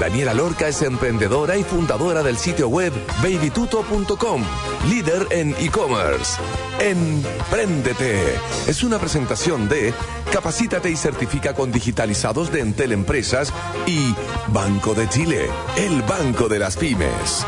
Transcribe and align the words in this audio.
Daniela 0.00 0.34
Lorca 0.34 0.68
es 0.68 0.82
emprendedora 0.82 1.56
y 1.56 1.62
fundadora 1.62 2.22
del 2.22 2.36
sitio 2.36 2.68
web 2.68 2.92
babytuto.com, 3.22 4.42
líder 4.88 5.26
en 5.30 5.54
e-commerce. 5.58 6.40
Empréndete 6.80 8.20
es 8.66 8.82
una 8.82 8.98
presentación 8.98 9.68
de 9.68 9.94
Capacítate 10.32 10.90
y 10.90 10.96
certifica 10.96 11.54
con 11.54 11.70
digitalizados 11.70 12.50
de 12.50 12.60
Entel 12.60 12.92
Empresas 12.92 13.52
y 13.86 14.14
Banco 14.48 14.94
de 14.94 15.08
Chile, 15.08 15.48
el 15.76 16.02
banco 16.02 16.48
de 16.48 16.58
las 16.58 16.76
pymes 16.76 17.44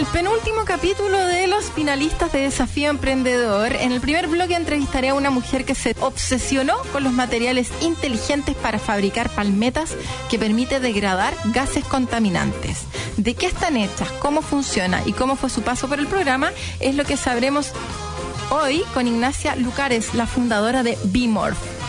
el 0.00 0.06
penúltimo 0.06 0.64
capítulo 0.64 1.18
de 1.26 1.46
los 1.46 1.66
finalistas 1.66 2.32
de 2.32 2.40
Desafío 2.40 2.88
Emprendedor. 2.88 3.74
En 3.74 3.92
el 3.92 4.00
primer 4.00 4.28
bloque 4.28 4.54
entrevistaré 4.54 5.10
a 5.10 5.14
una 5.14 5.28
mujer 5.28 5.66
que 5.66 5.74
se 5.74 5.94
obsesionó 6.00 6.78
con 6.90 7.04
los 7.04 7.12
materiales 7.12 7.70
inteligentes 7.82 8.56
para 8.56 8.78
fabricar 8.78 9.28
palmetas 9.28 9.94
que 10.30 10.38
permite 10.38 10.80
degradar 10.80 11.34
gases 11.52 11.84
contaminantes. 11.84 12.84
De 13.18 13.34
qué 13.34 13.44
están 13.44 13.76
hechas, 13.76 14.10
cómo 14.20 14.40
funciona 14.40 15.02
y 15.04 15.12
cómo 15.12 15.36
fue 15.36 15.50
su 15.50 15.60
paso 15.60 15.86
por 15.86 15.98
el 15.98 16.06
programa 16.06 16.50
es 16.78 16.94
lo 16.94 17.04
que 17.04 17.18
sabremos 17.18 17.72
hoy 18.48 18.82
con 18.94 19.06
Ignacia 19.06 19.54
Lucares, 19.54 20.14
la 20.14 20.26
fundadora 20.26 20.82
de 20.82 20.96
Bimorph. 21.04 21.79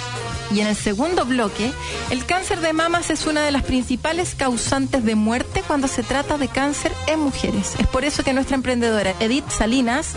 Y 0.53 0.59
en 0.59 0.67
el 0.67 0.75
segundo 0.75 1.25
bloque, 1.25 1.71
el 2.09 2.25
cáncer 2.25 2.59
de 2.59 2.73
mamas 2.73 3.09
es 3.09 3.25
una 3.25 3.43
de 3.43 3.51
las 3.51 3.63
principales 3.63 4.35
causantes 4.35 5.03
de 5.05 5.15
muerte 5.15 5.63
cuando 5.65 5.87
se 5.87 6.03
trata 6.03 6.37
de 6.37 6.49
cáncer 6.49 6.91
en 7.07 7.19
mujeres. 7.19 7.75
Es 7.79 7.87
por 7.87 8.03
eso 8.03 8.23
que 8.23 8.33
nuestra 8.33 8.55
emprendedora 8.55 9.13
Edith 9.19 9.49
Salinas 9.49 10.13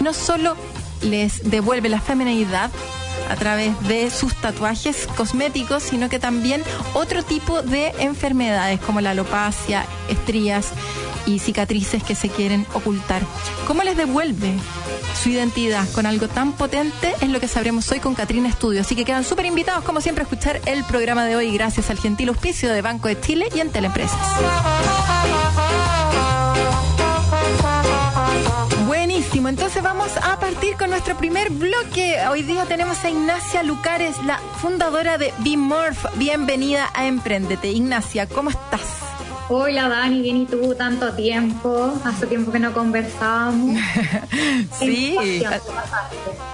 no 0.00 0.12
solo 0.12 0.56
les 1.02 1.50
devuelve 1.50 1.88
la 1.88 2.00
feminidad 2.00 2.70
a 3.28 3.34
través 3.34 3.72
de 3.88 4.10
sus 4.10 4.34
tatuajes 4.36 5.08
cosméticos, 5.16 5.82
sino 5.82 6.08
que 6.08 6.18
también 6.18 6.62
otro 6.94 7.24
tipo 7.24 7.62
de 7.62 7.88
enfermedades 7.98 8.80
como 8.80 9.00
la 9.00 9.10
alopecia, 9.10 9.84
estrías 10.08 10.68
y 11.26 11.38
cicatrices 11.38 12.02
que 12.02 12.14
se 12.14 12.28
quieren 12.28 12.66
ocultar. 12.72 13.22
¿Cómo 13.66 13.82
les 13.82 13.96
devuelve 13.96 14.54
su 15.22 15.28
identidad 15.28 15.86
con 15.92 16.06
algo 16.06 16.28
tan 16.28 16.52
potente? 16.52 17.14
Es 17.20 17.28
lo 17.28 17.40
que 17.40 17.48
sabremos 17.48 17.90
hoy 17.90 18.00
con 18.00 18.14
Catrina 18.14 18.48
Estudio. 18.48 18.80
Así 18.80 18.94
que 18.94 19.04
quedan 19.04 19.24
súper 19.24 19.46
invitados, 19.46 19.84
como 19.84 20.00
siempre, 20.00 20.22
a 20.22 20.26
escuchar 20.26 20.60
el 20.66 20.84
programa 20.84 21.24
de 21.24 21.36
hoy 21.36 21.52
gracias 21.52 21.90
al 21.90 21.98
gentil 21.98 22.28
auspicio 22.28 22.72
de 22.72 22.82
Banco 22.82 23.08
de 23.08 23.20
Chile 23.20 23.48
y 23.54 23.60
en 23.60 23.70
Teleempresas. 23.70 24.18
Buenísimo, 28.86 29.48
entonces 29.48 29.82
vamos 29.82 30.10
a 30.22 30.38
partir 30.38 30.76
con 30.76 30.90
nuestro 30.90 31.16
primer 31.16 31.50
bloque. 31.50 32.18
Hoy 32.30 32.42
día 32.42 32.66
tenemos 32.66 33.02
a 33.04 33.10
Ignacia 33.10 33.62
Lucares, 33.62 34.16
la 34.24 34.38
fundadora 34.60 35.18
de 35.18 35.32
Bimorph. 35.38 36.04
Bienvenida 36.16 36.90
a 36.94 37.06
Emprendete. 37.06 37.68
Ignacia, 37.70 38.26
¿cómo 38.26 38.50
estás? 38.50 39.05
Hola 39.48 39.88
Dani, 39.88 40.22
bien 40.22 40.38
y 40.38 40.46
tú, 40.46 40.74
tanto 40.74 41.12
tiempo, 41.12 41.94
hace 42.04 42.26
tiempo 42.26 42.50
que 42.50 42.58
no 42.58 42.72
conversábamos. 42.72 43.78
sí, 44.80 45.16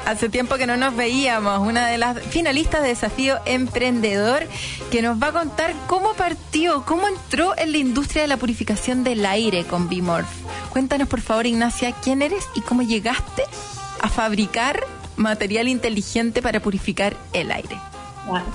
hace 0.04 0.28
tiempo 0.28 0.56
que 0.56 0.66
no 0.66 0.76
nos 0.76 0.94
veíamos, 0.94 1.66
una 1.66 1.86
de 1.86 1.96
las 1.96 2.20
finalistas 2.20 2.82
de 2.82 2.88
Desafío 2.88 3.38
Emprendedor, 3.46 4.46
que 4.90 5.00
nos 5.00 5.22
va 5.22 5.28
a 5.28 5.32
contar 5.32 5.74
cómo 5.86 6.12
partió, 6.12 6.84
cómo 6.84 7.08
entró 7.08 7.56
en 7.56 7.72
la 7.72 7.78
industria 7.78 8.22
de 8.22 8.28
la 8.28 8.36
purificación 8.36 9.04
del 9.04 9.24
aire 9.24 9.64
con 9.64 9.88
Bimorph. 9.88 10.28
Cuéntanos 10.70 11.08
por 11.08 11.22
favor, 11.22 11.46
Ignacia, 11.46 11.92
quién 11.92 12.20
eres 12.20 12.44
y 12.54 12.60
cómo 12.60 12.82
llegaste 12.82 13.44
a 14.02 14.08
fabricar 14.10 14.84
material 15.16 15.68
inteligente 15.68 16.42
para 16.42 16.60
purificar 16.60 17.16
el 17.32 17.52
aire 17.52 17.91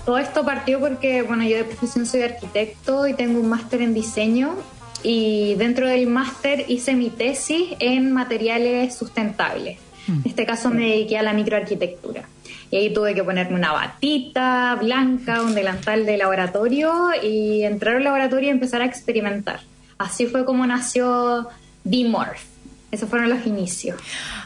todo 0.06 0.18
esto 0.18 0.46
partió 0.46 0.80
porque, 0.80 1.22
bueno, 1.22 1.44
yo 1.44 1.58
de 1.58 1.64
profesión 1.64 2.06
soy 2.06 2.22
arquitecto 2.22 3.08
y 3.08 3.14
tengo 3.14 3.40
un 3.40 3.50
máster 3.50 3.82
en 3.82 3.94
diseño 3.94 4.56
y 5.04 5.56
dentro 5.56 5.88
del 5.88 6.08
máster 6.08 6.66
hice 6.68 6.94
mi 6.94 7.10
tesis 7.10 7.76
en 7.80 8.12
materiales 8.14 8.96
sustentables. 8.96 9.78
Mm. 10.08 10.14
En 10.14 10.22
este 10.26 10.46
caso 10.46 10.70
me 10.70 10.90
dediqué 10.90 11.18
a 11.18 11.24
la 11.24 11.34
microarquitectura. 11.34 12.24
Y 12.70 12.78
ahí 12.78 12.94
tuve 12.94 13.14
que 13.14 13.24
ponerme 13.24 13.56
una 13.56 13.72
batita 13.72 14.76
blanca, 14.76 15.42
un 15.42 15.56
delantal 15.56 16.06
de 16.06 16.18
laboratorio 16.18 17.12
y 17.22 17.64
entrar 17.64 17.98
al 17.98 18.04
laboratorio 18.04 18.48
y 18.48 18.52
empezar 18.52 18.82
a 18.82 18.86
experimentar. 18.86 19.62
Así 19.98 20.26
fue 20.26 20.44
como 20.44 20.66
nació 20.68 21.48
B-Morph. 21.86 22.57
Esos 22.90 23.10
fueron 23.10 23.30
los 23.30 23.46
inicios. 23.46 24.00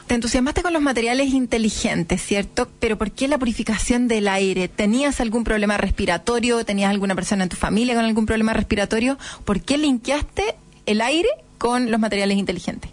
Te 0.07 0.16
entusiasmaste 0.16 0.63
con 0.63 0.74
los 0.74 0.81
materiales 0.81 1.29
inteligentes, 1.29 2.22
¿cierto? 2.22 2.68
Pero 2.79 2.97
¿por 2.97 3.12
qué 3.12 3.28
la 3.28 3.38
purificación 3.38 4.07
del 4.07 4.28
aire? 4.28 4.68
¿Tenías 4.68 5.22
algún 5.22 5.44
problema 5.44 5.78
respiratorio? 5.78 6.66
¿Tenías 6.66 6.90
alguna 6.90 7.13
persona 7.13 7.44
en 7.44 7.50
tu 7.50 7.56
familia 7.56 7.94
con 7.94 8.03
algún 8.03 8.25
problema 8.25 8.53
respiratorio? 8.53 9.18
¿Por 9.46 9.62
qué 9.62 9.78
linkeaste 9.78 10.56
el 10.88 11.01
aire 11.01 11.30
con 11.59 11.91
los 11.91 12.00
materiales 12.00 12.38
inteligentes? 12.38 12.90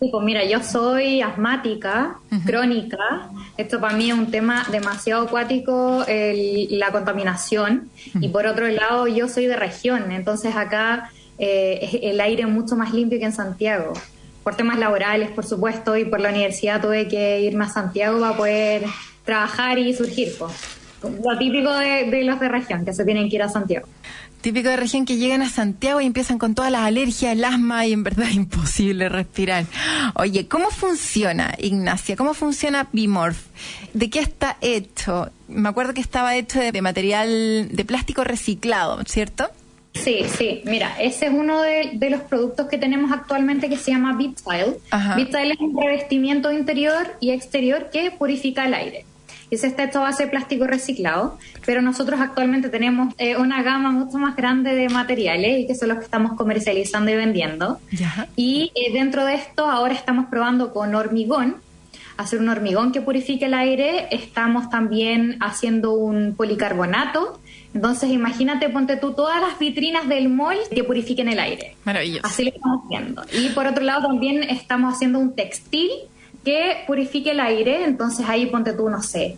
Sí, 0.00 0.08
pues 0.10 0.24
mira, 0.24 0.44
yo 0.44 0.62
soy 0.62 1.20
asmática, 1.20 2.16
crónica. 2.44 3.30
Esto 3.56 3.80
para 3.80 3.96
mí 3.96 4.10
es 4.10 4.16
un 4.16 4.30
tema 4.30 4.66
demasiado 4.70 5.24
acuático, 5.24 6.04
la 6.06 6.90
contaminación. 6.90 7.90
Y 8.20 8.28
por 8.28 8.46
otro 8.46 8.66
lado, 8.68 9.06
yo 9.06 9.28
soy 9.28 9.46
de 9.46 9.56
región, 9.56 10.10
entonces 10.12 10.56
acá 10.56 11.10
eh, 11.38 12.00
el 12.02 12.20
aire 12.20 12.42
es 12.42 12.48
mucho 12.48 12.76
más 12.76 12.92
limpio 12.92 13.18
que 13.18 13.26
en 13.26 13.32
Santiago 13.32 13.92
por 14.46 14.54
temas 14.54 14.78
laborales, 14.78 15.30
por 15.30 15.44
supuesto, 15.44 15.96
y 15.96 16.04
por 16.04 16.20
la 16.20 16.28
universidad 16.28 16.80
tuve 16.80 17.08
que 17.08 17.40
irme 17.40 17.64
a 17.64 17.68
Santiago 17.68 18.20
para 18.20 18.36
poder 18.36 18.84
trabajar 19.24 19.76
y 19.76 19.92
surgir. 19.92 20.34
Lo 21.02 21.36
típico 21.36 21.72
de, 21.72 22.22
los 22.22 22.38
de 22.38 22.48
región, 22.48 22.84
que 22.84 22.94
se 22.94 23.04
tienen 23.04 23.28
que 23.28 23.34
ir 23.34 23.42
a 23.42 23.48
Santiago. 23.48 23.88
Típico 24.42 24.68
de 24.68 24.76
región 24.76 25.04
que 25.04 25.16
llegan 25.16 25.42
a 25.42 25.48
Santiago 25.48 26.00
y 26.00 26.06
empiezan 26.06 26.38
con 26.38 26.54
todas 26.54 26.70
las 26.70 26.82
alergias, 26.82 27.32
el 27.32 27.44
asma 27.44 27.86
y 27.86 27.92
en 27.92 28.04
verdad 28.04 28.28
es 28.28 28.36
imposible 28.36 29.08
respirar. 29.08 29.64
Oye, 30.14 30.46
¿cómo 30.46 30.70
funciona, 30.70 31.52
Ignacia? 31.58 32.14
¿Cómo 32.14 32.32
funciona 32.32 32.86
Bimorph? 32.92 33.46
¿De 33.94 34.10
qué 34.10 34.20
está 34.20 34.58
hecho? 34.60 35.28
Me 35.48 35.68
acuerdo 35.68 35.92
que 35.92 36.00
estaba 36.00 36.36
hecho 36.36 36.60
de 36.60 36.82
material 36.82 37.70
de 37.72 37.84
plástico 37.84 38.22
reciclado, 38.22 39.02
¿cierto? 39.06 39.50
Sí, 40.02 40.24
sí, 40.28 40.62
mira, 40.64 40.96
ese 41.00 41.26
es 41.26 41.32
uno 41.32 41.62
de, 41.62 41.98
los 42.10 42.20
productos 42.22 42.66
que 42.68 42.78
tenemos 42.78 43.12
actualmente 43.12 43.68
que 43.68 43.76
se 43.76 43.90
llama 43.90 44.16
BitTile. 44.16 44.78
BitTile 45.16 45.52
es 45.52 45.60
un 45.60 45.80
revestimiento 45.80 46.52
interior 46.52 47.16
y 47.20 47.30
exterior 47.30 47.90
que 47.90 48.10
purifica 48.10 48.66
el 48.66 48.74
aire. 48.74 49.04
Ese 49.50 49.68
está 49.68 49.84
hecho 49.84 50.00
a 50.00 50.04
base 50.04 50.24
de 50.24 50.30
plástico 50.30 50.66
reciclado, 50.66 51.38
pero 51.64 51.80
nosotros 51.80 52.20
actualmente 52.20 52.68
tenemos 52.68 53.14
eh, 53.18 53.36
una 53.36 53.62
gama 53.62 53.92
mucho 53.92 54.18
más 54.18 54.34
grande 54.34 54.74
de 54.74 54.88
materiales 54.88 55.60
y 55.60 55.66
que 55.68 55.74
son 55.76 55.88
los 55.88 55.98
que 55.98 56.04
estamos 56.04 56.32
comercializando 56.32 57.12
y 57.12 57.14
vendiendo. 57.14 57.78
Y 58.34 58.72
eh, 58.74 58.92
dentro 58.92 59.24
de 59.24 59.34
esto 59.34 59.66
ahora 59.66 59.94
estamos 59.94 60.26
probando 60.26 60.72
con 60.72 60.94
hormigón, 60.96 61.56
hacer 62.16 62.40
un 62.40 62.48
hormigón 62.48 62.90
que 62.90 63.00
purifique 63.00 63.44
el 63.44 63.54
aire. 63.54 64.08
Estamos 64.10 64.68
también 64.68 65.36
haciendo 65.40 65.92
un 65.92 66.34
policarbonato 66.34 67.40
entonces, 67.76 68.10
imagínate, 68.10 68.70
ponte 68.70 68.96
tú 68.96 69.12
todas 69.12 69.38
las 69.38 69.58
vitrinas 69.58 70.08
del 70.08 70.30
mall 70.30 70.56
que 70.74 70.82
purifiquen 70.82 71.28
el 71.28 71.38
aire. 71.38 71.76
Maravilloso. 71.84 72.26
Así 72.26 72.42
lo 72.42 72.48
estamos 72.48 72.84
haciendo. 72.84 73.22
Y 73.34 73.50
por 73.50 73.66
otro 73.66 73.84
lado, 73.84 74.08
también 74.08 74.42
estamos 74.44 74.94
haciendo 74.94 75.18
un 75.18 75.34
textil 75.34 75.90
que 76.42 76.84
purifique 76.86 77.32
el 77.32 77.40
aire. 77.40 77.84
Entonces, 77.84 78.24
ahí 78.30 78.46
ponte 78.46 78.72
tú, 78.72 78.88
no 78.88 79.02
sé, 79.02 79.36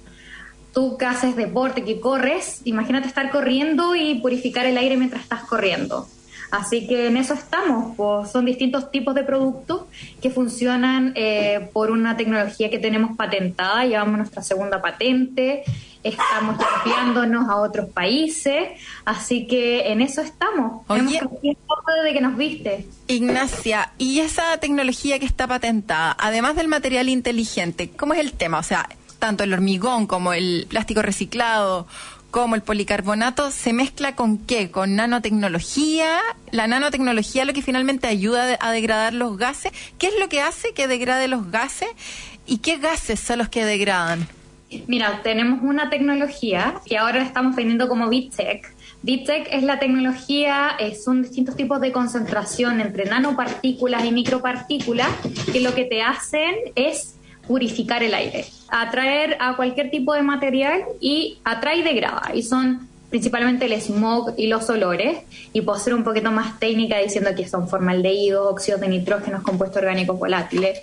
tú 0.73 0.97
que 0.97 1.07
haces 1.07 1.35
deporte, 1.35 1.83
que 1.83 1.99
corres, 1.99 2.61
imagínate 2.65 3.09
estar 3.09 3.29
corriendo 3.33 3.97
y 3.97 4.21
purificar 4.21 4.67
el 4.67 4.79
aire 4.79 4.97
mientras 4.97 5.25
estás 5.25 5.43
corriendo. 5.43 6.07
Así 6.53 6.87
que 6.87 7.09
en 7.09 7.17
eso 7.17 7.35
estamos, 7.35 7.97
pues 7.97 8.31
son 8.31 8.45
distintos 8.45 8.93
tipos 8.93 9.17
de 9.17 9.25
productos 9.25 9.83
que 10.23 10.31
funcionan 10.31 11.13
eh, 11.17 11.69
por 11.73 11.91
una 11.91 12.17
tecnología 12.17 12.71
que 12.71 12.79
tenemos 12.79 13.17
patentada, 13.17 13.85
llevamos 13.85 14.17
nuestra 14.17 14.43
segunda 14.43 14.81
patente, 14.81 15.65
estamos 16.09 16.59
enviándonos 16.85 17.49
a 17.49 17.57
otros 17.57 17.89
países, 17.91 18.71
así 19.05 19.47
que 19.47 19.93
en 19.93 20.01
eso 20.01 20.21
estamos. 20.21 20.83
Oye, 20.89 21.21
de 22.05 22.13
que 22.13 22.21
nos 22.21 22.37
viste. 22.37 22.87
Ignacia, 23.07 23.93
y 23.99 24.21
esa 24.21 24.59
tecnología 24.59 25.19
que 25.19 25.27
está 25.27 25.47
patentada, 25.47 26.17
además 26.19 26.57
del 26.57 26.69
material 26.69 27.09
inteligente, 27.09 27.91
¿cómo 27.91 28.15
es 28.15 28.21
el 28.21 28.33
tema? 28.33 28.59
O 28.59 28.63
sea, 28.63 28.89
tanto 29.19 29.45
el 29.45 29.53
hormigón 29.53 30.07
como 30.07 30.33
el 30.33 30.67
plástico 30.69 31.03
reciclado, 31.03 31.87
como 32.31 32.55
el 32.55 32.63
policarbonato, 32.63 33.51
¿se 33.51 33.73
mezcla 33.73 34.15
con 34.15 34.39
qué? 34.39 34.71
¿Con 34.71 34.97
nanotecnología? 34.97 36.21
¿La 36.51 36.67
nanotecnología 36.67 37.45
lo 37.45 37.55
que 37.55 37.63
finalmente 37.63 38.07
ayuda 38.07 38.59
a 38.61 38.71
degradar 38.71 39.15
los 39.15 39.39
gases? 39.39 39.73
¿Qué 39.99 40.09
es 40.09 40.15
lo 40.21 40.29
que 40.29 40.43
hace 40.43 40.75
que 40.75 40.89
degrade 40.89 41.29
los 41.29 41.51
gases? 41.51 41.89
¿Y 42.47 42.59
qué 42.59 42.77
gases 42.77 43.21
son 43.21 43.39
los 43.39 43.49
que 43.49 43.65
degradan? 43.65 44.29
Mira, 44.87 45.21
tenemos 45.23 45.61
una 45.63 45.89
tecnología 45.89 46.75
que 46.85 46.99
ahora 46.99 47.23
estamos 47.23 47.57
vendiendo 47.57 47.89
como 47.89 48.09
BitTech, 48.09 48.75
Deep 49.03 49.31
es 49.53 49.63
la 49.63 49.79
tecnología, 49.79 50.73
eh, 50.79 50.97
son 50.97 51.23
distintos 51.23 51.55
tipos 51.55 51.81
de 51.81 51.93
concentración 51.93 52.81
entre 52.81 53.05
nanopartículas 53.05 54.05
y 54.05 54.11
micropartículas 54.11 55.09
que 55.53 55.61
lo 55.61 55.73
que 55.73 55.85
te 55.85 56.03
hacen 56.03 56.55
es 56.75 57.15
purificar 57.47 58.03
el 58.03 58.13
aire, 58.13 58.45
atraer 58.69 59.37
a 59.41 59.55
cualquier 59.57 59.91
tipo 59.91 60.15
de 60.15 60.23
material 60.23 60.83
y 61.01 61.39
atrae 61.45 61.79
y 61.79 61.83
degrada. 61.83 62.33
Y 62.35 62.43
son 62.43 62.89
principalmente 63.09 63.67
el 63.67 63.81
smog 63.81 64.35
y 64.37 64.49
los 64.49 64.69
olores, 64.69 65.19
y 65.53 65.61
puedo 65.63 65.79
ser 65.79 65.95
un 65.95 66.03
poquito 66.03 66.31
más 66.33 66.59
técnica 66.59 66.99
diciendo 66.99 67.31
que 67.37 67.49
son 67.49 67.69
formaldehídos, 67.69 68.51
óxidos 68.51 68.81
de 68.81 68.89
nitrógeno, 68.89 69.43
compuestos 69.43 69.79
orgánicos 69.79 70.19
volátiles, 70.19 70.81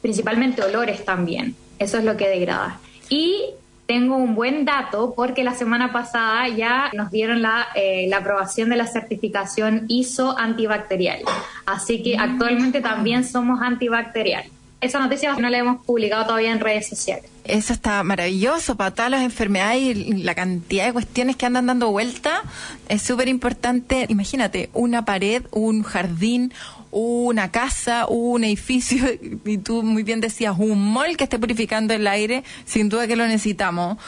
principalmente 0.00 0.62
olores 0.62 1.04
también. 1.04 1.54
Eso 1.78 1.98
es 1.98 2.04
lo 2.04 2.16
que 2.16 2.28
degrada. 2.28 2.80
Y 3.08 3.50
tengo 3.86 4.16
un 4.16 4.34
buen 4.34 4.66
dato 4.66 5.14
porque 5.16 5.42
la 5.42 5.54
semana 5.54 5.92
pasada 5.92 6.46
ya 6.48 6.90
nos 6.92 7.10
dieron 7.10 7.40
la, 7.40 7.68
eh, 7.74 8.06
la 8.08 8.18
aprobación 8.18 8.68
de 8.68 8.76
la 8.76 8.86
certificación 8.86 9.86
ISO 9.88 10.38
antibacterial. 10.38 11.20
Así 11.64 12.02
que 12.02 12.18
actualmente 12.18 12.82
también 12.82 13.24
somos 13.24 13.62
antibacterial. 13.62 14.44
Esa 14.80 15.00
noticia 15.00 15.34
no 15.34 15.50
la 15.50 15.58
hemos 15.58 15.84
publicado 15.84 16.26
todavía 16.26 16.52
en 16.52 16.60
redes 16.60 16.88
sociales. 16.88 17.28
Eso 17.44 17.72
está 17.72 18.02
maravilloso 18.04 18.76
para 18.76 18.92
todas 18.92 19.10
las 19.10 19.22
enfermedades 19.22 19.80
y 19.80 20.12
la 20.22 20.36
cantidad 20.36 20.86
de 20.86 20.92
cuestiones 20.92 21.34
que 21.34 21.46
andan 21.46 21.66
dando 21.66 21.90
vuelta. 21.90 22.42
Es 22.88 23.02
súper 23.02 23.26
importante. 23.26 24.06
Imagínate, 24.08 24.70
una 24.74 25.04
pared, 25.04 25.42
un 25.50 25.82
jardín, 25.82 26.52
una 26.92 27.50
casa, 27.50 28.06
un 28.06 28.44
edificio, 28.44 29.04
y 29.44 29.58
tú 29.58 29.82
muy 29.82 30.04
bien 30.04 30.20
decías, 30.20 30.54
un 30.56 30.92
mall 30.92 31.16
que 31.16 31.24
esté 31.24 31.38
purificando 31.38 31.92
el 31.94 32.06
aire, 32.06 32.44
sin 32.64 32.88
duda 32.88 33.08
que 33.08 33.16
lo 33.16 33.26
necesitamos. 33.26 33.98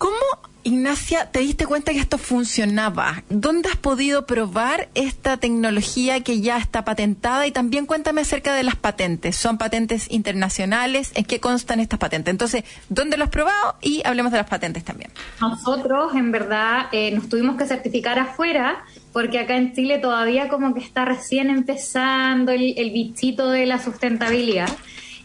¿Cómo, 0.00 0.16
Ignacia, 0.62 1.30
te 1.30 1.40
diste 1.40 1.66
cuenta 1.66 1.92
que 1.92 1.98
esto 1.98 2.16
funcionaba? 2.16 3.22
¿Dónde 3.28 3.68
has 3.68 3.76
podido 3.76 4.24
probar 4.24 4.88
esta 4.94 5.36
tecnología 5.36 6.20
que 6.20 6.40
ya 6.40 6.56
está 6.56 6.86
patentada? 6.86 7.46
Y 7.46 7.50
también 7.50 7.84
cuéntame 7.84 8.22
acerca 8.22 8.54
de 8.54 8.62
las 8.62 8.76
patentes. 8.76 9.36
¿Son 9.36 9.58
patentes 9.58 10.10
internacionales? 10.10 11.12
¿En 11.16 11.26
qué 11.26 11.38
constan 11.38 11.80
estas 11.80 11.98
patentes? 11.98 12.32
Entonces, 12.32 12.64
¿dónde 12.88 13.18
lo 13.18 13.24
has 13.24 13.30
probado? 13.30 13.76
Y 13.82 14.00
hablemos 14.06 14.32
de 14.32 14.38
las 14.38 14.48
patentes 14.48 14.84
también. 14.84 15.10
Nosotros, 15.38 16.14
en 16.14 16.32
verdad, 16.32 16.86
eh, 16.92 17.10
nos 17.10 17.28
tuvimos 17.28 17.58
que 17.58 17.66
certificar 17.66 18.18
afuera 18.18 18.82
porque 19.12 19.38
acá 19.38 19.58
en 19.58 19.74
Chile 19.74 19.98
todavía 19.98 20.48
como 20.48 20.72
que 20.72 20.80
está 20.80 21.04
recién 21.04 21.50
empezando 21.50 22.52
el, 22.52 22.72
el 22.78 22.90
bichito 22.90 23.50
de 23.50 23.66
la 23.66 23.78
sustentabilidad 23.78 24.70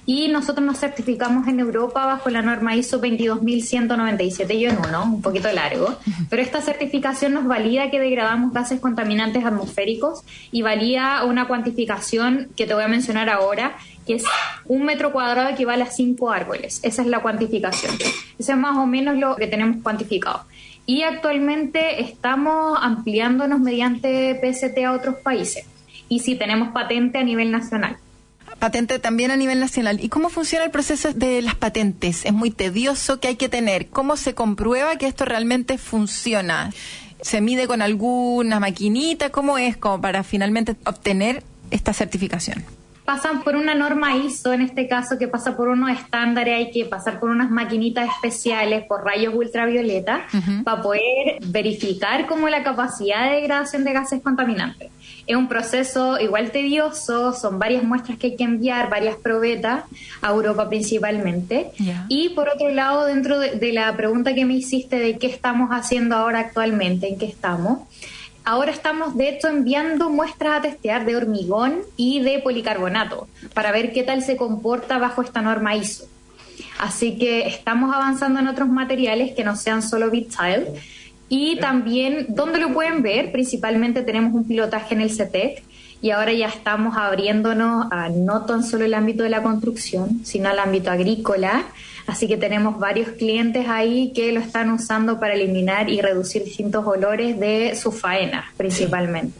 y 0.05 0.27
nosotros 0.27 0.65
nos 0.65 0.79
certificamos 0.79 1.47
en 1.47 1.59
Europa 1.59 2.05
bajo 2.05 2.29
la 2.29 2.41
norma 2.41 2.75
ISO 2.75 2.99
22197 2.99 4.59
yo 4.59 4.69
en 4.69 4.77
uno, 4.77 5.03
un 5.03 5.21
poquito 5.21 5.51
largo, 5.51 5.97
pero 6.29 6.41
esta 6.41 6.61
certificación 6.61 7.33
nos 7.33 7.45
valida 7.47 7.89
que 7.89 7.99
degradamos 7.99 8.53
gases 8.53 8.79
contaminantes 8.79 9.43
atmosféricos 9.43 10.21
y 10.51 10.61
valida 10.61 11.23
una 11.25 11.47
cuantificación 11.47 12.49
que 12.55 12.67
te 12.67 12.73
voy 12.73 12.83
a 12.83 12.87
mencionar 12.87 13.29
ahora, 13.29 13.77
que 14.05 14.15
es 14.15 14.23
un 14.65 14.83
metro 14.83 15.11
cuadrado 15.11 15.49
equivale 15.49 15.83
a 15.83 15.87
cinco 15.87 16.29
árboles. 16.31 16.79
Esa 16.83 17.01
es 17.01 17.07
la 17.07 17.21
cuantificación. 17.21 17.95
Ese 18.37 18.51
es 18.51 18.57
más 18.57 18.77
o 18.77 18.85
menos 18.85 19.17
lo 19.17 19.35
que 19.35 19.47
tenemos 19.47 19.81
cuantificado. 19.81 20.43
Y 20.85 21.01
actualmente 21.01 22.01
estamos 22.01 22.77
ampliándonos 22.79 23.59
mediante 23.59 24.39
PST 24.39 24.77
a 24.85 24.91
otros 24.91 25.15
países. 25.15 25.65
Y 26.07 26.19
sí, 26.19 26.35
tenemos 26.35 26.69
patente 26.69 27.17
a 27.17 27.23
nivel 27.23 27.49
nacional 27.49 27.97
patente 28.59 28.99
también 28.99 29.31
a 29.31 29.35
nivel 29.35 29.59
nacional. 29.59 29.99
¿Y 30.03 30.09
cómo 30.09 30.29
funciona 30.29 30.65
el 30.65 30.71
proceso 30.71 31.13
de 31.13 31.41
las 31.41 31.55
patentes? 31.55 32.25
Es 32.25 32.33
muy 32.33 32.51
tedioso, 32.51 33.19
¿qué 33.19 33.29
hay 33.29 33.35
que 33.35 33.49
tener? 33.49 33.87
¿Cómo 33.87 34.17
se 34.17 34.33
comprueba 34.33 34.97
que 34.97 35.07
esto 35.07 35.25
realmente 35.25 35.77
funciona? 35.77 36.71
¿Se 37.21 37.41
mide 37.41 37.67
con 37.67 37.81
alguna 37.81 38.59
maquinita? 38.59 39.31
¿Cómo 39.31 39.57
es 39.57 39.77
como 39.77 40.01
para 40.01 40.23
finalmente 40.23 40.75
obtener 40.85 41.43
esta 41.71 41.93
certificación? 41.93 42.63
pasan 43.05 43.43
por 43.43 43.55
una 43.55 43.75
norma 43.75 44.17
ISO, 44.17 44.51
en 44.51 44.61
este 44.61 44.87
caso, 44.87 45.17
que 45.17 45.27
pasa 45.27 45.55
por 45.55 45.67
unos 45.69 45.91
estándares, 45.91 46.55
hay 46.55 46.71
que 46.71 46.85
pasar 46.85 47.19
por 47.19 47.29
unas 47.29 47.51
maquinitas 47.51 48.09
especiales, 48.09 48.83
por 48.87 49.05
rayos 49.05 49.33
ultravioleta, 49.33 50.25
para 50.63 50.81
poder 50.81 51.37
verificar 51.45 52.25
como 52.25 52.49
la 52.49 52.63
capacidad 52.63 53.29
de 53.29 53.35
degradación 53.41 53.83
de 53.83 53.93
gases 53.93 54.21
contaminantes. 54.21 54.91
Es 55.27 55.36
un 55.36 55.48
proceso 55.48 56.19
igual 56.19 56.51
tedioso, 56.51 57.33
son 57.33 57.57
varias 57.57 57.83
muestras 57.83 58.18
que 58.18 58.27
hay 58.27 58.36
que 58.36 58.44
enviar, 58.44 58.89
varias 58.89 59.16
probetas 59.16 59.86
a 60.22 60.30
Europa 60.30 60.69
principalmente. 60.69 61.72
Y 62.10 62.30
por 62.30 62.50
otro 62.50 62.69
lado, 62.69 63.06
dentro 63.06 63.39
de 63.39 63.74
la 63.74 63.95
pregunta 63.95 64.36
que 64.36 64.45
me 64.45 64.54
hiciste 64.54 64.98
de 65.00 65.18
qué 65.18 65.27
estamos 65.27 65.69
haciendo 65.72 66.16
ahora 66.16 66.39
actualmente, 66.39 67.07
en 67.07 67.18
qué 67.18 67.25
estamos, 67.25 67.80
Ahora 68.48 68.72
estamos, 68.72 69.18
de 69.18 69.30
hecho, 69.30 69.48
enviando 69.48 70.12
muestras 70.12 70.60
a 70.60 70.62
testear 70.62 71.04
de 71.06 71.16
hormigón 71.16 71.80
y 71.98 72.19
de 72.19 72.38
policarbonato 72.38 73.27
para 73.56 73.72
ver 73.72 73.92
qué 73.92 74.04
tal 74.04 74.22
se 74.22 74.38
comporta 74.38 75.00
bajo 75.00 75.24
esta 75.24 75.42
norma 75.42 75.75
ISO. 75.75 76.06
Así 76.77 77.18
que 77.18 77.48
estamos 77.48 77.94
avanzando 77.94 78.39
en 78.39 78.48
otros 78.48 78.69
materiales 78.69 79.33
que 79.33 79.44
no 79.44 79.56
sean 79.56 79.81
solo 79.81 80.12
BitTile. 80.12 80.74
Y 81.27 81.57
también, 81.60 82.27
¿dónde 82.30 82.60
lo 82.60 82.74
pueden 82.74 83.01
ver? 83.01 83.31
Principalmente 83.31 84.04
tenemos 84.04 84.33
un 84.33 84.48
pilotaje 84.48 84.94
en 84.94 85.01
el 85.01 85.12
CETEC 85.12 85.63
y 86.01 86.12
ahora 86.12 86.33
ya 86.33 86.48
estamos 86.48 86.95
abriéndonos 86.98 87.88
a 87.92 88.10
no 88.10 88.45
tan 88.45 88.63
solo 88.63 88.86
el 88.86 88.94
ámbito 88.94 89.24
de 89.24 89.30
la 89.30 89.42
construcción, 89.42 90.22
sino 90.24 90.50
al 90.50 90.60
ámbito 90.60 90.92
agrícola 90.92 91.66
Así 92.07 92.27
que 92.27 92.38
tenemos 92.38 92.77
varios 92.77 93.10
clientes 93.10 93.68
ahí 93.68 94.12
que 94.13 94.31
lo 94.31 94.39
están 94.39 94.69
usando 94.69 95.19
para 95.19 95.33
eliminar 95.33 95.89
y 95.89 96.01
reducir 96.01 96.44
distintos 96.44 96.86
olores 96.86 97.39
de 97.39 97.75
sus 97.75 98.00
faenas, 98.00 98.45
principalmente. 98.57 99.38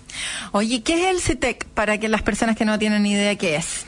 Oye, 0.52 0.82
¿qué 0.82 0.96
es 0.96 1.12
el 1.12 1.22
CETEC 1.22 1.66
para 1.66 2.00
que 2.00 2.10
las 2.10 2.24
personas 2.24 2.56
que 2.56 2.66
no 2.66 2.80
tienen 2.80 3.06
idea 3.06 3.36
qué 3.36 3.58
es? 3.58 3.86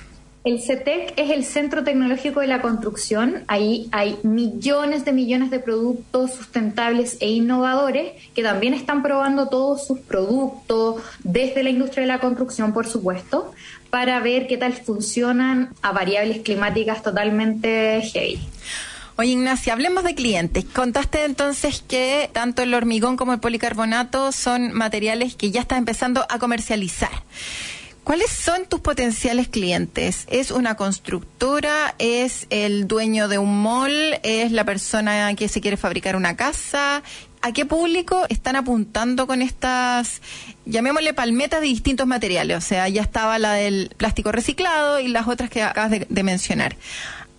El 0.48 0.62
CETEC 0.62 1.14
es 1.18 1.30
el 1.30 1.44
Centro 1.44 1.84
Tecnológico 1.84 2.40
de 2.40 2.48
la 2.48 2.62
Construcción. 2.62 3.44
Ahí 3.50 3.90
hay 3.92 4.18
millones 4.24 5.04
de 5.04 5.12
millones 5.12 5.52
de 5.52 5.60
productos 5.60 6.36
sustentables 6.36 7.18
e 7.20 7.30
innovadores 7.32 8.14
que 8.34 8.44
también 8.44 8.74
están 8.74 9.04
probando 9.04 9.50
todos 9.50 9.86
sus 9.86 10.00
productos 10.00 11.04
desde 11.22 11.64
la 11.64 11.70
industria 11.70 12.04
de 12.04 12.08
la 12.08 12.22
construcción, 12.22 12.72
por 12.72 12.88
supuesto, 12.88 13.52
para 13.90 14.22
ver 14.22 14.48
qué 14.48 14.56
tal 14.56 14.72
funcionan 14.72 15.74
a 15.82 15.92
variables 15.92 16.40
climáticas 16.44 17.04
totalmente 17.04 18.02
heavy. 18.14 18.40
Oye, 19.18 19.32
Ignacia, 19.32 19.74
hablemos 19.74 20.06
de 20.06 20.16
clientes. 20.16 20.64
Contaste 20.64 21.26
entonces 21.26 21.84
que 21.86 22.30
tanto 22.32 22.62
el 22.62 22.74
hormigón 22.74 23.18
como 23.18 23.34
el 23.34 23.42
policarbonato 23.42 24.32
son 24.32 24.72
materiales 24.72 25.36
que 25.36 25.52
ya 25.52 25.60
estás 25.60 25.78
empezando 25.78 26.26
a 26.30 26.40
comercializar. 26.40 27.12
¿Cuáles 28.08 28.32
son 28.32 28.68
tus 28.70 28.80
potenciales 28.80 29.50
clientes? 29.50 30.28
¿Es 30.30 30.52
una 30.52 30.76
constructora? 30.76 31.94
¿Es 32.00 32.48
el 32.50 32.88
dueño 32.88 33.28
de 33.28 33.38
un 33.38 33.62
mall? 33.62 33.92
¿Es 34.24 34.54
la 34.54 34.64
persona 34.64 35.36
que 35.36 35.50
se 35.50 35.60
quiere 35.60 35.76
fabricar 35.76 36.16
una 36.16 36.38
casa? 36.38 37.04
¿A 37.42 37.52
qué 37.52 37.66
público 37.66 38.26
están 38.30 38.56
apuntando 38.56 39.28
con 39.28 39.42
estas, 39.42 40.22
llamémosle 40.66 41.14
palmetas 41.14 41.60
de 41.60 41.68
distintos 41.68 42.08
materiales? 42.08 42.56
O 42.56 42.62
sea, 42.62 42.88
ya 42.88 43.02
estaba 43.02 43.40
la 43.40 43.56
del 43.56 43.94
plástico 43.98 44.32
reciclado 44.32 45.02
y 45.02 45.10
las 45.10 45.28
otras 45.28 45.50
que 45.50 45.62
acabas 45.62 45.92
de, 45.92 46.08
de 46.10 46.24
mencionar. 46.24 46.78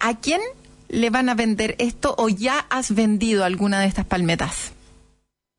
¿A 0.01 0.19
quién 0.19 0.43
le 0.91 1.09
van 1.09 1.31
a 1.31 1.35
vender 1.35 1.77
esto 1.79 2.15
o 2.19 2.29
ya 2.29 2.67
has 2.69 2.95
vendido 2.95 3.47
alguna 3.47 3.81
de 3.81 3.87
estas 3.87 4.05
palmetas? 4.05 4.73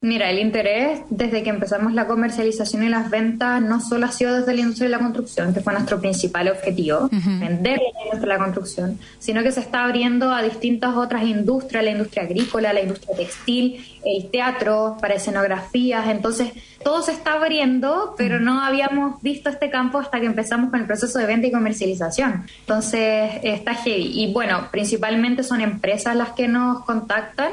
Mira, 0.02 0.30
el 0.30 0.40
interés 0.40 1.02
desde 1.10 1.44
que 1.44 1.50
empezamos 1.50 1.92
la 1.92 2.08
comercialización 2.08 2.84
y 2.84 2.88
las 2.90 3.10
ventas 3.10 3.62
no 3.62 3.82
solo 3.82 4.06
ha 4.06 4.12
sido 4.14 4.34
desde 4.34 4.54
la 4.54 4.62
industria 4.62 4.88
de 4.88 4.96
la 4.96 5.00
construcción, 5.00 5.54
que 5.54 5.60
fue 5.60 5.74
nuestro 5.74 6.00
principal 6.00 6.48
objetivo, 6.48 7.10
vender 7.12 7.80
la 7.80 8.06
industria 8.06 8.22
de 8.22 8.28
la 8.28 8.38
construcción, 8.38 8.98
sino 9.20 9.44
que 9.44 9.52
se 9.52 9.60
está 9.60 9.84
abriendo 9.84 10.32
a 10.32 10.42
distintas 10.42 10.96
otras 10.96 11.24
industrias, 11.24 11.84
la 11.84 11.92
industria 11.92 12.24
agrícola, 12.24 12.72
la 12.72 12.80
industria 12.80 13.18
textil, 13.18 13.86
el 14.06 14.32
teatro, 14.32 14.96
para 15.02 15.16
escenografías. 15.16 16.08
Entonces, 16.08 16.54
todo 16.82 17.02
se 17.02 17.12
está 17.12 17.34
abriendo, 17.34 18.16
pero 18.18 18.40
no 18.40 18.62
habíamos 18.62 19.22
visto 19.22 19.50
este 19.50 19.70
campo 19.70 19.98
hasta 19.98 20.22
que 20.22 20.28
empezamos 20.28 20.70
con 20.70 20.80
el 20.80 20.88
proceso 20.88 21.20
de 21.20 21.26
venta 21.26 21.48
y 21.48 21.52
comercialización. 21.52 22.46
Entonces, 22.62 23.32
está 23.44 23.76
heavy. 23.76 24.14
Y 24.14 24.32
bueno, 24.32 24.70
principalmente 24.72 25.44
son 25.44 25.60
empresas 25.60 26.16
las 26.16 26.30
que 26.30 26.48
nos 26.48 26.86
contactan 26.86 27.52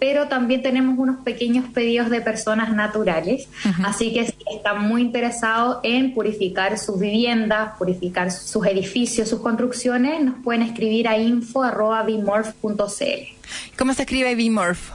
pero 0.00 0.26
también 0.28 0.62
tenemos 0.62 0.98
unos 0.98 1.22
pequeños 1.22 1.68
pedidos 1.68 2.08
de 2.08 2.22
personas 2.22 2.74
naturales, 2.74 3.50
así 3.84 4.14
que 4.14 4.24
si 4.24 4.34
están 4.56 4.88
muy 4.88 5.02
interesados 5.02 5.80
en 5.82 6.14
purificar 6.14 6.78
sus 6.78 6.98
viviendas, 6.98 7.76
purificar 7.76 8.32
sus 8.32 8.64
edificios, 8.66 9.28
sus 9.28 9.40
construcciones, 9.40 10.24
nos 10.24 10.42
pueden 10.42 10.62
escribir 10.62 11.06
a 11.06 11.18
info.bmorph.cl. 11.18 13.76
¿Cómo 13.76 13.92
se 13.92 14.02
escribe 14.02 14.34
Bmorph? 14.34 14.92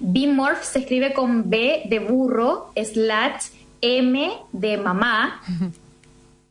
Bmorph 0.00 0.62
se 0.62 0.80
escribe 0.80 1.14
con 1.14 1.48
B 1.48 1.84
de 1.86 1.98
burro, 1.98 2.72
slash 2.76 3.46
M 3.80 4.32
de 4.52 4.76
mamá, 4.76 5.40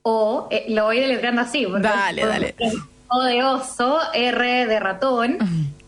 o 0.01 0.47
eh, 0.49 0.65
lo 0.69 0.85
voy 0.85 1.01
deletreando 1.01 1.41
así. 1.41 1.67
Dale, 1.81 2.25
dale. 2.25 2.55
O 3.07 3.21
de 3.21 3.43
oso, 3.43 3.99
R 4.13 4.65
de 4.65 4.79
ratón. 4.79 5.37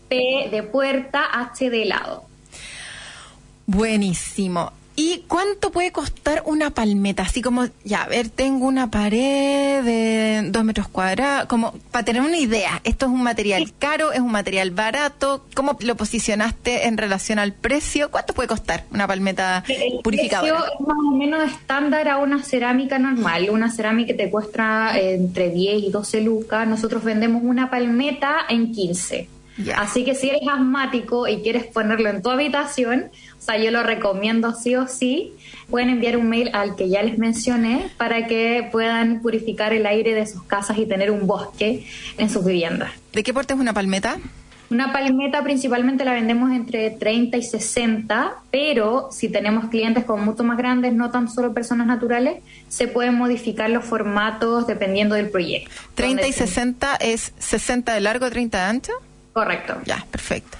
P 0.08 0.48
de 0.50 0.62
puerta, 0.62 1.24
H 1.32 1.70
de 1.70 1.84
lado. 1.84 2.24
Buenísimo. 3.66 4.72
¿Y 5.00 5.22
cuánto 5.28 5.70
puede 5.70 5.92
costar 5.92 6.42
una 6.44 6.70
palmeta? 6.70 7.22
Así 7.22 7.40
como, 7.40 7.66
ya, 7.84 8.02
a 8.02 8.08
ver, 8.08 8.30
tengo 8.30 8.66
una 8.66 8.90
pared 8.90 9.84
de 9.84 10.42
dos 10.50 10.64
metros 10.64 10.88
cuadrados, 10.88 11.46
como 11.46 11.72
para 11.92 12.04
tener 12.04 12.20
una 12.20 12.36
idea, 12.36 12.80
¿esto 12.82 13.06
es 13.06 13.12
un 13.12 13.22
material 13.22 13.72
caro, 13.78 14.10
es 14.10 14.18
un 14.18 14.32
material 14.32 14.72
barato? 14.72 15.44
¿Cómo 15.54 15.76
lo 15.82 15.94
posicionaste 15.96 16.88
en 16.88 16.98
relación 16.98 17.38
al 17.38 17.52
precio? 17.52 18.10
¿Cuánto 18.10 18.34
puede 18.34 18.48
costar 18.48 18.86
una 18.90 19.06
palmeta 19.06 19.62
purificadora? 20.02 20.48
El 20.48 20.62
precio 20.62 20.74
es 20.80 20.86
más 20.88 20.98
o 20.98 21.16
menos 21.16 21.48
estándar 21.48 22.08
a 22.08 22.16
una 22.16 22.42
cerámica 22.42 22.98
normal. 22.98 23.50
Una 23.50 23.70
cerámica 23.70 24.08
que 24.08 24.14
te 24.14 24.30
cuesta 24.32 24.98
entre 24.98 25.50
10 25.50 25.84
y 25.84 25.90
12 25.90 26.22
lucas. 26.22 26.66
Nosotros 26.66 27.04
vendemos 27.04 27.44
una 27.44 27.70
palmeta 27.70 28.38
en 28.48 28.72
15. 28.72 29.28
Así 29.76 30.04
que 30.04 30.14
si 30.14 30.30
eres 30.30 30.42
asmático 30.48 31.26
y 31.26 31.42
quieres 31.42 31.66
ponerlo 31.66 32.10
en 32.10 32.22
tu 32.22 32.30
habitación, 32.30 33.10
o 33.38 33.42
sea, 33.42 33.58
yo 33.58 33.70
lo 33.70 33.82
recomiendo 33.82 34.54
sí 34.54 34.76
o 34.76 34.86
sí, 34.86 35.32
pueden 35.68 35.90
enviar 35.90 36.16
un 36.16 36.28
mail 36.28 36.50
al 36.52 36.76
que 36.76 36.88
ya 36.88 37.02
les 37.02 37.18
mencioné 37.18 37.90
para 37.96 38.26
que 38.26 38.68
puedan 38.70 39.20
purificar 39.20 39.72
el 39.72 39.86
aire 39.86 40.14
de 40.14 40.26
sus 40.26 40.42
casas 40.44 40.78
y 40.78 40.86
tener 40.86 41.10
un 41.10 41.26
bosque 41.26 41.86
en 42.18 42.30
sus 42.30 42.44
viviendas. 42.44 42.90
¿De 43.12 43.22
qué 43.22 43.34
porte 43.34 43.54
es 43.54 43.60
una 43.60 43.72
palmeta? 43.72 44.18
Una 44.70 44.92
palmeta 44.92 45.42
principalmente 45.42 46.04
la 46.04 46.12
vendemos 46.12 46.52
entre 46.52 46.90
30 46.90 47.38
y 47.38 47.42
60, 47.42 48.34
pero 48.50 49.08
si 49.10 49.30
tenemos 49.30 49.70
clientes 49.70 50.04
con 50.04 50.22
mucho 50.22 50.44
más 50.44 50.58
grandes, 50.58 50.92
no 50.92 51.10
tan 51.10 51.30
solo 51.30 51.54
personas 51.54 51.86
naturales, 51.86 52.42
se 52.68 52.86
pueden 52.86 53.14
modificar 53.14 53.70
los 53.70 53.86
formatos 53.86 54.66
dependiendo 54.66 55.14
del 55.14 55.30
proyecto. 55.30 55.70
30 55.94 56.28
y 56.28 56.32
60 56.32 56.96
es 56.96 57.32
60 57.38 57.94
de 57.94 58.00
largo, 58.02 58.28
30 58.28 58.58
de 58.58 58.64
ancho? 58.64 58.92
Correcto. 59.38 59.76
Ya, 59.84 60.04
perfecto. 60.10 60.58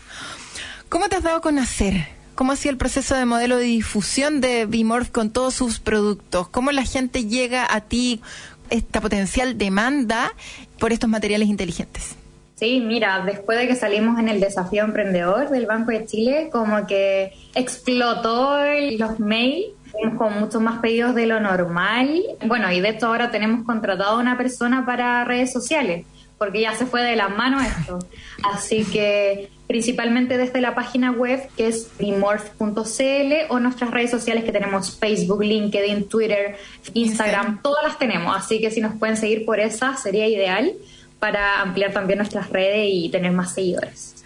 ¿Cómo 0.88 1.08
te 1.08 1.16
has 1.16 1.24
dado 1.24 1.38
a 1.38 1.40
conocer? 1.40 2.06
¿Cómo 2.36 2.52
ha 2.52 2.56
sido 2.56 2.70
el 2.70 2.76
proceso 2.76 3.16
de 3.16 3.24
modelo 3.24 3.56
de 3.56 3.64
difusión 3.64 4.40
de 4.40 4.66
Bimorph 4.66 5.10
con 5.10 5.30
todos 5.30 5.54
sus 5.54 5.80
productos? 5.80 6.48
¿Cómo 6.48 6.70
la 6.70 6.84
gente 6.84 7.24
llega 7.24 7.66
a 7.68 7.80
ti, 7.80 8.22
esta 8.70 9.00
potencial 9.00 9.58
demanda 9.58 10.30
por 10.78 10.92
estos 10.92 11.10
materiales 11.10 11.48
inteligentes? 11.48 12.14
Sí, 12.54 12.80
mira, 12.80 13.24
después 13.26 13.58
de 13.58 13.66
que 13.66 13.74
salimos 13.74 14.16
en 14.20 14.28
el 14.28 14.38
desafío 14.38 14.84
emprendedor 14.84 15.50
del 15.50 15.66
Banco 15.66 15.90
de 15.90 16.06
Chile, 16.06 16.48
como 16.52 16.86
que 16.86 17.32
explotó 17.56 18.60
los 18.96 19.18
mails 19.18 19.72
con 20.16 20.38
muchos 20.38 20.62
más 20.62 20.78
pedidos 20.78 21.16
de 21.16 21.26
lo 21.26 21.40
normal. 21.40 22.22
Bueno, 22.46 22.70
y 22.70 22.80
de 22.80 22.90
hecho 22.90 23.08
ahora 23.08 23.32
tenemos 23.32 23.66
contratado 23.66 24.10
a 24.10 24.20
una 24.20 24.38
persona 24.38 24.86
para 24.86 25.24
redes 25.24 25.52
sociales 25.52 26.06
porque 26.38 26.60
ya 26.60 26.74
se 26.74 26.86
fue 26.86 27.02
de 27.02 27.16
las 27.16 27.30
manos 27.36 27.62
esto. 27.66 27.98
Así 28.42 28.84
que 28.84 29.50
principalmente 29.66 30.38
desde 30.38 30.60
la 30.60 30.74
página 30.74 31.10
web 31.12 31.48
que 31.56 31.68
es 31.68 31.90
bimorph.cl 31.98 33.32
o 33.48 33.60
nuestras 33.60 33.90
redes 33.90 34.10
sociales 34.10 34.44
que 34.44 34.52
tenemos 34.52 34.98
Facebook, 34.98 35.42
LinkedIn, 35.42 36.08
Twitter, 36.08 36.56
Instagram, 36.94 37.60
todas 37.62 37.84
las 37.84 37.98
tenemos. 37.98 38.36
Así 38.36 38.60
que 38.60 38.70
si 38.70 38.80
nos 38.80 38.96
pueden 38.96 39.16
seguir 39.16 39.44
por 39.44 39.60
esas 39.60 40.02
sería 40.02 40.26
ideal 40.26 40.72
para 41.18 41.60
ampliar 41.60 41.92
también 41.92 42.18
nuestras 42.18 42.48
redes 42.50 42.88
y 42.92 43.08
tener 43.10 43.32
más 43.32 43.52
seguidores. 43.52 44.17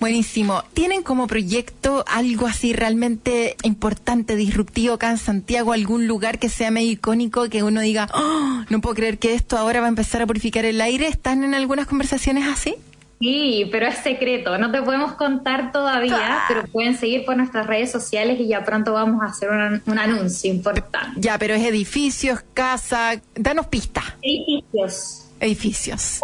Buenísimo. 0.00 0.64
¿Tienen 0.74 1.02
como 1.02 1.26
proyecto 1.26 2.04
algo 2.08 2.46
así 2.46 2.72
realmente 2.72 3.56
importante, 3.62 4.36
disruptivo 4.36 4.94
acá 4.94 5.10
en 5.10 5.18
Santiago, 5.18 5.72
algún 5.72 6.06
lugar 6.06 6.38
que 6.38 6.48
sea 6.48 6.70
medio 6.70 6.92
icónico, 6.92 7.48
que 7.48 7.62
uno 7.62 7.80
diga, 7.80 8.08
oh, 8.14 8.64
no 8.68 8.80
puedo 8.80 8.94
creer 8.94 9.18
que 9.18 9.34
esto 9.34 9.56
ahora 9.58 9.80
va 9.80 9.86
a 9.86 9.90
empezar 9.90 10.22
a 10.22 10.26
purificar 10.26 10.64
el 10.64 10.80
aire? 10.80 11.06
¿Están 11.06 11.44
en 11.44 11.54
algunas 11.54 11.86
conversaciones 11.86 12.46
así? 12.46 12.76
Sí, 13.22 13.68
pero 13.70 13.86
es 13.86 13.98
secreto, 13.98 14.58
no 14.58 14.72
te 14.72 14.82
podemos 14.82 15.12
contar 15.12 15.70
todavía, 15.70 16.38
ah. 16.38 16.44
pero 16.48 16.64
pueden 16.64 16.96
seguir 16.96 17.24
por 17.24 17.36
nuestras 17.36 17.68
redes 17.68 17.92
sociales 17.92 18.40
y 18.40 18.48
ya 18.48 18.64
pronto 18.64 18.94
vamos 18.94 19.22
a 19.22 19.26
hacer 19.26 19.48
un, 19.48 19.98
anuncio 19.98 20.50
importante. 20.50 21.20
Ya, 21.20 21.38
pero 21.38 21.54
es 21.54 21.62
edificios, 21.62 22.40
casa, 22.52 23.20
danos 23.36 23.68
pista. 23.68 24.02
Edificios. 24.22 25.28
Edificios. 25.38 26.20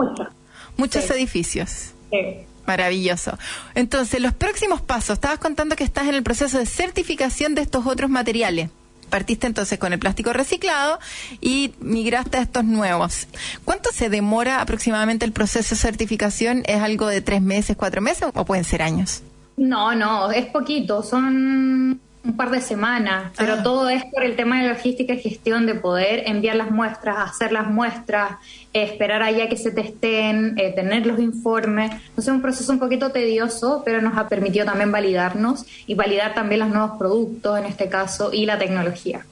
Muchos 0.76 1.08
edificios. 1.10 1.92
Sí. 2.10 2.47
Maravilloso. 2.68 3.38
Entonces, 3.74 4.20
los 4.20 4.34
próximos 4.34 4.82
pasos, 4.82 5.14
estabas 5.14 5.38
contando 5.38 5.74
que 5.74 5.84
estás 5.84 6.06
en 6.06 6.14
el 6.14 6.22
proceso 6.22 6.58
de 6.58 6.66
certificación 6.66 7.54
de 7.54 7.62
estos 7.62 7.86
otros 7.86 8.10
materiales. 8.10 8.68
Partiste 9.08 9.46
entonces 9.46 9.78
con 9.78 9.94
el 9.94 9.98
plástico 9.98 10.34
reciclado 10.34 10.98
y 11.40 11.72
migraste 11.80 12.36
a 12.36 12.42
estos 12.42 12.64
nuevos. 12.64 13.26
¿Cuánto 13.64 13.90
se 13.90 14.10
demora 14.10 14.60
aproximadamente 14.60 15.24
el 15.24 15.32
proceso 15.32 15.74
de 15.74 15.80
certificación? 15.80 16.62
¿Es 16.66 16.82
algo 16.82 17.06
de 17.06 17.22
tres 17.22 17.40
meses, 17.40 17.74
cuatro 17.74 18.02
meses 18.02 18.28
o 18.34 18.44
pueden 18.44 18.64
ser 18.64 18.82
años? 18.82 19.22
No, 19.56 19.94
no, 19.94 20.30
es 20.30 20.44
poquito. 20.46 21.02
Son 21.02 21.98
un 22.28 22.36
par 22.36 22.50
de 22.50 22.60
semanas, 22.60 23.32
pero 23.36 23.54
ah. 23.54 23.62
todo 23.62 23.88
es 23.88 24.04
por 24.04 24.22
el 24.22 24.36
tema 24.36 24.62
de 24.62 24.68
logística 24.68 25.14
y 25.14 25.18
gestión 25.18 25.64
de 25.64 25.74
poder 25.74 26.24
enviar 26.26 26.56
las 26.56 26.70
muestras, 26.70 27.30
hacer 27.30 27.52
las 27.52 27.68
muestras, 27.68 28.32
esperar 28.74 29.22
allá 29.22 29.48
que 29.48 29.56
se 29.56 29.70
testen, 29.70 30.54
eh, 30.58 30.72
tener 30.74 31.06
los 31.06 31.18
informes. 31.18 31.90
es 32.16 32.28
un 32.28 32.42
proceso 32.42 32.70
un 32.70 32.78
poquito 32.78 33.10
tedioso, 33.10 33.82
pero 33.82 34.02
nos 34.02 34.16
ha 34.18 34.28
permitido 34.28 34.66
también 34.66 34.92
validarnos 34.92 35.64
y 35.86 35.94
validar 35.94 36.34
también 36.34 36.60
los 36.60 36.68
nuevos 36.68 36.98
productos 36.98 37.58
en 37.58 37.64
este 37.64 37.88
caso 37.88 38.30
y 38.32 38.44
la 38.44 38.58
tecnología. 38.58 39.24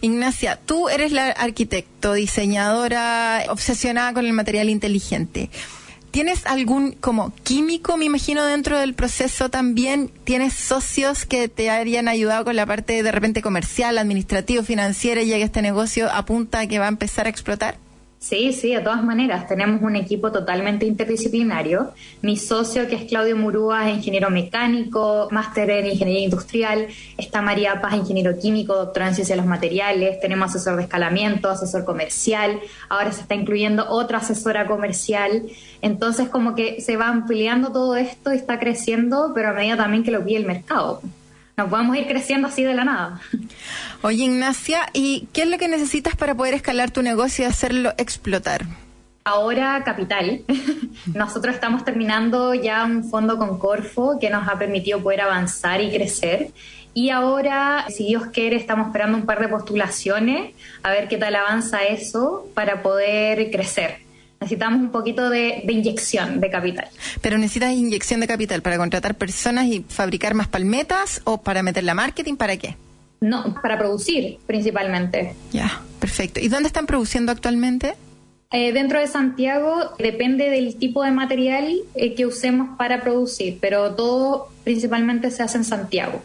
Ignacia, 0.00 0.58
tú 0.64 0.88
eres 0.88 1.12
la 1.12 1.26
arquitecto, 1.26 2.14
diseñadora, 2.14 3.44
obsesionada 3.50 4.14
con 4.14 4.24
el 4.24 4.32
material 4.32 4.70
inteligente. 4.70 5.50
¿Tienes 6.10 6.46
algún 6.46 6.92
como 6.92 7.32
químico, 7.42 7.96
me 7.96 8.06
imagino, 8.06 8.44
dentro 8.44 8.78
del 8.78 8.94
proceso 8.94 9.50
también? 9.50 10.10
¿Tienes 10.24 10.54
socios 10.54 11.26
que 11.26 11.48
te 11.48 11.70
hayan 11.70 12.08
ayudado 12.08 12.44
con 12.44 12.56
la 12.56 12.66
parte 12.66 13.02
de 13.02 13.12
repente 13.12 13.42
comercial, 13.42 13.98
administrativo, 13.98 14.62
financiera, 14.62 15.22
ya 15.22 15.36
que 15.36 15.42
este 15.42 15.62
negocio 15.62 16.10
apunta 16.10 16.60
a 16.60 16.66
que 16.66 16.78
va 16.78 16.86
a 16.86 16.88
empezar 16.88 17.26
a 17.26 17.30
explotar? 17.30 17.78
Sí, 18.20 18.52
sí, 18.52 18.74
de 18.74 18.80
todas 18.80 19.04
maneras, 19.04 19.46
tenemos 19.46 19.80
un 19.80 19.94
equipo 19.94 20.32
totalmente 20.32 20.84
interdisciplinario. 20.84 21.92
Mi 22.20 22.36
socio, 22.36 22.88
que 22.88 22.96
es 22.96 23.04
Claudio 23.04 23.36
Murúa, 23.36 23.88
es 23.88 23.96
ingeniero 23.96 24.28
mecánico, 24.28 25.28
máster 25.30 25.70
en 25.70 25.86
ingeniería 25.86 26.24
industrial. 26.24 26.88
Está 27.16 27.42
María 27.42 27.80
Paz, 27.80 27.94
ingeniero 27.94 28.36
químico, 28.36 28.74
doctora 28.74 29.08
en 29.08 29.14
ciencia 29.14 29.36
de 29.36 29.42
los 29.42 29.48
materiales. 29.48 30.18
Tenemos 30.20 30.50
asesor 30.50 30.76
de 30.76 30.82
escalamiento, 30.82 31.48
asesor 31.48 31.84
comercial. 31.84 32.58
Ahora 32.88 33.12
se 33.12 33.20
está 33.20 33.36
incluyendo 33.36 33.88
otra 33.88 34.18
asesora 34.18 34.66
comercial. 34.66 35.44
Entonces, 35.80 36.28
como 36.28 36.56
que 36.56 36.80
se 36.80 36.96
va 36.96 37.06
ampliando 37.06 37.70
todo 37.70 37.94
esto 37.94 38.32
y 38.32 38.36
está 38.36 38.58
creciendo, 38.58 39.30
pero 39.32 39.50
a 39.50 39.52
medida 39.52 39.76
también 39.76 40.02
que 40.02 40.10
lo 40.10 40.24
pide 40.24 40.38
el 40.38 40.46
mercado 40.46 41.02
no 41.58 41.68
podemos 41.68 41.96
ir 41.96 42.06
creciendo 42.06 42.46
así 42.46 42.62
de 42.62 42.72
la 42.72 42.84
nada. 42.84 43.20
Oye, 44.02 44.24
Ignacia, 44.24 44.88
¿y 44.92 45.26
qué 45.32 45.42
es 45.42 45.48
lo 45.48 45.58
que 45.58 45.66
necesitas 45.66 46.14
para 46.14 46.36
poder 46.36 46.54
escalar 46.54 46.92
tu 46.92 47.02
negocio 47.02 47.44
y 47.44 47.48
hacerlo 47.48 47.92
explotar? 47.98 48.64
Ahora 49.24 49.82
capital. 49.84 50.42
Nosotros 51.14 51.56
estamos 51.56 51.84
terminando 51.84 52.54
ya 52.54 52.84
un 52.84 53.02
fondo 53.10 53.38
con 53.38 53.58
Corfo 53.58 54.18
que 54.20 54.30
nos 54.30 54.48
ha 54.48 54.56
permitido 54.56 55.02
poder 55.02 55.22
avanzar 55.22 55.80
y 55.80 55.90
crecer. 55.90 56.52
Y 56.94 57.10
ahora, 57.10 57.86
si 57.88 58.06
Dios 58.06 58.26
quiere, 58.32 58.54
estamos 58.54 58.86
esperando 58.86 59.18
un 59.18 59.26
par 59.26 59.40
de 59.40 59.48
postulaciones 59.48 60.54
a 60.84 60.90
ver 60.90 61.08
qué 61.08 61.16
tal 61.16 61.34
avanza 61.34 61.82
eso 61.82 62.46
para 62.54 62.82
poder 62.82 63.50
crecer 63.50 64.07
necesitamos 64.40 64.80
un 64.80 64.90
poquito 64.90 65.30
de, 65.30 65.64
inyección 65.68 66.40
de 66.40 66.50
capital. 66.50 66.88
Pero 67.20 67.38
necesitas 67.38 67.72
inyección 67.72 68.20
de 68.20 68.26
capital 68.26 68.62
para 68.62 68.76
contratar 68.76 69.16
personas 69.16 69.66
y 69.66 69.84
fabricar 69.88 70.34
más 70.34 70.48
palmetas 70.48 71.20
o 71.24 71.42
para 71.42 71.62
meterla 71.62 71.92
a 71.92 71.94
marketing, 71.96 72.36
¿para 72.36 72.56
qué? 72.56 72.76
No, 73.20 73.54
para 73.62 73.78
producir 73.78 74.38
principalmente. 74.46 75.34
Ya, 75.52 75.82
perfecto. 75.98 76.40
¿Y 76.40 76.48
dónde 76.48 76.68
están 76.68 76.86
produciendo 76.86 77.32
actualmente? 77.32 77.96
Eh, 78.50 78.72
dentro 78.72 78.98
de 78.98 79.06
Santiago 79.08 79.92
depende 79.98 80.48
del 80.48 80.76
tipo 80.76 81.02
de 81.02 81.10
material 81.10 81.80
eh, 81.94 82.14
que 82.14 82.24
usemos 82.24 82.78
para 82.78 83.02
producir, 83.02 83.58
pero 83.60 83.94
todo 83.94 84.48
principalmente 84.64 85.30
se 85.30 85.42
hace 85.42 85.58
en 85.58 85.64
Santiago. 85.64 86.22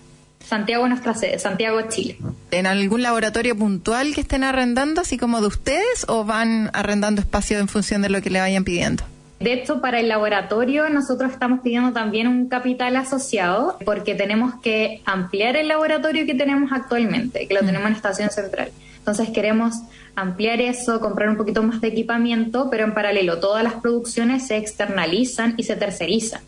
Santiago 0.53 0.83
es 0.83 0.89
nuestra 0.89 1.15
sede, 1.15 1.39
Santiago, 1.39 1.81
Chile. 1.89 2.15
¿En 2.51 2.67
algún 2.67 3.01
laboratorio 3.01 3.57
puntual 3.57 4.13
que 4.13 4.21
estén 4.21 4.43
arrendando, 4.43 5.01
así 5.01 5.17
como 5.17 5.41
de 5.41 5.47
ustedes, 5.47 6.05
o 6.07 6.25
van 6.25 6.69
arrendando 6.73 7.21
espacio 7.21 7.57
en 7.57 7.67
función 7.67 8.03
de 8.03 8.09
lo 8.09 8.21
que 8.21 8.29
le 8.29 8.39
vayan 8.39 8.63
pidiendo? 8.63 9.03
De 9.39 9.51
hecho, 9.51 9.81
para 9.81 9.99
el 9.99 10.09
laboratorio 10.09 10.87
nosotros 10.91 11.31
estamos 11.31 11.61
pidiendo 11.61 11.91
también 11.91 12.27
un 12.27 12.49
capital 12.49 12.95
asociado 12.97 13.79
porque 13.83 14.13
tenemos 14.13 14.53
que 14.61 15.01
ampliar 15.05 15.55
el 15.55 15.69
laboratorio 15.69 16.27
que 16.27 16.35
tenemos 16.35 16.71
actualmente, 16.71 17.47
que 17.47 17.53
lo 17.55 17.63
mm. 17.63 17.65
tenemos 17.65 17.87
en 17.87 17.95
Estación 17.95 18.29
Central. 18.29 18.69
Entonces 18.99 19.31
queremos 19.31 19.73
ampliar 20.15 20.61
eso, 20.61 20.99
comprar 20.99 21.29
un 21.29 21.35
poquito 21.35 21.63
más 21.63 21.81
de 21.81 21.87
equipamiento, 21.87 22.69
pero 22.69 22.83
en 22.83 22.93
paralelo 22.93 23.39
todas 23.39 23.63
las 23.63 23.73
producciones 23.73 24.45
se 24.45 24.57
externalizan 24.57 25.55
y 25.57 25.63
se 25.63 25.75
tercerizan. 25.75 26.41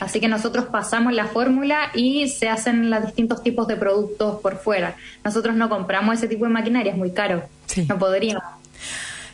Así 0.00 0.20
que 0.20 0.28
nosotros 0.28 0.66
pasamos 0.66 1.12
la 1.12 1.26
fórmula 1.26 1.90
y 1.94 2.28
se 2.28 2.48
hacen 2.48 2.90
los 2.90 3.04
distintos 3.04 3.42
tipos 3.42 3.66
de 3.66 3.76
productos 3.76 4.40
por 4.40 4.58
fuera. 4.58 4.96
Nosotros 5.24 5.56
no 5.56 5.68
compramos 5.68 6.16
ese 6.16 6.28
tipo 6.28 6.44
de 6.44 6.50
maquinaria, 6.50 6.92
es 6.92 6.98
muy 6.98 7.10
caro. 7.10 7.42
No 7.88 7.98
podríamos. 7.98 8.42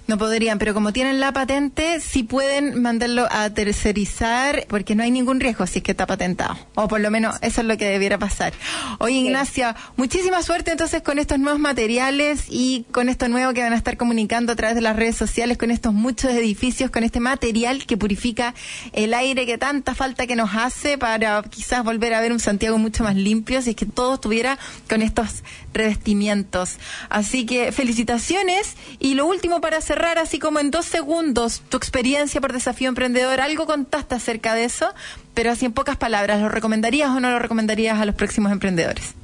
No 0.07 0.19
podrían, 0.19 0.59
pero 0.59 0.75
como 0.75 0.93
tienen 0.93 1.19
la 1.19 1.33
patente, 1.33 1.99
sí 2.01 2.25
pueden 2.25 2.83
mandarlo 2.83 3.27
a 3.31 3.49
tercerizar 3.51 4.67
porque 4.69 4.95
no 4.95 5.03
hay 5.03 5.11
ningún 5.11 5.41
riesgo 5.41 5.67
si 5.67 5.79
es 5.79 5.83
que 5.83 5.93
está 5.93 6.07
patentado. 6.07 6.59
O 6.75 6.89
por 6.89 7.01
lo 7.01 7.11
menos 7.11 7.37
eso 7.41 7.63
es 7.63 7.67
lo 7.67 7.79
que 7.79 7.87
debiera 7.87 8.19
pasar. 8.19 8.53
Oye, 8.99 9.15
Ignacia, 9.15 9.75
muchísima 9.97 10.43
suerte 10.43 10.73
entonces 10.73 11.03
con 11.03 11.19
estos 11.19 11.39
nuevos 11.39 11.59
materiales 11.59 12.45
y 12.51 12.85
con 12.93 13.09
esto 13.09 13.29
nuevo 13.29 13.55
que 13.55 13.63
van 13.63 13.73
a 13.73 13.77
estar 13.77 13.97
comunicando 13.97 14.53
a 14.53 14.57
través 14.57 14.75
de 14.75 14.83
las 14.83 14.95
redes 14.95 15.17
sociales, 15.17 15.57
con 15.57 15.71
estos 15.71 15.95
muchos 15.95 16.33
edificios, 16.33 16.91
con 16.91 17.03
este 17.03 17.21
material 17.21 17.87
que 17.87 17.97
purifica 17.97 18.55
el 18.93 19.15
aire 19.15 19.47
que 19.47 19.57
tanta 19.57 19.95
falta 19.95 20.27
que 20.27 20.37
nos 20.37 20.55
hace 20.55 20.99
para 20.99 21.43
quizás 21.45 21.83
volver 21.83 22.13
a 22.13 22.21
ver 22.21 22.33
un 22.33 22.41
Santiago 22.41 22.77
mucho 22.77 23.05
más 23.05 23.17
limpio 23.17 23.63
si 23.63 23.71
es 23.71 23.77
que 23.77 23.87
todo 23.87 24.15
estuviera 24.15 24.59
con 24.89 25.01
estos 25.01 25.43
revestimientos. 25.75 26.79
Así 27.09 27.47
que 27.47 27.73
felicitaciones 27.73 28.77
y 28.99 29.15
lo 29.15 29.27
último 29.27 29.61
para 29.61 29.81
cerrar, 29.81 30.19
así 30.19 30.39
como 30.39 30.61
en 30.61 30.71
dos 30.71 30.87
segundos, 30.87 31.63
tu 31.69 31.77
experiencia 31.77 32.41
por 32.41 32.53
desafío 32.53 32.89
emprendedor, 32.89 33.41
algo 33.41 33.67
contaste 33.67 34.15
acerca 34.15 34.55
de 34.55 34.65
eso, 34.65 34.95
pero 35.35 35.51
así 35.51 35.67
en 35.67 35.73
pocas 35.73 35.97
palabras, 35.97 36.41
¿lo 36.41 36.49
recomendarías 36.49 37.11
o 37.11 37.21
no 37.21 37.31
lo 37.31 37.39
recomendarías 37.39 38.01
a 38.01 38.05
los 38.05 38.15
próximos 38.15 38.53
emprendedores? 38.53 39.15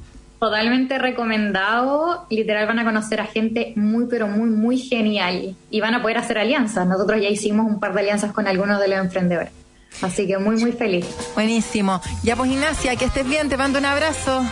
Totalmente 0.41 0.97
recomendado. 0.97 2.25
Literal 2.31 2.65
van 2.65 2.79
a 2.79 2.83
conocer 2.83 3.21
a 3.21 3.25
gente 3.25 3.73
muy, 3.75 4.07
pero 4.09 4.27
muy, 4.27 4.49
muy 4.49 4.79
genial. 4.79 5.55
Y 5.69 5.81
van 5.81 5.93
a 5.93 6.01
poder 6.01 6.17
hacer 6.17 6.39
alianzas. 6.39 6.87
Nosotros 6.87 7.21
ya 7.21 7.29
hicimos 7.29 7.67
un 7.67 7.79
par 7.79 7.93
de 7.93 7.99
alianzas 7.99 8.31
con 8.31 8.47
algunos 8.47 8.79
de 8.79 8.87
los 8.87 8.97
emprendedores. 8.97 9.51
Así 10.01 10.25
que 10.25 10.39
muy, 10.39 10.55
muy 10.55 10.71
feliz. 10.71 11.05
Buenísimo. 11.35 12.01
Ya 12.23 12.35
pues, 12.35 12.49
Ignacia, 12.49 12.95
que 12.95 13.05
estés 13.05 13.27
bien. 13.27 13.49
Te 13.49 13.57
mando 13.57 13.77
un 13.77 13.85
abrazo. 13.85 14.43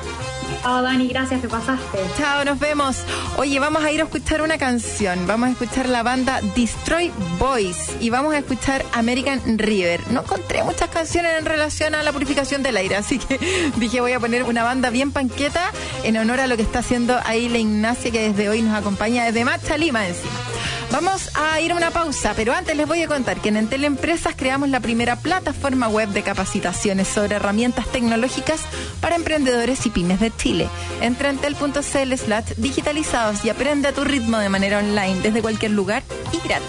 Chao, 0.62 0.82
Dani, 0.82 1.08
gracias, 1.08 1.42
te 1.42 1.48
pasaste. 1.48 2.00
Chao, 2.18 2.44
nos 2.44 2.60
vemos. 2.60 2.98
Oye, 3.38 3.60
vamos 3.60 3.84
a 3.84 3.92
ir 3.92 4.02
a 4.02 4.04
escuchar 4.04 4.42
una 4.42 4.58
canción. 4.58 5.26
Vamos 5.26 5.50
a 5.50 5.52
escuchar 5.54 5.88
la 5.88 6.04
banda 6.04 6.42
Destroy 6.56 7.12
Boys 7.40 7.96
y 8.00 8.10
vamos 8.10 8.34
a 8.34 8.40
escuchar 8.40 8.86
American 8.94 9.58
River. 9.58 10.02
No 10.12 10.22
encontré 10.22 10.64
muchas 10.64 10.90
canciones 10.90 11.40
en 11.40 11.46
relación 11.46 11.96
a 11.96 12.04
la 12.04 12.12
purificación 12.12 12.62
del 12.62 12.78
aire, 12.78 12.98
así 12.98 13.20
que 13.20 13.40
dije 13.78 14.02
voy 14.02 14.12
a 14.12 14.20
poner 14.20 14.44
una 14.44 14.64
banda 14.64 14.90
bien 14.90 15.12
panqueta 15.12 15.72
en 16.04 16.18
honor 16.18 16.42
a 16.42 16.48
lo 16.48 16.58
que 16.58 16.64
está 16.64 16.80
haciendo 16.80 17.18
ahí 17.26 17.48
la 17.50 17.58
Ignacia 17.58 18.12
que 18.12 18.30
desde 18.30 18.50
hoy 18.50 18.62
nos 18.62 18.76
acompaña 18.76 19.26
desde 19.26 19.46
Macha 19.46 19.78
Lima 19.78 20.08
encima. 20.08 20.49
Vamos 20.92 21.30
a 21.36 21.62
ir 21.62 21.72
a 21.72 21.76
una 21.76 21.92
pausa, 21.92 22.34
pero 22.36 22.52
antes 22.54 22.76
les 22.76 22.88
voy 22.88 23.04
a 23.04 23.08
contar 23.08 23.40
que 23.40 23.50
en 23.50 23.58
Entel 23.58 23.84
Empresas 23.84 24.34
creamos 24.36 24.70
la 24.70 24.80
primera 24.80 25.18
plataforma 25.18 25.88
web 25.88 26.10
de 26.10 26.24
capacitaciones 26.24 27.08
sobre 27.08 27.36
herramientas 27.36 27.88
tecnológicas 27.88 28.62
para 29.00 29.16
emprendedores 29.16 29.86
y 29.86 29.92
pymes 29.92 30.20
de 30.20 30.36
Chile. 30.36 30.68
Entra 31.02 31.30
en 31.30 31.36
entel.cl 31.36 32.14
slash 32.16 32.54
digitalizados 32.58 33.46
y 33.46 33.50
aprende 33.50 33.88
a 33.88 33.94
tu 33.94 34.04
ritmo 34.04 34.40
de 34.40 34.50
manera 34.50 34.80
online 34.80 35.22
desde 35.22 35.44
cualquier 35.44 35.72
lugar 35.72 36.02
y 36.34 36.46
gratis. 36.46 36.68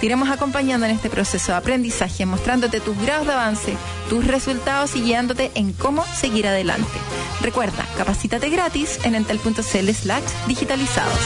Te 0.00 0.06
iremos 0.06 0.30
acompañando 0.30 0.86
en 0.86 0.92
este 0.92 1.10
proceso 1.10 1.52
de 1.52 1.58
aprendizaje, 1.58 2.24
mostrándote 2.24 2.80
tus 2.80 2.96
grados 3.02 3.26
de 3.26 3.32
avance, 3.34 3.76
tus 4.08 4.26
resultados 4.26 4.96
y 4.96 5.02
guiándote 5.02 5.50
en 5.54 5.72
cómo 5.74 6.06
seguir 6.14 6.46
adelante. 6.46 6.98
Recuerda, 7.42 7.86
capacítate 7.96 8.48
gratis 8.48 8.98
en 9.04 9.14
entel.cl 9.14 9.90
slash 9.92 10.24
digitalizados. 10.46 11.18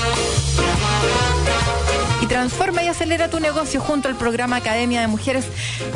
Transforma 2.33 2.83
y 2.83 2.89
acelera 2.89 3.29
tu 3.29 3.41
negocio 3.41 3.79
junto 3.79 4.09
al 4.09 4.17
programa 4.17 4.57
Academia 4.57 5.03
de 5.03 5.07
Mujeres 5.07 5.45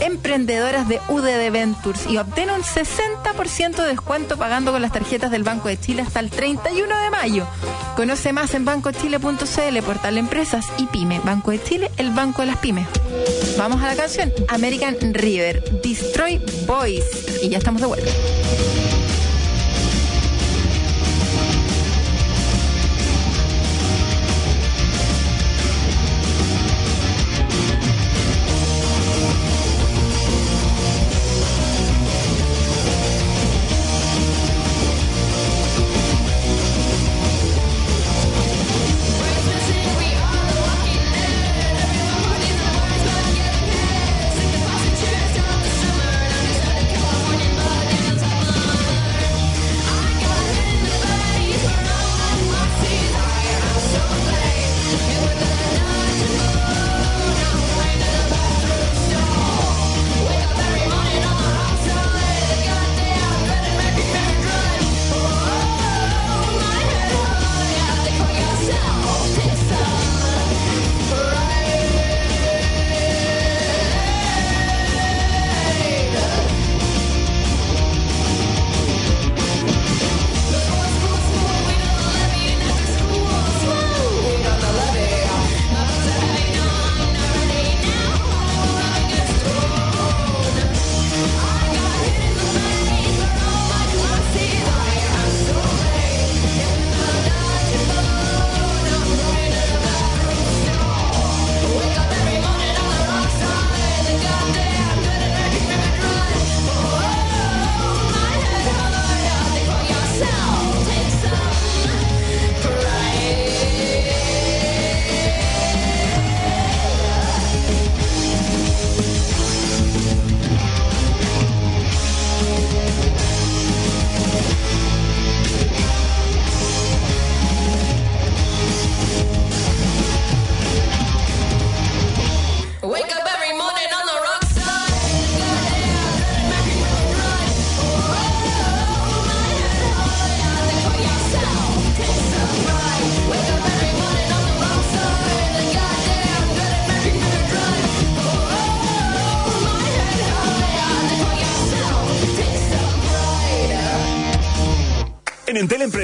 Emprendedoras 0.01 0.87
de 0.87 1.01
UDD 1.09 1.51
Ventures 1.51 2.07
y 2.11 2.19
obtén 2.19 2.51
un 2.51 2.61
60% 2.61 3.77
de 3.77 3.89
descuento 3.89 4.37
pagando 4.37 4.71
con 4.71 4.83
las 4.83 4.93
tarjetas 4.93 5.31
del 5.31 5.45
Banco 5.45 5.69
de 5.69 5.81
Chile 5.81 6.03
hasta 6.03 6.21
el 6.21 6.29
31 6.29 6.95
de 6.95 7.11
mayo. 7.11 7.47
Conoce 7.97 8.35
más 8.35 8.53
en 8.53 8.67
bancochile.cl, 8.67 9.79
portal 9.83 10.19
Empresas 10.19 10.67
y 10.77 10.85
Pyme. 10.85 11.21
Banco 11.25 11.53
de 11.53 11.63
Chile, 11.63 11.91
el 11.97 12.11
banco 12.11 12.43
de 12.43 12.49
las 12.49 12.59
pymes. 12.59 12.87
Vamos 13.57 13.83
a 13.83 13.87
la 13.87 13.97
canción 13.97 14.31
American 14.49 15.15
River, 15.15 15.65
Destroy 15.83 16.39
Boys. 16.67 17.03
Y 17.43 17.49
ya 17.49 17.57
estamos 17.57 17.81
de 17.81 17.87
vuelta. 17.87 18.11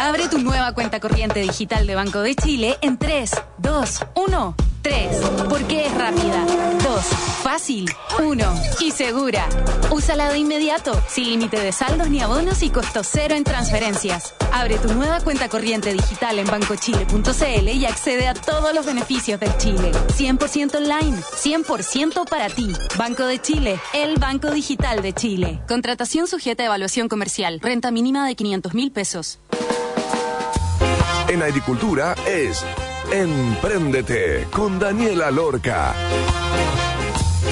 Abre 0.00 0.28
tu 0.28 0.38
nueva 0.38 0.72
cuenta 0.72 0.98
corriente 0.98 1.40
digital 1.40 1.86
de 1.86 1.94
Banco 1.94 2.20
de 2.20 2.34
Chile 2.34 2.78
en 2.80 2.96
3, 2.96 3.32
2, 3.58 4.00
1. 4.14 4.54
3. 4.80 5.16
Porque 5.50 5.84
es 5.84 5.94
rápida. 5.94 6.42
2. 6.82 7.04
Fácil. 7.42 7.86
1. 8.18 8.54
Y 8.80 8.92
segura. 8.92 9.46
Úsala 9.90 10.30
de 10.30 10.38
inmediato, 10.38 10.98
sin 11.06 11.28
límite 11.28 11.60
de 11.60 11.70
saldos 11.70 12.08
ni 12.08 12.20
abonos 12.22 12.62
y 12.62 12.70
costo 12.70 13.02
cero 13.04 13.34
en 13.34 13.44
transferencias. 13.44 14.34
Abre 14.52 14.78
tu 14.78 14.88
nueva 14.94 15.20
cuenta 15.20 15.50
corriente 15.50 15.92
digital 15.92 16.38
en 16.38 16.46
bancochile.cl 16.46 17.68
y 17.68 17.84
accede 17.84 18.26
a 18.26 18.32
todos 18.32 18.74
los 18.74 18.86
beneficios 18.86 19.38
del 19.38 19.54
Chile. 19.58 19.92
100% 19.92 20.76
online, 20.76 21.18
100% 21.18 22.26
para 22.26 22.48
ti. 22.48 22.72
Banco 22.96 23.26
de 23.26 23.38
Chile, 23.38 23.78
el 23.92 24.18
Banco 24.18 24.50
Digital 24.50 25.02
de 25.02 25.12
Chile. 25.12 25.60
Contratación 25.68 26.26
sujeta 26.26 26.62
a 26.62 26.66
evaluación 26.66 27.08
comercial. 27.10 27.60
Renta 27.60 27.90
mínima 27.90 28.26
de 28.26 28.34
500 28.34 28.72
mil 28.72 28.92
pesos. 28.92 29.40
En 31.30 31.44
agricultura 31.44 32.16
es 32.26 32.66
Empréndete 33.12 34.48
con 34.50 34.80
Daniela 34.80 35.30
Lorca. 35.30 35.94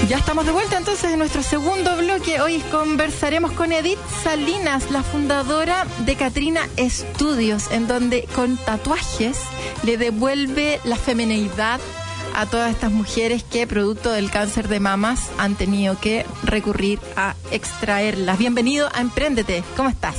Ya 0.08 0.16
estamos 0.16 0.46
de 0.46 0.50
vuelta 0.50 0.78
entonces 0.78 1.12
en 1.12 1.20
nuestro 1.20 1.44
segundo 1.44 1.96
bloque. 1.96 2.40
Hoy 2.40 2.58
conversaremos 2.72 3.52
con 3.52 3.70
Edith 3.70 4.00
Salinas, 4.24 4.90
la 4.90 5.04
fundadora 5.04 5.86
de 6.04 6.16
Catrina 6.16 6.62
Estudios, 6.76 7.70
en 7.70 7.86
donde 7.86 8.26
con 8.34 8.56
tatuajes 8.56 9.38
le 9.84 9.96
devuelve 9.96 10.80
la 10.82 10.96
feminidad 10.96 11.78
a 12.34 12.46
todas 12.46 12.72
estas 12.72 12.90
mujeres 12.90 13.44
que, 13.44 13.68
producto 13.68 14.10
del 14.10 14.32
cáncer 14.32 14.66
de 14.66 14.80
mamas, 14.80 15.30
han 15.38 15.54
tenido 15.54 16.00
que 16.00 16.26
recurrir 16.42 16.98
a 17.14 17.36
extraerlas. 17.52 18.38
Bienvenido 18.38 18.88
a 18.92 19.02
Empréndete. 19.02 19.62
¿Cómo 19.76 19.88
estás? 19.88 20.16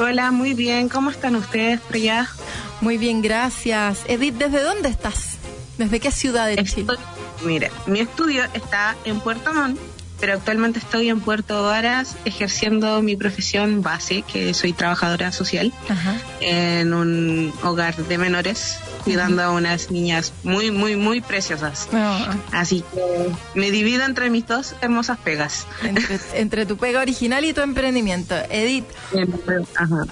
Hola, 0.00 0.32
muy 0.32 0.54
bien. 0.54 0.88
¿Cómo 0.88 1.10
están 1.10 1.36
ustedes 1.36 1.80
por 1.80 1.94
allá? 1.94 2.28
Muy 2.80 2.98
bien, 2.98 3.22
gracias. 3.22 4.04
Edith, 4.06 4.34
¿desde 4.34 4.62
dónde 4.62 4.88
estás? 4.88 5.38
¿Desde 5.78 6.00
qué 6.00 6.10
ciudad 6.10 6.46
de 6.46 6.62
Chile? 6.64 6.94
Mira, 7.44 7.70
mi 7.86 8.00
estudio 8.00 8.44
está 8.54 8.96
en 9.04 9.20
Puerto 9.20 9.52
Montt, 9.52 9.78
pero 10.20 10.34
actualmente 10.34 10.78
estoy 10.78 11.08
en 11.08 11.20
Puerto 11.20 11.62
Varas 11.62 12.16
ejerciendo 12.24 13.02
mi 13.02 13.16
profesión 13.16 13.82
base, 13.82 14.22
que 14.22 14.54
soy 14.54 14.72
trabajadora 14.72 15.32
social, 15.32 15.72
en 16.40 16.94
un 16.94 17.52
hogar 17.62 17.96
de 17.96 18.18
menores, 18.18 18.78
cuidando 19.04 19.42
a 19.42 19.50
unas 19.50 19.90
niñas 19.90 20.32
muy, 20.42 20.70
muy, 20.70 20.96
muy 20.96 21.20
preciosas. 21.20 21.88
Ah. 21.92 22.34
Así 22.52 22.82
que 22.94 23.30
me 23.54 23.70
divido 23.70 24.04
entre 24.04 24.30
mis 24.30 24.46
dos 24.46 24.74
hermosas 24.80 25.18
pegas. 25.18 25.66
Entre, 26.34 26.66
tu 26.66 26.76
pega 26.76 27.00
original 27.00 27.44
y 27.44 27.52
tu 27.52 27.60
emprendimiento. 27.60 28.34
Edith, 28.50 28.86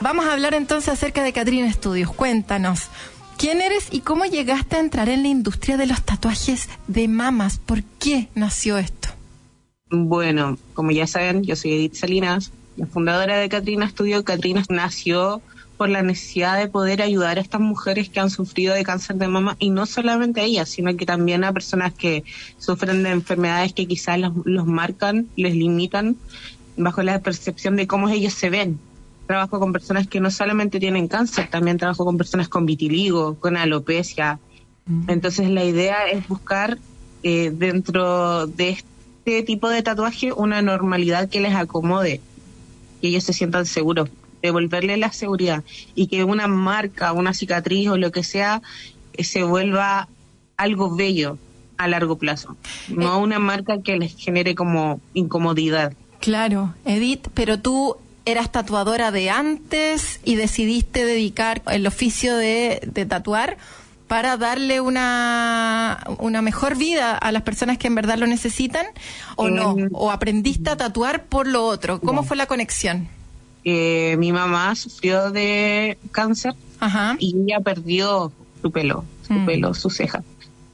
vamos 0.00 0.26
a 0.26 0.32
hablar 0.32 0.54
entonces 0.54 0.92
acerca 0.92 1.22
de 1.22 1.32
Catrina 1.32 1.72
Studios. 1.72 2.12
Cuéntanos. 2.12 2.88
¿Quién 3.36 3.60
eres 3.60 3.88
y 3.90 4.00
cómo 4.00 4.24
llegaste 4.24 4.76
a 4.76 4.80
entrar 4.80 5.08
en 5.08 5.22
la 5.22 5.28
industria 5.28 5.76
de 5.76 5.86
los 5.86 6.02
tatuajes 6.02 6.68
de 6.86 7.08
mamas? 7.08 7.58
¿Por 7.58 7.82
qué 7.82 8.28
nació 8.34 8.78
esto? 8.78 9.03
Bueno, 9.94 10.58
como 10.74 10.90
ya 10.90 11.06
saben, 11.06 11.42
yo 11.44 11.56
soy 11.56 11.72
Edith 11.72 11.94
Salinas, 11.94 12.52
la 12.76 12.86
fundadora 12.86 13.38
de 13.38 13.48
Catrina 13.48 13.88
Studio. 13.88 14.24
Catrina 14.24 14.62
nació 14.68 15.40
por 15.76 15.88
la 15.88 16.02
necesidad 16.02 16.58
de 16.58 16.68
poder 16.68 17.02
ayudar 17.02 17.38
a 17.38 17.40
estas 17.40 17.60
mujeres 17.60 18.08
que 18.08 18.20
han 18.20 18.30
sufrido 18.30 18.74
de 18.74 18.84
cáncer 18.84 19.16
de 19.16 19.28
mama 19.28 19.56
y 19.58 19.70
no 19.70 19.86
solamente 19.86 20.40
a 20.40 20.44
ellas, 20.44 20.68
sino 20.68 20.96
que 20.96 21.06
también 21.06 21.44
a 21.44 21.52
personas 21.52 21.92
que 21.94 22.24
sufren 22.58 23.02
de 23.02 23.10
enfermedades 23.10 23.72
que 23.72 23.86
quizás 23.86 24.18
los, 24.18 24.32
los 24.44 24.66
marcan, 24.66 25.28
les 25.36 25.54
limitan 25.54 26.16
bajo 26.76 27.02
la 27.02 27.20
percepción 27.20 27.76
de 27.76 27.86
cómo 27.86 28.08
ellos 28.08 28.34
se 28.34 28.50
ven 28.50 28.78
trabajo 29.26 29.58
con 29.58 29.72
personas 29.72 30.06
que 30.06 30.20
no 30.20 30.30
solamente 30.30 30.80
tienen 30.80 31.08
cáncer, 31.08 31.48
también 31.50 31.78
trabajo 31.78 32.04
con 32.04 32.16
personas 32.16 32.48
con 32.48 32.66
vitiligo, 32.66 33.34
con 33.36 33.56
alopecia. 33.56 34.38
Entonces 35.08 35.48
la 35.48 35.64
idea 35.64 36.08
es 36.08 36.28
buscar 36.28 36.78
eh, 37.22 37.50
dentro 37.54 38.46
de 38.46 38.70
este 38.70 38.93
tipo 39.24 39.68
de 39.68 39.82
tatuaje 39.82 40.32
una 40.32 40.62
normalidad 40.62 41.28
que 41.28 41.40
les 41.40 41.54
acomode, 41.54 42.20
que 43.00 43.08
ellos 43.08 43.24
se 43.24 43.32
sientan 43.32 43.66
seguros, 43.66 44.10
devolverle 44.42 44.96
la 44.96 45.12
seguridad 45.12 45.64
y 45.94 46.08
que 46.08 46.24
una 46.24 46.46
marca, 46.46 47.12
una 47.12 47.32
cicatriz 47.32 47.88
o 47.88 47.96
lo 47.96 48.12
que 48.12 48.22
sea 48.22 48.60
eh, 49.14 49.24
se 49.24 49.42
vuelva 49.42 50.08
algo 50.56 50.94
bello 50.94 51.38
a 51.78 51.88
largo 51.88 52.18
plazo, 52.18 52.56
no 52.88 53.18
eh. 53.18 53.22
una 53.22 53.38
marca 53.38 53.82
que 53.82 53.96
les 53.96 54.14
genere 54.16 54.54
como 54.54 55.00
incomodidad. 55.14 55.94
Claro, 56.20 56.74
Edith, 56.84 57.28
pero 57.34 57.58
tú 57.58 57.96
eras 58.26 58.50
tatuadora 58.52 59.10
de 59.10 59.30
antes 59.30 60.20
y 60.24 60.36
decidiste 60.36 61.04
dedicar 61.04 61.62
el 61.70 61.86
oficio 61.86 62.36
de, 62.36 62.80
tatuar 63.08 63.58
para 64.08 64.36
darle 64.36 64.80
una, 64.80 66.04
una 66.18 66.42
mejor 66.42 66.76
vida 66.76 67.16
a 67.16 67.32
las 67.32 67.42
personas 67.42 67.78
que 67.78 67.86
en 67.86 67.94
verdad 67.94 68.18
lo 68.18 68.26
necesitan 68.26 68.86
o 69.36 69.48
no? 69.48 69.78
Eh, 69.78 69.88
¿O 69.92 70.10
aprendiste 70.10 70.70
a 70.70 70.76
tatuar 70.76 71.24
por 71.24 71.46
lo 71.46 71.64
otro? 71.66 72.00
¿Cómo 72.00 72.22
fue 72.22 72.36
la 72.36 72.46
conexión? 72.46 73.08
Eh, 73.64 74.16
mi 74.18 74.30
mamá 74.30 74.74
sufrió 74.74 75.30
de 75.30 75.98
cáncer 76.12 76.54
y 77.18 77.34
ella 77.44 77.60
perdió 77.60 78.30
su 78.60 78.70
pelo, 78.70 79.04
su 79.26 79.32
mm. 79.32 79.46
pelo, 79.46 79.74
su 79.74 79.88
ceja. 79.88 80.22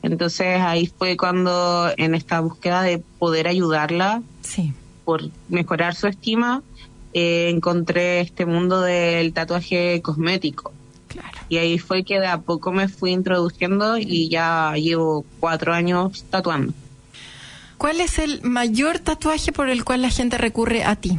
Entonces 0.02 0.60
ahí 0.60 0.86
fue 0.86 1.16
cuando 1.16 1.90
en 1.96 2.14
esta 2.14 2.40
búsqueda 2.40 2.82
de 2.82 2.98
poder 3.18 3.46
ayudarla 3.46 4.22
sí. 4.42 4.72
por 5.04 5.22
mejorar 5.48 5.94
su 5.94 6.08
estima, 6.08 6.62
eh, 7.12 7.50
encontré 7.50 8.20
este 8.20 8.46
mundo 8.46 8.80
del 8.80 9.32
tatuaje 9.32 10.00
cosmético. 10.02 10.72
Y 11.50 11.58
ahí 11.58 11.78
fue 11.78 12.04
que 12.04 12.18
de 12.20 12.28
a 12.28 12.38
poco 12.38 12.72
me 12.72 12.88
fui 12.88 13.10
introduciendo 13.10 13.98
y 13.98 14.30
ya 14.30 14.72
llevo 14.76 15.26
cuatro 15.40 15.74
años 15.74 16.24
tatuando. 16.30 16.72
¿Cuál 17.76 18.00
es 18.00 18.18
el 18.18 18.40
mayor 18.42 19.00
tatuaje 19.00 19.52
por 19.52 19.68
el 19.68 19.84
cual 19.84 20.00
la 20.00 20.10
gente 20.10 20.38
recurre 20.38 20.84
a 20.84 20.96
ti? 20.96 21.18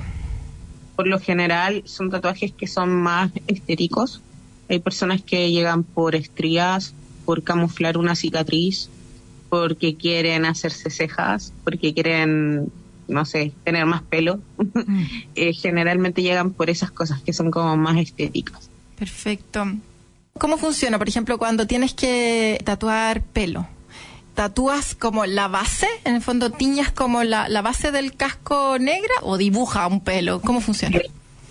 Por 0.95 1.07
lo 1.07 1.19
general 1.19 1.83
son 1.85 2.09
tatuajes 2.09 2.53
que 2.53 2.65
son 2.65 2.89
más 2.93 3.31
estéricos. 3.47 4.21
Hay 4.69 4.79
personas 4.79 5.21
que 5.21 5.51
llegan 5.51 5.83
por 5.83 6.15
estrías, 6.15 6.93
por 7.25 7.43
camuflar 7.43 7.97
una 7.97 8.15
cicatriz, 8.15 8.89
porque 9.49 9.95
quieren 9.95 10.45
hacerse 10.45 10.89
cejas, 10.89 11.51
porque 11.65 11.93
quieren 11.93 12.71
no 13.11 13.25
sé, 13.25 13.51
tener 13.63 13.85
más 13.85 14.01
pelo, 14.01 14.39
mm. 14.57 15.03
eh, 15.35 15.53
generalmente 15.53 16.21
llegan 16.21 16.51
por 16.51 16.69
esas 16.69 16.91
cosas 16.91 17.21
que 17.21 17.33
son 17.33 17.51
como 17.51 17.75
más 17.77 17.97
estéticas. 17.97 18.69
Perfecto. 18.97 19.65
¿Cómo 20.37 20.57
funciona, 20.57 20.97
por 20.97 21.07
ejemplo, 21.07 21.37
cuando 21.37 21.67
tienes 21.67 21.93
que 21.93 22.59
tatuar 22.63 23.21
pelo? 23.21 23.67
¿Tatúas 24.33 24.95
como 24.95 25.25
la 25.25 25.47
base? 25.47 25.87
En 26.05 26.15
el 26.15 26.21
fondo, 26.21 26.51
¿tiñas 26.51 26.91
como 26.91 27.23
la, 27.23 27.61
base 27.61 27.91
del 27.91 28.15
casco 28.15 28.79
negra 28.79 29.13
o 29.21 29.37
dibuja 29.37 29.87
un 29.87 30.01
pelo? 30.01 30.41
¿Cómo 30.41 30.61
funciona? 30.61 30.99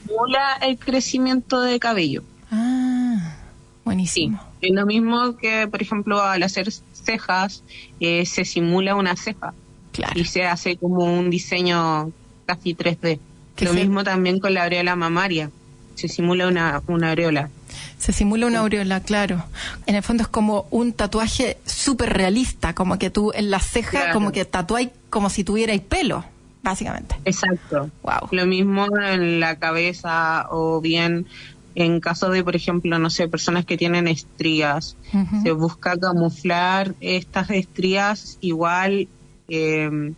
Simula 0.07 0.59
el 0.63 0.79
crecimiento 0.79 1.61
de 1.61 1.79
cabello. 1.79 2.25
Ah, 2.51 3.37
buenísimo. 3.85 4.41
es 4.61 4.73
lo 4.73 4.87
mismo 4.87 5.37
que, 5.37 5.69
por 5.69 5.83
ejemplo, 5.83 6.23
al 6.23 6.43
hacer 6.43 6.73
cejas, 6.73 7.63
eh, 8.01 8.25
se 8.27 8.45
simula 8.45 8.95
una 8.95 9.15
ceja. 9.17 9.55
Y 10.15 10.25
se 10.25 10.45
hace 10.45 10.77
como 10.77 11.05
un 11.05 11.31
diseño 11.31 12.13
casi 12.47 12.75
3D. 12.75 13.19
Lo 13.61 13.75
mismo 13.75 14.05
también 14.05 14.41
con 14.41 14.55
la 14.55 14.65
aureola 14.65 14.97
mamaria. 14.97 15.51
Se 15.95 16.09
simula 16.09 16.49
una, 16.49 16.83
una 16.87 17.11
aureola. 17.11 17.51
Se 17.99 18.13
simula 18.13 18.47
una 18.47 18.61
aureola, 18.61 19.01
claro. 19.01 19.45
En 19.87 19.95
el 19.95 20.03
fondo 20.03 20.23
es 20.23 20.29
como 20.29 20.67
un 20.71 20.93
tatuaje 20.93 21.59
súper 21.65 22.13
realista, 22.13 22.75
como 22.75 22.99
que 22.99 23.11
tú 23.11 23.33
en 23.35 23.51
la 23.51 23.61
ceja, 23.61 24.13
como 24.13 24.33
que 24.33 24.45
tatuáis 24.45 24.91
como 25.11 25.31
si 25.31 25.45
tuvierais 25.45 25.81
pelo, 25.81 26.25
básicamente. 26.63 27.17
Exacto. 27.25 27.91
Wow. 28.03 28.29
Lo 28.31 28.47
mismo 28.47 28.87
en 28.99 29.41
la 29.41 29.57
cabeza 29.57 30.47
o 30.51 30.81
bien 30.81 31.27
en 31.75 32.01
caso 32.01 32.31
de, 32.31 32.43
por 32.43 32.57
ejemplo, 32.57 32.99
no 32.99 33.11
sé, 33.11 33.29
personas 33.29 33.65
que 33.65 33.77
tienen 33.77 34.09
estrías, 34.09 34.97
se 35.43 35.53
busca 35.53 35.97
camuflar 35.97 36.95
estas 37.01 37.51
estrías 37.51 38.39
igual 38.41 39.09
eh, 39.49 40.13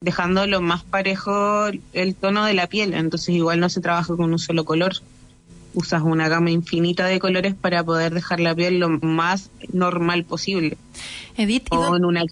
dejando 0.00 0.46
lo 0.46 0.60
más 0.60 0.84
parejo 0.84 1.66
el 1.92 2.14
tono 2.14 2.44
de 2.44 2.54
la 2.54 2.66
piel. 2.66 2.94
Entonces 2.94 3.30
igual 3.30 3.60
no 3.60 3.68
se 3.68 3.80
trabaja 3.80 4.16
con 4.16 4.32
un 4.32 4.38
solo 4.38 4.64
color. 4.64 4.94
Usas 5.76 6.02
una 6.02 6.28
gama 6.28 6.50
infinita 6.50 7.06
de 7.06 7.20
colores 7.20 7.54
para 7.54 7.84
poder 7.84 8.14
dejar 8.14 8.40
la 8.40 8.54
piel 8.54 8.80
lo 8.80 8.88
más 8.88 9.50
normal 9.72 10.24
posible. 10.24 10.78
Edith, 11.36 11.66
o 11.70 11.94
en 11.94 12.04
una. 12.04 12.24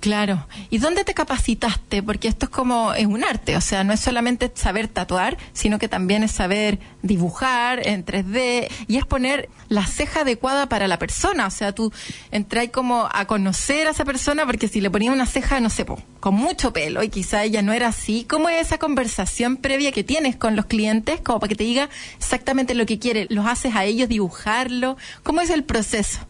Claro. 0.00 0.46
¿Y 0.70 0.78
dónde 0.78 1.04
te 1.04 1.12
capacitaste? 1.12 2.02
Porque 2.02 2.28
esto 2.28 2.46
es 2.46 2.50
como, 2.50 2.94
es 2.94 3.04
un 3.04 3.22
arte, 3.22 3.56
o 3.56 3.60
sea, 3.60 3.84
no 3.84 3.92
es 3.92 4.00
solamente 4.00 4.50
saber 4.54 4.88
tatuar, 4.88 5.36
sino 5.52 5.78
que 5.78 5.88
también 5.88 6.22
es 6.22 6.32
saber 6.32 6.78
dibujar 7.02 7.86
en 7.86 8.06
3D 8.06 8.70
y 8.88 8.96
es 8.96 9.04
poner 9.04 9.50
la 9.68 9.86
ceja 9.86 10.22
adecuada 10.22 10.70
para 10.70 10.88
la 10.88 10.98
persona. 10.98 11.46
O 11.46 11.50
sea, 11.50 11.72
tú 11.72 11.92
entras 12.30 12.68
como 12.70 13.10
a 13.12 13.26
conocer 13.26 13.88
a 13.88 13.90
esa 13.90 14.06
persona 14.06 14.46
porque 14.46 14.68
si 14.68 14.80
le 14.80 14.90
ponías 14.90 15.12
una 15.12 15.26
ceja, 15.26 15.60
no 15.60 15.68
sé, 15.68 15.84
con 16.18 16.34
mucho 16.34 16.72
pelo 16.72 17.02
y 17.02 17.10
quizá 17.10 17.44
ella 17.44 17.60
no 17.60 17.74
era 17.74 17.88
así, 17.88 18.24
¿cómo 18.28 18.48
es 18.48 18.66
esa 18.66 18.78
conversación 18.78 19.58
previa 19.58 19.92
que 19.92 20.02
tienes 20.02 20.34
con 20.34 20.56
los 20.56 20.64
clientes 20.64 21.20
como 21.20 21.40
para 21.40 21.48
que 21.48 21.56
te 21.56 21.64
diga 21.64 21.90
exactamente 22.16 22.74
lo 22.74 22.86
que 22.86 22.98
quiere? 22.98 23.26
¿Los 23.28 23.46
haces 23.46 23.74
a 23.74 23.84
ellos 23.84 24.08
dibujarlo? 24.08 24.96
¿Cómo 25.22 25.42
es 25.42 25.50
el 25.50 25.64
proceso? 25.64 26.20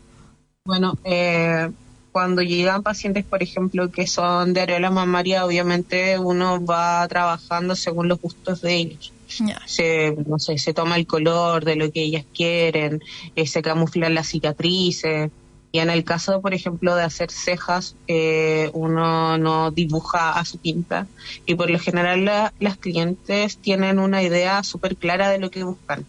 Bueno, 0.64 0.98
eh 1.04 1.70
cuando 2.12 2.42
llegan 2.42 2.82
pacientes, 2.82 3.24
por 3.24 3.42
ejemplo, 3.42 3.90
que 3.90 4.06
son 4.06 4.52
de 4.52 4.62
areola 4.62 4.90
mamaria, 4.90 5.44
obviamente 5.44 6.18
uno 6.18 6.64
va 6.64 7.06
trabajando 7.08 7.76
según 7.76 8.08
los 8.08 8.20
gustos 8.20 8.60
de 8.62 8.74
ellos. 8.74 9.12
Se, 9.66 10.16
no 10.26 10.38
sé, 10.38 10.58
se 10.58 10.74
toma 10.74 10.96
el 10.96 11.06
color 11.06 11.64
de 11.64 11.76
lo 11.76 11.92
que 11.92 12.02
ellas 12.02 12.24
quieren, 12.34 13.00
eh, 13.36 13.46
se 13.46 13.62
camuflan 13.62 14.14
las 14.14 14.28
cicatrices. 14.28 15.30
Y 15.72 15.78
en 15.78 15.88
el 15.88 16.02
caso, 16.02 16.40
por 16.40 16.52
ejemplo, 16.52 16.96
de 16.96 17.04
hacer 17.04 17.30
cejas, 17.30 17.94
eh, 18.08 18.70
uno 18.72 19.38
no 19.38 19.70
dibuja 19.70 20.32
a 20.32 20.44
su 20.44 20.58
tinta. 20.58 21.06
Y 21.46 21.54
por 21.54 21.70
lo 21.70 21.78
general 21.78 22.50
las 22.58 22.76
clientes 22.76 23.56
tienen 23.58 24.00
una 24.00 24.20
idea 24.20 24.64
súper 24.64 24.96
clara 24.96 25.30
de 25.30 25.38
lo 25.38 25.50
que 25.52 25.62
buscan. 25.62 26.04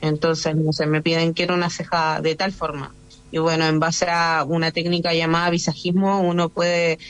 Entonces, 0.00 0.56
no 0.56 0.72
sé, 0.72 0.86
me 0.86 1.02
piden 1.02 1.34
quiero 1.34 1.54
una 1.54 1.68
ceja 1.68 2.20
de 2.22 2.34
tal 2.34 2.52
forma. 2.52 2.94
Y 3.34 3.38
bueno, 3.38 3.66
en 3.66 3.80
base 3.80 4.06
a 4.08 4.44
una 4.46 4.70
técnica 4.70 5.12
llamada 5.12 5.50
visajismo, 5.50 6.20
uno 6.20 6.50
puede 6.50 7.00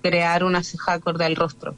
crear 0.00 0.44
una 0.44 0.62
ceja 0.62 0.92
acorde 0.92 1.24
al 1.24 1.34
rostro. 1.34 1.74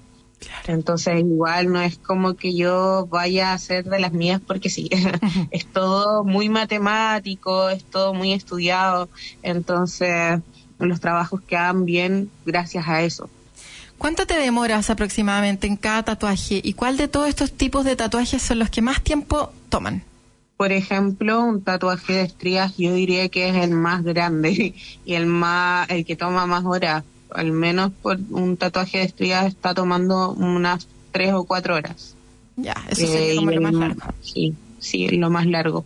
Entonces 0.67 1.21
igual 1.21 1.73
no 1.73 1.81
es 1.81 1.97
como 1.97 2.35
que 2.35 2.55
yo 2.55 3.07
vaya 3.07 3.53
a 3.53 3.55
hacer 3.55 3.87
de 3.87 3.99
las 3.99 4.13
mías 4.13 4.43
porque 4.47 4.69
sí, 4.69 4.91
es 5.51 5.65
todo 5.65 6.23
muy 6.23 6.51
matemático, 6.51 7.71
es 7.71 7.83
todo 7.83 8.13
muy 8.13 8.35
estudiado, 8.35 9.09
entonces 9.43 10.39
los 10.79 11.01
trabajos 11.01 11.41
quedan 11.41 11.87
bien 11.87 12.31
gracias 12.45 12.87
a 12.87 13.01
eso. 13.01 13.31
¿Cuánto 13.97 14.27
te 14.27 14.37
demoras 14.37 14.91
aproximadamente 14.91 15.67
en 15.67 15.79
cada 15.79 16.03
tatuaje 16.03 16.61
y 16.63 16.75
cuál 16.75 16.99
de 16.99 17.09
todos 17.09 17.31
estos 17.31 17.53
tipos 17.53 17.87
de 17.87 17.97
tatuajes 17.97 18.43
son 18.43 18.59
los 18.59 18.69
que 18.69 18.83
más 18.83 19.01
tiempo 19.01 19.51
toman? 19.71 20.05
Por 20.57 20.73
ejemplo, 20.73 21.43
un 21.43 21.63
tatuaje 21.63 22.13
de 22.13 22.23
estrías 22.23 22.77
yo 22.77 22.95
diría 22.95 23.29
que 23.29 23.49
es 23.49 23.57
el 23.57 23.71
más 23.71 24.05
grande 24.05 24.75
y 25.05 25.15
el 25.15 25.27
más 25.27 25.89
el 25.91 26.05
que 26.05 26.17
toma 26.17 26.47
más 26.47 26.65
horas 26.65 27.05
al 27.35 27.53
menos 27.53 27.91
por 28.03 28.19
un 28.31 28.57
tatuaje 28.57 28.99
de 28.99 29.05
estrías 29.05 29.47
está 29.47 29.75
tomando 29.75 30.33
unas 30.33 30.87
tres 31.13 31.33
o 31.33 31.45
cuatro 31.45 31.75
horas. 31.75 32.15
Ya, 32.57 32.75
eso 32.89 33.07
sería 33.07 33.33
eh, 33.33 33.37
como 33.37 33.51
lo 33.51 33.61
más 33.61 33.75
largo. 33.75 34.01
Sí, 34.23 34.55
sí, 34.79 35.09
lo 35.09 35.31
más 35.31 35.47
largo. 35.47 35.85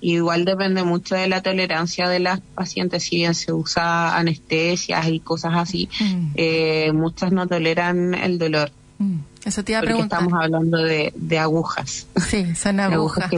Igual 0.00 0.44
depende 0.44 0.84
mucho 0.84 1.14
de 1.14 1.28
la 1.28 1.42
tolerancia 1.42 2.08
de 2.10 2.20
las 2.20 2.40
pacientes, 2.40 3.04
si 3.04 3.16
bien 3.16 3.34
se 3.34 3.54
usa 3.54 4.16
anestesias 4.16 5.08
y 5.08 5.18
cosas 5.20 5.52
así, 5.54 5.88
mm. 5.98 6.26
eh, 6.34 6.92
muchas 6.92 7.32
no 7.32 7.46
toleran 7.46 8.12
el 8.12 8.38
dolor. 8.38 8.70
Mm. 8.98 9.16
Eso 9.44 9.62
te 9.62 9.72
iba 9.72 9.80
a 9.80 9.82
preguntar. 9.82 10.20
Estamos 10.20 10.42
hablando 10.42 10.78
de, 10.78 11.12
de 11.14 11.38
agujas. 11.38 12.06
Sí, 12.28 12.54
son 12.54 12.80
agujas. 12.80 13.30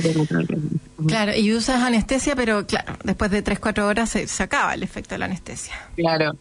claro, 1.06 1.34
y 1.34 1.52
usas 1.52 1.82
anestesia, 1.82 2.36
pero 2.36 2.66
claro, 2.66 2.94
después 3.02 3.30
de 3.30 3.42
3-4 3.44 3.82
horas 3.82 4.10
se, 4.10 4.28
se, 4.28 4.42
acaba 4.42 4.74
el 4.74 4.82
efecto 4.82 5.14
de 5.14 5.18
la 5.18 5.24
anestesia. 5.24 5.74
Claro, 5.96 6.36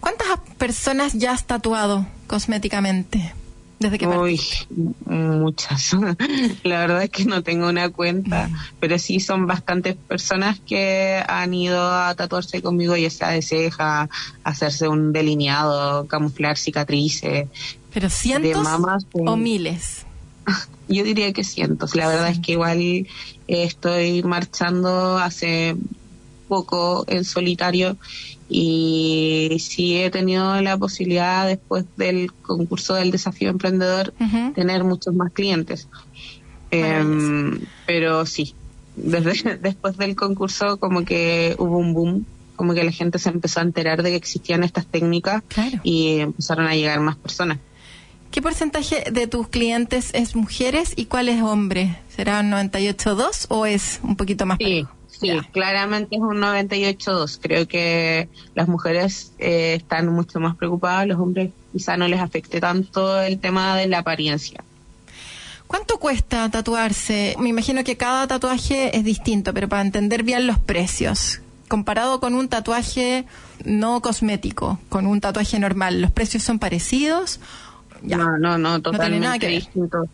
¿Cuántas 0.00 0.26
personas 0.58 1.12
ya 1.12 1.32
has 1.32 1.44
tatuado 1.44 2.06
cosméticamente? 2.26 3.32
Desde 3.82 3.98
que 3.98 4.06
Uy, 4.06 4.40
muchas. 5.06 5.90
La 6.62 6.78
verdad 6.78 7.02
es 7.02 7.10
que 7.10 7.24
no 7.24 7.42
tengo 7.42 7.68
una 7.68 7.88
cuenta, 7.88 8.46
mm. 8.46 8.56
pero 8.78 8.96
sí 8.98 9.18
son 9.18 9.48
bastantes 9.48 9.96
personas 9.96 10.60
que 10.60 11.20
han 11.26 11.52
ido 11.52 11.82
a 11.92 12.14
tatuarse 12.14 12.62
conmigo, 12.62 12.96
ya 12.96 13.10
sea 13.10 13.30
de 13.30 13.42
ceja, 13.42 14.08
hacerse 14.44 14.86
un 14.86 15.12
delineado, 15.12 16.06
camuflar 16.06 16.56
cicatrices. 16.56 17.48
¿Pero 17.92 18.08
cientos 18.08 18.66
o 19.12 19.36
miles? 19.36 20.06
Yo 20.88 21.02
diría 21.02 21.32
que 21.32 21.42
cientos. 21.42 21.96
La 21.96 22.06
verdad 22.06 22.28
es 22.28 22.38
que 22.38 22.52
igual 22.52 23.08
estoy 23.48 24.22
marchando 24.22 25.18
hace 25.18 25.76
poco 26.46 27.04
en 27.08 27.24
solitario 27.24 27.96
y 28.54 29.56
sí 29.60 29.96
he 29.96 30.10
tenido 30.10 30.60
la 30.60 30.76
posibilidad 30.76 31.46
después 31.46 31.86
del 31.96 32.30
concurso 32.34 32.92
del 32.94 33.10
desafío 33.10 33.48
emprendedor 33.48 34.12
tener 34.54 34.84
muchos 34.84 35.14
más 35.14 35.32
clientes. 35.32 35.88
Em, 36.70 37.60
pero 37.86 38.26
sí, 38.26 38.54
desde 38.94 39.56
después 39.62 39.96
del 39.96 40.14
concurso 40.16 40.76
como 40.76 41.02
que 41.06 41.56
hubo 41.58 41.78
un 41.78 41.94
boom, 41.94 42.26
como 42.54 42.74
que 42.74 42.84
la 42.84 42.92
gente 42.92 43.18
se 43.18 43.30
empezó 43.30 43.60
a 43.60 43.62
enterar 43.62 44.02
de 44.02 44.10
que 44.10 44.16
existían 44.16 44.64
estas 44.64 44.86
técnicas 44.86 45.42
y 45.82 46.18
empezaron 46.18 46.66
a 46.66 46.74
llegar 46.74 47.00
más 47.00 47.16
personas. 47.16 47.58
¿Qué 48.30 48.42
porcentaje 48.42 49.10
de 49.10 49.26
tus 49.26 49.48
clientes 49.48 50.10
es 50.12 50.36
mujeres 50.36 50.92
y 50.94 51.06
cuál 51.06 51.30
es 51.30 51.40
hombre? 51.42 51.96
¿Será 52.14 52.40
un 52.40 52.50
98-2 52.50 53.46
o 53.48 53.64
es 53.64 54.00
un 54.02 54.16
poquito 54.16 54.44
más? 54.44 54.58
Sí, 54.58 54.86
Sí, 55.22 55.38
claramente 55.52 56.16
es 56.16 56.20
un 56.20 56.38
98-2. 56.38 57.38
Creo 57.40 57.68
que 57.68 58.28
las 58.56 58.66
mujeres 58.66 59.32
eh, 59.38 59.74
están 59.76 60.08
mucho 60.08 60.40
más 60.40 60.56
preocupadas, 60.56 61.06
los 61.06 61.20
hombres 61.20 61.50
quizá 61.72 61.96
no 61.96 62.08
les 62.08 62.20
afecte 62.20 62.60
tanto 62.60 63.20
el 63.22 63.38
tema 63.38 63.76
de 63.76 63.86
la 63.86 63.98
apariencia. 63.98 64.64
¿Cuánto 65.68 65.98
cuesta 65.98 66.50
tatuarse? 66.50 67.36
Me 67.38 67.48
imagino 67.48 67.84
que 67.84 67.96
cada 67.96 68.26
tatuaje 68.26 68.96
es 68.96 69.04
distinto, 69.04 69.54
pero 69.54 69.68
para 69.68 69.82
entender 69.82 70.24
bien 70.24 70.48
los 70.48 70.58
precios, 70.58 71.40
comparado 71.68 72.18
con 72.18 72.34
un 72.34 72.48
tatuaje 72.48 73.24
no 73.64 74.02
cosmético, 74.02 74.80
con 74.88 75.06
un 75.06 75.20
tatuaje 75.20 75.58
normal, 75.60 76.02
¿los 76.02 76.10
precios 76.10 76.42
son 76.42 76.58
parecidos? 76.58 77.38
No, 78.02 78.38
no, 78.38 78.58
no, 78.58 78.82
totalmente 78.82 79.46
distintos. 79.46 80.08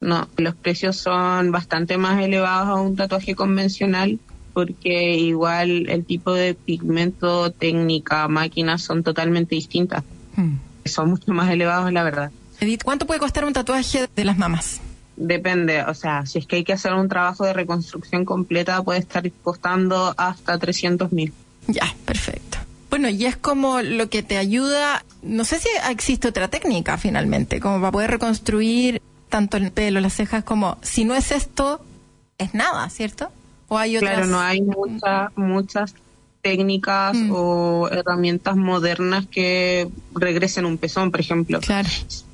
No, 0.00 0.28
los 0.36 0.54
precios 0.56 0.96
son 0.96 1.52
bastante 1.52 1.96
más 1.96 2.20
elevados 2.20 2.68
a 2.68 2.74
un 2.74 2.96
tatuaje 2.96 3.34
convencional 3.34 4.18
porque 4.58 5.14
igual 5.14 5.88
el 5.88 6.04
tipo 6.04 6.32
de 6.32 6.52
pigmento, 6.52 7.52
técnica, 7.52 8.26
máquinas 8.26 8.82
son 8.82 9.04
totalmente 9.04 9.54
distintas. 9.54 10.02
Hmm. 10.34 10.56
Son 10.84 11.10
mucho 11.10 11.32
más 11.32 11.48
elevados, 11.48 11.92
la 11.92 12.02
verdad. 12.02 12.32
Edith, 12.58 12.82
¿cuánto 12.82 13.06
puede 13.06 13.20
costar 13.20 13.44
un 13.44 13.52
tatuaje 13.52 14.08
de 14.16 14.24
las 14.24 14.36
mamas? 14.36 14.80
Depende, 15.14 15.84
o 15.84 15.94
sea, 15.94 16.26
si 16.26 16.40
es 16.40 16.46
que 16.46 16.56
hay 16.56 16.64
que 16.64 16.72
hacer 16.72 16.92
un 16.92 17.08
trabajo 17.08 17.44
de 17.44 17.52
reconstrucción 17.52 18.24
completa, 18.24 18.82
puede 18.82 18.98
estar 18.98 19.30
costando 19.44 20.12
hasta 20.16 20.58
300 20.58 21.12
mil. 21.12 21.32
Ya, 21.68 21.94
perfecto. 22.04 22.58
Bueno, 22.90 23.08
y 23.08 23.26
es 23.26 23.36
como 23.36 23.80
lo 23.80 24.10
que 24.10 24.24
te 24.24 24.38
ayuda, 24.38 25.04
no 25.22 25.44
sé 25.44 25.60
si 25.60 25.68
existe 25.88 26.26
otra 26.26 26.48
técnica 26.48 26.98
finalmente, 26.98 27.60
como 27.60 27.78
para 27.78 27.92
poder 27.92 28.10
reconstruir 28.10 29.00
tanto 29.28 29.56
el 29.56 29.70
pelo, 29.70 30.00
las 30.00 30.14
cejas, 30.14 30.42
como 30.42 30.78
si 30.82 31.04
no 31.04 31.14
es 31.14 31.30
esto, 31.30 31.80
es 32.38 32.54
nada, 32.54 32.90
¿cierto? 32.90 33.30
Claro, 33.68 34.26
no 34.26 34.40
hay 34.40 34.62
muchas, 34.62 35.36
muchas 35.36 35.94
técnicas 36.40 37.14
mm. 37.14 37.30
o 37.32 37.88
herramientas 37.90 38.56
modernas 38.56 39.26
que 39.26 39.88
regresen 40.14 40.64
un 40.64 40.78
pezón, 40.78 41.10
por 41.10 41.20
ejemplo. 41.20 41.60
Claro. 41.60 41.88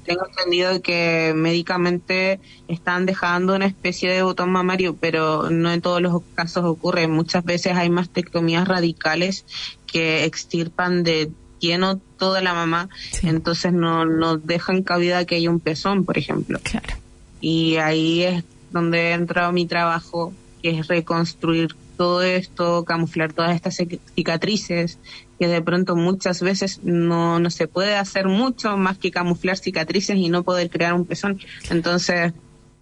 Tengo 0.04 0.26
entendido 0.28 0.82
que 0.82 1.32
médicamente 1.34 2.38
están 2.68 3.06
dejando 3.06 3.56
una 3.56 3.66
especie 3.66 4.10
de 4.10 4.22
botón 4.22 4.50
mamario, 4.52 4.94
pero 4.94 5.50
no 5.50 5.72
en 5.72 5.80
todos 5.80 6.00
los 6.02 6.22
casos 6.34 6.64
ocurre. 6.64 7.08
Muchas 7.08 7.44
veces 7.44 7.74
hay 7.74 7.90
mastectomías 7.90 8.68
radicales 8.68 9.44
que 9.86 10.24
extirpan 10.24 11.02
de 11.02 11.30
lleno 11.58 11.98
toda 12.18 12.42
la 12.42 12.52
mamá, 12.52 12.90
entonces 13.22 13.72
no, 13.72 14.04
no 14.04 14.36
dejan 14.36 14.82
cabida 14.82 15.24
que 15.24 15.36
haya 15.36 15.48
un 15.50 15.60
pezón, 15.60 16.04
por 16.04 16.18
ejemplo. 16.18 16.60
Claro. 16.62 16.94
Y 17.40 17.76
ahí 17.76 18.22
es 18.22 18.44
donde 18.70 19.12
entra 19.12 19.50
mi 19.52 19.66
trabajo 19.66 20.34
que 20.64 20.78
es 20.78 20.88
reconstruir 20.88 21.76
todo 21.98 22.22
esto, 22.22 22.86
camuflar 22.86 23.34
todas 23.34 23.54
estas 23.54 23.76
cicatrices, 24.14 24.96
que 25.38 25.46
de 25.46 25.60
pronto 25.60 25.94
muchas 25.94 26.40
veces 26.40 26.80
no, 26.82 27.38
no 27.38 27.50
se 27.50 27.68
puede 27.68 27.96
hacer 27.96 28.28
mucho 28.28 28.78
más 28.78 28.96
que 28.96 29.10
camuflar 29.10 29.58
cicatrices 29.58 30.16
y 30.16 30.30
no 30.30 30.42
poder 30.42 30.70
crear 30.70 30.94
un 30.94 31.04
pezón. 31.04 31.38
Entonces 31.68 32.32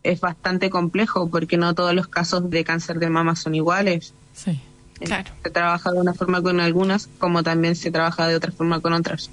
es 0.04 0.20
bastante 0.20 0.70
complejo 0.70 1.28
porque 1.28 1.56
no 1.56 1.74
todos 1.74 1.92
los 1.92 2.06
casos 2.06 2.48
de 2.50 2.62
cáncer 2.62 3.00
de 3.00 3.10
mama 3.10 3.34
son 3.34 3.56
iguales. 3.56 4.14
Sí, 4.32 4.60
claro. 5.00 5.32
Se 5.42 5.50
trabaja 5.50 5.90
de 5.90 5.98
una 5.98 6.14
forma 6.14 6.40
con 6.40 6.60
algunas, 6.60 7.08
como 7.18 7.42
también 7.42 7.74
se 7.74 7.90
trabaja 7.90 8.28
de 8.28 8.36
otra 8.36 8.52
forma 8.52 8.78
con 8.78 8.92
otras. 8.92 9.28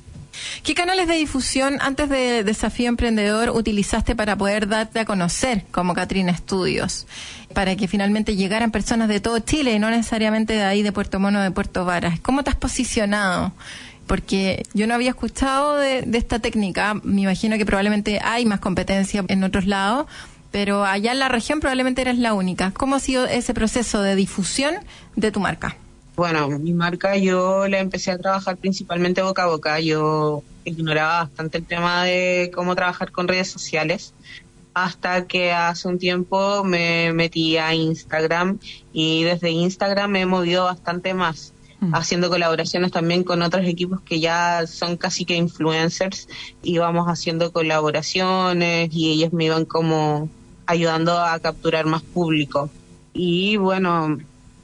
¿Qué 0.63 0.73
canales 0.73 1.07
de 1.07 1.15
difusión 1.15 1.77
antes 1.81 2.09
de 2.09 2.43
Desafío 2.43 2.89
Emprendedor 2.89 3.49
utilizaste 3.49 4.15
para 4.15 4.37
poder 4.37 4.67
darte 4.67 4.99
a 4.99 5.05
conocer 5.05 5.65
como 5.71 5.93
Catrina 5.93 6.31
Estudios? 6.31 7.07
Para 7.53 7.75
que 7.75 7.87
finalmente 7.87 8.35
llegaran 8.35 8.71
personas 8.71 9.07
de 9.07 9.19
todo 9.19 9.39
Chile 9.39 9.73
y 9.73 9.79
no 9.79 9.89
necesariamente 9.89 10.53
de 10.53 10.63
ahí, 10.63 10.83
de 10.83 10.91
Puerto 10.91 11.19
Mono, 11.19 11.41
de 11.41 11.51
Puerto 11.51 11.85
Varas. 11.85 12.19
¿Cómo 12.19 12.43
te 12.43 12.51
has 12.51 12.55
posicionado? 12.55 13.53
Porque 14.07 14.63
yo 14.73 14.87
no 14.87 14.95
había 14.95 15.09
escuchado 15.09 15.77
de, 15.77 16.07
esta 16.13 16.39
técnica. 16.39 16.95
Me 17.03 17.21
imagino 17.21 17.57
que 17.57 17.65
probablemente 17.65 18.19
hay 18.23 18.45
más 18.45 18.59
competencia 18.59 19.23
en 19.27 19.43
otros 19.43 19.65
lados, 19.65 20.07
pero 20.51 20.85
allá 20.85 21.11
en 21.11 21.19
la 21.19 21.29
región 21.29 21.59
probablemente 21.59 22.01
eres 22.01 22.17
la 22.17 22.33
única. 22.33 22.71
¿Cómo 22.71 22.95
ha 22.95 22.99
sido 22.99 23.25
ese 23.25 23.53
proceso 23.53 24.01
de 24.01 24.15
difusión 24.15 24.75
de 25.15 25.31
tu 25.31 25.39
marca? 25.39 25.77
Bueno, 26.19 26.49
mi 26.49 26.73
marca 26.73 27.15
yo 27.15 27.69
la 27.69 27.79
empecé 27.79 28.11
a 28.11 28.17
trabajar 28.17 28.57
principalmente 28.57 29.21
boca 29.21 29.43
a 29.43 29.47
boca. 29.47 29.79
Yo 29.79 30.43
ignoraba 30.65 31.19
bastante 31.19 31.59
el 31.59 31.65
tema 31.65 32.03
de 32.03 32.51
cómo 32.53 32.75
trabajar 32.75 33.13
con 33.13 33.29
redes 33.29 33.49
sociales 33.49 34.13
hasta 34.73 35.27
que 35.27 35.53
hace 35.53 35.87
un 35.87 35.97
tiempo 35.97 36.65
me 36.65 37.13
metí 37.13 37.55
a 37.55 37.73
Instagram 37.73 38.59
y 38.91 39.23
desde 39.23 39.51
Instagram 39.51 40.11
me 40.11 40.21
he 40.23 40.25
movido 40.25 40.65
bastante 40.65 41.13
más. 41.13 41.53
mm. 41.79 41.95
haciendo 41.95 42.27
colaboraciones 42.27 42.91
también 42.91 43.23
con 43.23 43.41
otros 43.41 43.65
equipos 43.65 44.01
que 44.01 44.19
ya 44.19 44.67
son 44.67 44.97
casi 44.97 45.23
que 45.23 45.37
influencers, 45.37 46.27
íbamos 46.63 47.07
haciendo 47.07 47.53
colaboraciones 47.53 48.89
y 48.91 49.13
ellos 49.13 49.31
me 49.31 49.45
iban 49.45 49.63
como 49.63 50.27
ayudando 50.65 51.17
a 51.17 51.39
capturar 51.39 51.85
más 51.85 52.01
público. 52.01 52.69
Y 53.13 53.55
bueno, 53.55 54.17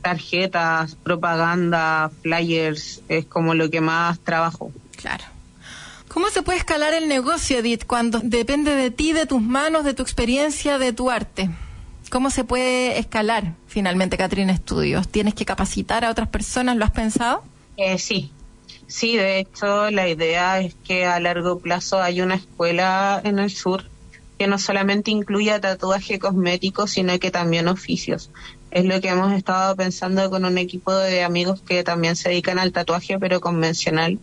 tarjetas, 0.05 0.93
propaganda, 0.93 2.11
flyers, 2.21 3.01
es 3.09 3.25
como 3.25 3.55
lo 3.55 3.71
que 3.71 3.81
más 3.81 4.19
trabajo. 4.19 4.71
Claro. 4.97 5.23
¿Cómo 6.09 6.29
se 6.29 6.43
puede 6.43 6.59
escalar 6.59 6.93
el 6.93 7.07
negocio, 7.07 7.57
Edith, 7.57 7.85
cuando 7.87 8.19
depende 8.19 8.75
de 8.75 8.91
ti, 8.91 9.13
de 9.13 9.25
tus 9.25 9.41
manos, 9.41 9.83
de 9.83 9.95
tu 9.95 10.03
experiencia, 10.03 10.77
de 10.77 10.93
tu 10.93 11.09
arte? 11.09 11.49
¿Cómo 12.11 12.29
se 12.29 12.43
puede 12.43 12.99
escalar 12.99 13.53
finalmente 13.65 14.15
Catrina 14.15 14.55
Studios? 14.55 15.07
¿Tienes 15.07 15.33
que 15.33 15.43
capacitar 15.43 16.05
a 16.05 16.11
otras 16.11 16.29
personas? 16.29 16.77
¿Lo 16.77 16.85
has 16.85 16.91
pensado? 16.91 17.43
Eh, 17.75 17.97
sí, 17.97 18.31
sí, 18.85 19.17
de 19.17 19.39
hecho 19.39 19.89
la 19.89 20.07
idea 20.07 20.59
es 20.59 20.75
que 20.83 21.07
a 21.07 21.19
largo 21.19 21.57
plazo 21.57 21.99
hay 21.99 22.21
una 22.21 22.35
escuela 22.35 23.19
en 23.23 23.39
el 23.39 23.49
sur 23.49 23.85
que 24.37 24.47
no 24.47 24.59
solamente 24.59 25.11
incluya 25.11 25.61
tatuaje 25.61 26.19
cosmético, 26.19 26.87
sino 26.87 27.17
que 27.19 27.31
también 27.31 27.67
oficios. 27.67 28.29
Es 28.75 28.83
lo 28.83 28.99
que 28.99 29.07
hemos 29.07 29.31
estado 29.31 29.73
pensando 29.77 30.29
con 30.29 30.43
un 30.43 30.57
equipo 30.57 30.93
de 30.93 31.23
amigos 31.23 31.61
que 31.61 31.85
también 31.85 32.17
se 32.17 32.27
dedican 32.27 32.59
al 32.59 32.73
tatuaje, 32.73 33.17
pero 33.17 33.39
convencional, 33.39 34.19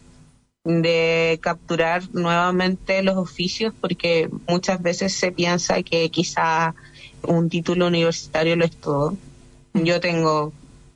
de 0.63 1.39
capturar 1.41 2.03
nuevamente 2.13 3.03
los 3.03 3.17
oficios, 3.17 3.73
porque 3.81 4.29
muchas 4.47 4.83
veces 4.83 5.15
se 5.15 5.33
piensa 5.33 5.83
que 5.83 6.11
quizá 6.11 6.75
un 7.23 7.49
título 7.49 7.87
universitario 7.87 8.55
lo 8.57 8.67
es 8.67 8.77
todo. 8.77 9.17
Yo 9.73 10.01
tengo, 10.01 10.53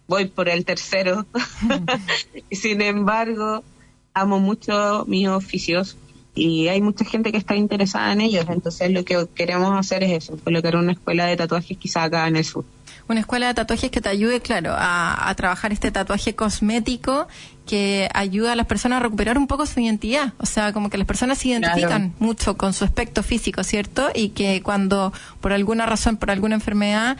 voy 0.06 0.26
por 0.26 0.50
el 0.50 0.66
tercero, 0.66 1.24
sin 2.52 2.82
embargo, 2.82 3.64
amo 4.12 4.38
mucho 4.38 5.06
mis 5.08 5.28
oficios 5.28 5.96
y 6.34 6.68
hay 6.68 6.82
mucha 6.82 7.06
gente 7.06 7.32
que 7.32 7.38
está 7.38 7.56
interesada 7.56 8.12
en 8.12 8.20
ellos, 8.20 8.44
entonces 8.50 8.90
lo 8.90 9.02
que 9.06 9.26
queremos 9.34 9.72
hacer 9.78 10.02
es 10.04 10.24
eso, 10.24 10.36
colocar 10.44 10.76
una 10.76 10.92
escuela 10.92 11.24
de 11.24 11.38
tatuajes 11.38 11.78
quizá 11.78 12.04
acá 12.04 12.28
en 12.28 12.36
el 12.36 12.44
sur. 12.44 12.66
Una 13.08 13.20
escuela 13.20 13.46
de 13.46 13.54
tatuajes 13.54 13.90
que 13.90 14.00
te 14.00 14.08
ayude, 14.08 14.40
claro, 14.40 14.74
a, 14.76 15.32
trabajar 15.36 15.72
este 15.72 15.92
tatuaje 15.92 16.34
cosmético 16.34 17.28
que 17.64 18.08
ayuda 18.14 18.52
a 18.52 18.56
las 18.56 18.66
personas 18.66 18.96
a 18.96 19.04
recuperar 19.04 19.38
un 19.38 19.46
poco 19.46 19.64
su 19.66 19.78
identidad. 19.78 20.32
O 20.38 20.46
sea, 20.46 20.72
como 20.72 20.90
que 20.90 20.98
las 20.98 21.06
personas 21.06 21.38
se 21.38 21.48
identifican 21.48 22.14
mucho 22.18 22.56
con 22.56 22.72
su 22.72 22.84
aspecto 22.84 23.22
físico, 23.22 23.62
¿cierto? 23.62 24.08
Y 24.14 24.30
que 24.30 24.60
cuando 24.62 25.12
por 25.40 25.52
alguna 25.52 25.86
razón, 25.86 26.16
por 26.16 26.30
alguna 26.32 26.56
enfermedad, 26.56 27.16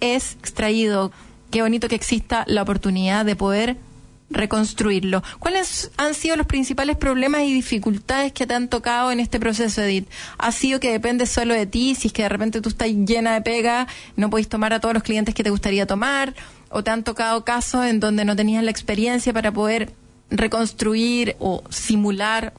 es 0.00 0.32
extraído, 0.32 1.12
qué 1.50 1.62
bonito 1.62 1.88
que 1.88 1.94
exista 1.94 2.44
la 2.48 2.62
oportunidad 2.62 3.24
de 3.24 3.36
poder 3.36 3.76
reconstruirlo. 4.30 5.22
¿Cuáles 5.38 5.90
han 5.96 6.14
sido 6.14 6.36
los 6.36 6.46
principales 6.46 6.96
problemas 6.96 7.42
y 7.42 7.52
dificultades 7.52 8.32
que 8.32 8.46
te 8.46 8.54
han 8.54 8.68
tocado 8.68 9.10
en 9.10 9.20
este 9.20 9.40
proceso, 9.40 9.82
Edith? 9.82 10.08
¿Ha 10.38 10.52
sido 10.52 10.80
que 10.80 10.92
depende 10.92 11.26
solo 11.26 11.54
de 11.54 11.66
ti? 11.66 11.94
Si 11.94 12.08
es 12.08 12.12
que 12.12 12.22
de 12.22 12.28
repente 12.28 12.60
tú 12.60 12.68
estás 12.68 12.88
llena 12.88 13.34
de 13.34 13.42
pega, 13.42 13.86
no 14.16 14.30
podéis 14.30 14.48
tomar 14.48 14.72
a 14.72 14.80
todos 14.80 14.94
los 14.94 15.02
clientes 15.02 15.34
que 15.34 15.44
te 15.44 15.50
gustaría 15.50 15.86
tomar, 15.86 16.34
o 16.70 16.84
te 16.84 16.90
han 16.90 17.04
tocado 17.04 17.44
casos 17.44 17.86
en 17.86 18.00
donde 18.00 18.24
no 18.24 18.36
tenías 18.36 18.62
la 18.62 18.70
experiencia 18.70 19.32
para 19.32 19.52
poder 19.52 19.92
reconstruir 20.30 21.36
o 21.38 21.62
simular 21.70 22.52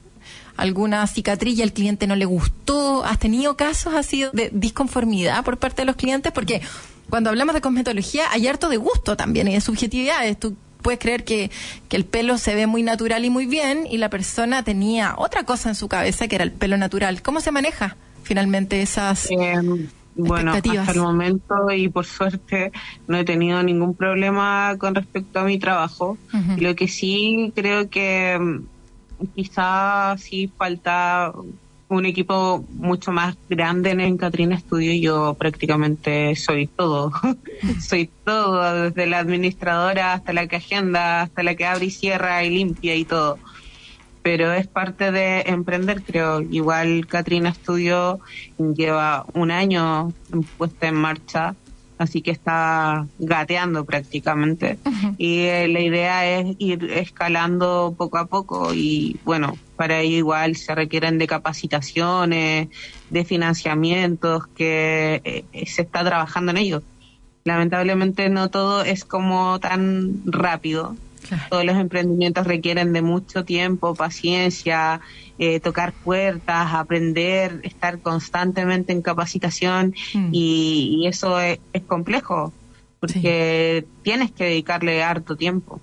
alguna 0.56 1.06
cicatriz 1.06 1.58
y 1.58 1.62
al 1.62 1.72
cliente 1.72 2.06
no 2.06 2.16
le 2.16 2.24
gustó. 2.24 3.04
¿Has 3.04 3.18
tenido 3.18 3.56
casos 3.56 3.94
así 3.94 4.24
de 4.32 4.50
disconformidad 4.52 5.44
por 5.44 5.58
parte 5.58 5.82
de 5.82 5.86
los 5.86 5.96
clientes? 5.96 6.32
Porque 6.32 6.60
cuando 7.08 7.30
hablamos 7.30 7.54
de 7.54 7.60
cosmetología 7.60 8.30
hay 8.30 8.46
harto 8.46 8.68
de 8.68 8.76
gusto 8.76 9.16
también 9.16 9.48
y 9.48 9.54
de 9.54 9.60
subjetividades. 9.60 10.36
Puedes 10.82 11.00
creer 11.00 11.24
que, 11.24 11.50
el 11.90 12.04
pelo 12.04 12.38
se 12.38 12.54
ve 12.54 12.66
muy 12.66 12.82
natural 12.82 13.24
y 13.24 13.30
muy 13.30 13.46
bien 13.46 13.86
y 13.90 13.98
la 13.98 14.10
persona 14.10 14.62
tenía 14.62 15.14
otra 15.16 15.44
cosa 15.44 15.68
en 15.68 15.74
su 15.74 15.88
cabeza 15.88 16.28
que 16.28 16.36
era 16.36 16.44
el 16.44 16.52
pelo 16.52 16.76
natural. 16.76 17.22
¿Cómo 17.22 17.40
se 17.40 17.50
maneja 17.50 17.96
finalmente 18.22 18.80
esas... 18.80 19.28
Em, 19.30 19.88
bueno, 20.14 20.52
hasta 20.52 20.92
el 20.92 21.00
momento 21.00 21.70
y 21.70 21.88
por 21.88 22.04
suerte 22.04 22.72
no 23.06 23.16
he 23.16 23.24
tenido 23.24 23.62
ningún 23.62 23.94
problema 23.94 24.76
con 24.78 24.94
respecto 24.94 25.40
a 25.40 25.44
mi 25.44 25.58
trabajo. 25.58 26.18
Lo 26.58 26.74
que 26.74 26.88
sí 26.88 27.52
creo 27.54 27.88
que 27.88 28.32
em, 28.32 28.64
quizás 29.34 30.20
sí 30.20 30.50
falta 30.56 31.32
un 31.90 32.06
equipo 32.06 32.64
mucho 32.74 33.12
más 33.12 33.36
grande 33.48 33.90
en, 33.90 34.16
Catrina 34.16 34.58
Studio 34.58 34.92
y 34.92 35.00
yo 35.00 35.34
prácticamente 35.34 36.36
soy 36.36 36.66
todo. 36.68 37.12
soy 37.80 38.08
todo, 38.24 38.84
desde 38.84 39.06
la 39.06 39.18
administradora 39.18 40.14
hasta 40.14 40.32
la 40.32 40.46
que 40.46 40.56
agenda, 40.56 41.22
hasta 41.22 41.42
la 41.42 41.54
que 41.54 41.66
abre 41.66 41.86
y 41.86 41.90
cierra 41.90 42.44
y 42.44 42.50
limpia 42.50 42.94
y 42.94 43.04
todo. 43.04 43.38
Pero 44.22 44.52
es 44.52 44.66
parte 44.66 45.10
de 45.10 45.40
emprender, 45.46 46.02
creo. 46.02 46.42
Igual 46.42 47.06
Catrina 47.06 47.52
Studio 47.52 48.20
lleva 48.58 49.26
un 49.32 49.50
año 49.50 50.12
puesta 50.58 50.88
en 50.88 50.94
marcha 50.94 51.54
así 52.00 52.22
que 52.22 52.30
está 52.30 53.06
gateando 53.18 53.84
prácticamente. 53.84 54.78
Y 55.18 55.40
eh, 55.40 55.68
la 55.68 55.80
idea 55.80 56.38
es 56.38 56.56
ir 56.58 56.84
escalando 56.84 57.94
poco 57.96 58.16
a 58.16 58.24
poco 58.24 58.72
y 58.72 59.18
bueno, 59.22 59.58
para 59.80 60.00
ello 60.00 60.18
igual 60.18 60.56
se 60.56 60.74
requieren 60.74 61.16
de 61.16 61.26
capacitaciones, 61.26 62.68
de 63.08 63.24
financiamientos, 63.24 64.46
que 64.48 65.22
eh, 65.24 65.66
se 65.66 65.80
está 65.80 66.04
trabajando 66.04 66.50
en 66.50 66.58
ello. 66.58 66.82
Lamentablemente 67.44 68.28
no 68.28 68.50
todo 68.50 68.82
es 68.82 69.06
como 69.06 69.58
tan 69.58 70.20
rápido. 70.26 70.96
Todos 71.48 71.64
los 71.64 71.78
emprendimientos 71.78 72.46
requieren 72.46 72.92
de 72.92 73.00
mucho 73.00 73.46
tiempo, 73.46 73.94
paciencia, 73.94 75.00
eh, 75.38 75.60
tocar 75.60 75.94
puertas, 75.94 76.74
aprender, 76.74 77.60
estar 77.62 78.00
constantemente 78.00 78.92
en 78.92 79.00
capacitación 79.00 79.94
mm. 80.12 80.28
y, 80.30 81.06
eso 81.06 81.40
es, 81.40 81.58
complejo 81.86 82.52
porque 83.00 83.86
tienes 84.02 84.30
que 84.30 84.44
dedicarle 84.44 85.02
harto 85.02 85.36
tiempo. 85.36 85.80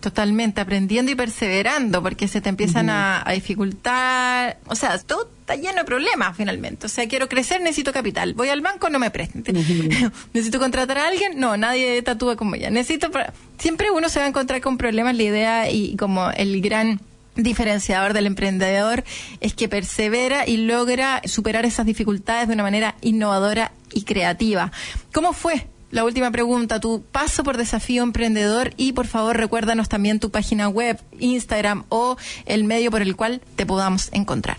Totalmente, 0.00 0.60
aprendiendo 0.60 1.10
y 1.10 1.16
perseverando, 1.16 2.00
porque 2.02 2.28
se 2.28 2.40
te 2.40 2.48
empiezan 2.48 2.88
a, 2.88 3.24
dificultar. 3.34 4.58
O 4.66 4.76
sea, 4.76 4.96
todo 4.98 5.28
está 5.40 5.56
lleno 5.56 5.78
de 5.78 5.84
problemas 5.84 6.36
finalmente. 6.36 6.86
O 6.86 6.88
sea, 6.88 7.08
quiero 7.08 7.28
crecer, 7.28 7.60
necesito 7.60 7.92
capital. 7.92 8.34
Voy 8.34 8.48
al 8.48 8.60
banco, 8.60 8.90
no 8.90 9.00
me 9.00 9.10
presten. 9.10 9.42
necesito 10.32 10.60
contratar 10.60 10.98
a 10.98 11.08
alguien, 11.08 11.40
no, 11.40 11.56
nadie 11.56 12.00
tatúa 12.02 12.36
como 12.36 12.54
ella. 12.54 12.70
Necesito. 12.70 13.10
Siempre 13.58 13.90
uno 13.90 14.08
se 14.08 14.20
va 14.20 14.26
a 14.26 14.28
encontrar 14.28 14.60
con 14.60 14.78
problemas. 14.78 15.16
La 15.16 15.22
idea 15.24 15.70
y 15.70 15.96
como 15.96 16.30
el 16.30 16.60
gran 16.60 17.00
diferenciador 17.34 18.12
del 18.12 18.26
emprendedor 18.26 19.02
es 19.40 19.54
que 19.54 19.68
persevera 19.68 20.46
y 20.46 20.58
logra 20.58 21.22
superar 21.24 21.64
esas 21.64 21.86
dificultades 21.86 22.46
de 22.46 22.54
una 22.54 22.62
manera 22.62 22.94
innovadora 23.00 23.72
y 23.92 24.02
creativa. 24.02 24.70
¿Cómo 25.12 25.32
fue? 25.32 25.66
La 25.90 26.04
última 26.04 26.30
pregunta, 26.30 26.80
tu 26.80 27.02
paso 27.02 27.42
por 27.44 27.56
desafío 27.56 28.02
emprendedor 28.02 28.72
y 28.76 28.92
por 28.92 29.06
favor 29.06 29.36
recuérdanos 29.38 29.88
también 29.88 30.20
tu 30.20 30.30
página 30.30 30.68
web, 30.68 31.00
Instagram 31.18 31.84
o 31.88 32.18
el 32.44 32.64
medio 32.64 32.90
por 32.90 33.00
el 33.00 33.16
cual 33.16 33.40
te 33.56 33.64
podamos 33.64 34.10
encontrar. 34.12 34.58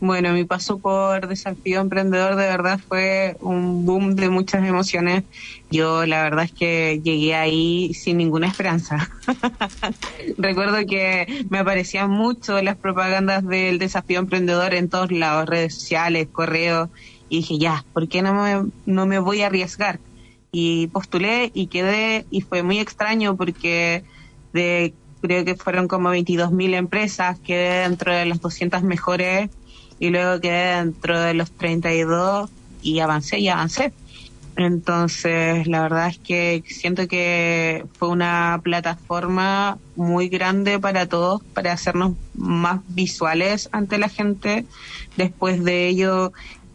Bueno, 0.00 0.32
mi 0.32 0.42
paso 0.42 0.78
por 0.78 1.28
Desafío 1.28 1.80
Emprendedor 1.80 2.34
de 2.34 2.48
verdad 2.48 2.80
fue 2.88 3.36
un 3.40 3.86
boom 3.86 4.16
de 4.16 4.30
muchas 4.30 4.66
emociones. 4.66 5.22
Yo 5.70 6.06
la 6.06 6.24
verdad 6.24 6.46
es 6.46 6.50
que 6.50 7.00
llegué 7.04 7.36
ahí 7.36 7.94
sin 7.94 8.16
ninguna 8.16 8.48
esperanza. 8.48 9.12
Recuerdo 10.38 10.84
que 10.88 11.46
me 11.50 11.60
aparecían 11.60 12.10
mucho 12.10 12.60
las 12.62 12.76
propagandas 12.76 13.46
del 13.46 13.78
Desafío 13.78 14.18
Emprendedor 14.18 14.74
en 14.74 14.88
todos 14.88 15.12
lados, 15.12 15.48
redes 15.48 15.76
sociales, 15.76 16.26
correos, 16.32 16.88
y 17.28 17.36
dije, 17.36 17.58
ya, 17.58 17.84
¿por 17.92 18.08
qué 18.08 18.22
no 18.22 18.34
me, 18.34 18.72
no 18.86 19.06
me 19.06 19.20
voy 19.20 19.42
a 19.42 19.46
arriesgar? 19.46 20.00
Y 20.54 20.88
postulé 20.88 21.50
y 21.54 21.68
quedé, 21.68 22.26
y 22.30 22.42
fue 22.42 22.62
muy 22.62 22.78
extraño 22.78 23.36
porque 23.36 24.04
de 24.52 24.92
creo 25.22 25.46
que 25.46 25.54
fueron 25.54 25.88
como 25.88 26.10
22 26.10 26.52
mil 26.52 26.74
empresas, 26.74 27.38
quedé 27.38 27.88
dentro 27.88 28.14
de 28.14 28.26
las 28.26 28.40
200 28.42 28.82
mejores 28.82 29.48
y 29.98 30.10
luego 30.10 30.40
quedé 30.40 30.76
dentro 30.76 31.18
de 31.18 31.32
los 31.32 31.50
32 31.52 32.50
y 32.82 32.98
avancé 32.98 33.38
y 33.38 33.48
avancé. 33.48 33.94
Entonces, 34.56 35.66
la 35.66 35.80
verdad 35.80 36.08
es 36.08 36.18
que 36.18 36.62
siento 36.66 37.08
que 37.08 37.86
fue 37.98 38.08
una 38.08 38.60
plataforma 38.62 39.78
muy 39.96 40.28
grande 40.28 40.78
para 40.78 41.06
todos, 41.06 41.42
para 41.54 41.72
hacernos 41.72 42.12
más 42.34 42.80
visuales 42.88 43.70
ante 43.72 43.96
la 43.96 44.10
gente. 44.10 44.66
Después 45.16 45.64
de 45.64 45.88
ello, 45.88 46.32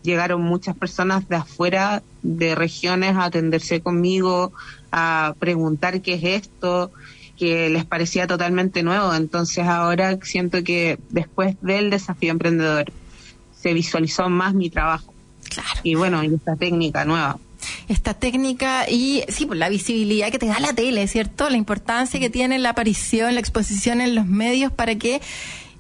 llegaron 0.08 0.42
muchas 0.42 0.76
personas 0.76 1.28
de 1.28 1.36
afuera, 1.36 2.02
de 2.24 2.56
regiones, 2.56 3.16
a 3.16 3.26
atenderse 3.26 3.82
conmigo, 3.82 4.54
a 4.92 5.36
preguntar 5.38 6.02
qué 6.02 6.14
es 6.14 6.24
esto, 6.24 6.92
que 7.38 7.70
les 7.70 7.84
parecía 7.84 8.26
totalmente 8.26 8.84
nuevo. 8.84 9.14
Entonces, 9.14 9.68
ahora 9.68 10.18
siento 10.24 10.64
que 10.64 10.98
después 11.10 11.58
del 11.62 11.90
desafío 11.90 12.32
emprendedor, 12.32 12.86
se 13.62 13.74
visualizó 13.74 14.30
más 14.30 14.54
mi 14.54 14.70
trabajo. 14.70 15.14
Claro. 15.50 15.82
Y 15.84 15.96
bueno, 15.96 16.24
y 16.24 16.34
esta 16.34 16.56
técnica 16.56 17.04
nueva. 17.04 17.38
esta 17.88 18.14
técnica 18.14 18.90
y 18.90 19.24
sí, 19.30 19.46
por 19.46 19.58
la 19.58 19.70
visibilidad 19.70 20.32
que 20.32 20.40
te 20.40 20.48
da 20.48 20.60
la 20.60 20.74
tele, 20.74 21.08
¿cierto? 21.08 21.50
La 21.50 21.58
importancia 21.58 22.20
que 22.20 22.30
tiene 22.30 22.60
la 22.60 22.70
aparición, 22.70 23.34
la 23.34 23.40
exposición 23.40 24.02
en 24.02 24.16
los 24.16 24.26
medios 24.26 24.72
para 24.72 24.96
que 24.96 25.22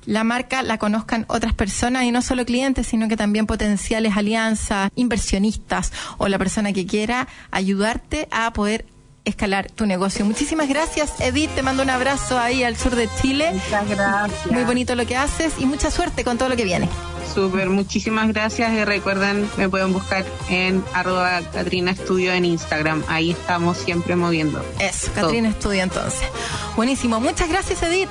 la 0.08 0.24
marca 0.24 0.64
la 0.64 0.78
conozcan 0.78 1.26
otras 1.28 1.54
personas 1.54 2.06
y 2.06 2.12
no 2.12 2.22
solo 2.22 2.46
clientes, 2.46 2.88
sino 2.88 3.08
que 3.10 3.18
también 3.18 3.46
potenciales 3.46 4.16
alianzas, 4.16 4.90
inversionistas 4.96 5.92
o 6.18 6.30
la 6.30 6.40
persona 6.40 6.72
que 6.74 6.88
quiera 6.88 7.28
ayudarte 7.52 8.28
a 8.32 8.52
poder 8.54 8.86
escalar 9.26 9.70
tu 9.70 9.86
negocio. 9.86 10.24
Muchísimas 10.26 10.70
gracias, 10.70 11.20
Edith. 11.20 11.50
Te 11.56 11.62
mando 11.62 11.84
un 11.84 11.90
abrazo 11.90 12.40
ahí 12.40 12.64
al 12.64 12.78
sur 12.78 12.96
de 12.96 13.10
Chile. 13.22 13.52
Muchas 13.54 13.90
gracias. 13.90 14.52
Muy 14.52 14.64
bonito 14.64 14.96
lo 14.96 15.06
que 15.06 15.18
haces 15.18 15.56
y 15.60 15.66
mucha 15.66 15.92
suerte 15.92 16.24
con 16.24 16.38
todo 16.38 16.48
lo 16.48 16.56
que 16.56 16.64
viene. 16.64 16.88
Súper, 17.36 17.70
muchísimas 17.70 18.30
gracias 18.30 18.72
y 18.72 18.86
recuerden, 18.86 19.50
me 19.58 19.68
pueden 19.68 19.92
buscar 19.92 20.26
en 20.50 20.82
arroba 20.94 21.42
Catrina 21.52 21.92
Estudio 21.92 22.32
en 22.32 22.46
Instagram. 22.46 23.04
Ahí 23.10 23.32
estamos 23.32 23.78
siempre 23.78 24.16
moviendo. 24.16 24.64
Eso, 24.80 25.12
Catrina 25.14 25.50
Estudio 25.50 25.84
entonces. 25.84 26.30
Buenísimo. 26.78 27.20
Muchas 27.20 27.50
gracias, 27.50 27.84
Edith. 27.84 28.10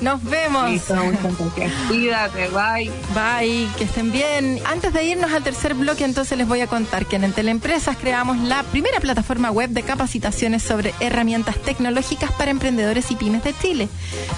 Nos 0.00 0.22
vemos. 0.22 0.70
Listo, 0.70 0.94
Cuídate, 1.88 2.48
bye. 2.48 2.90
Bye, 3.14 3.68
que 3.76 3.84
estén 3.84 4.12
bien. 4.12 4.60
Antes 4.66 4.92
de 4.92 5.04
irnos 5.04 5.32
al 5.32 5.42
tercer 5.42 5.74
bloque, 5.74 6.04
entonces 6.04 6.38
les 6.38 6.46
voy 6.46 6.60
a 6.60 6.66
contar 6.66 7.06
que 7.06 7.16
en 7.16 7.24
Enteleempresas 7.24 7.96
creamos 7.96 8.38
la 8.38 8.62
primera 8.64 9.00
plataforma 9.00 9.50
web 9.50 9.70
de 9.70 9.82
capacitaciones 9.82 10.62
sobre 10.62 10.94
herramientas 11.00 11.56
tecnológicas 11.62 12.30
para 12.32 12.50
emprendedores 12.50 13.10
y 13.10 13.16
pymes 13.16 13.42
de 13.42 13.54
Chile. 13.60 13.88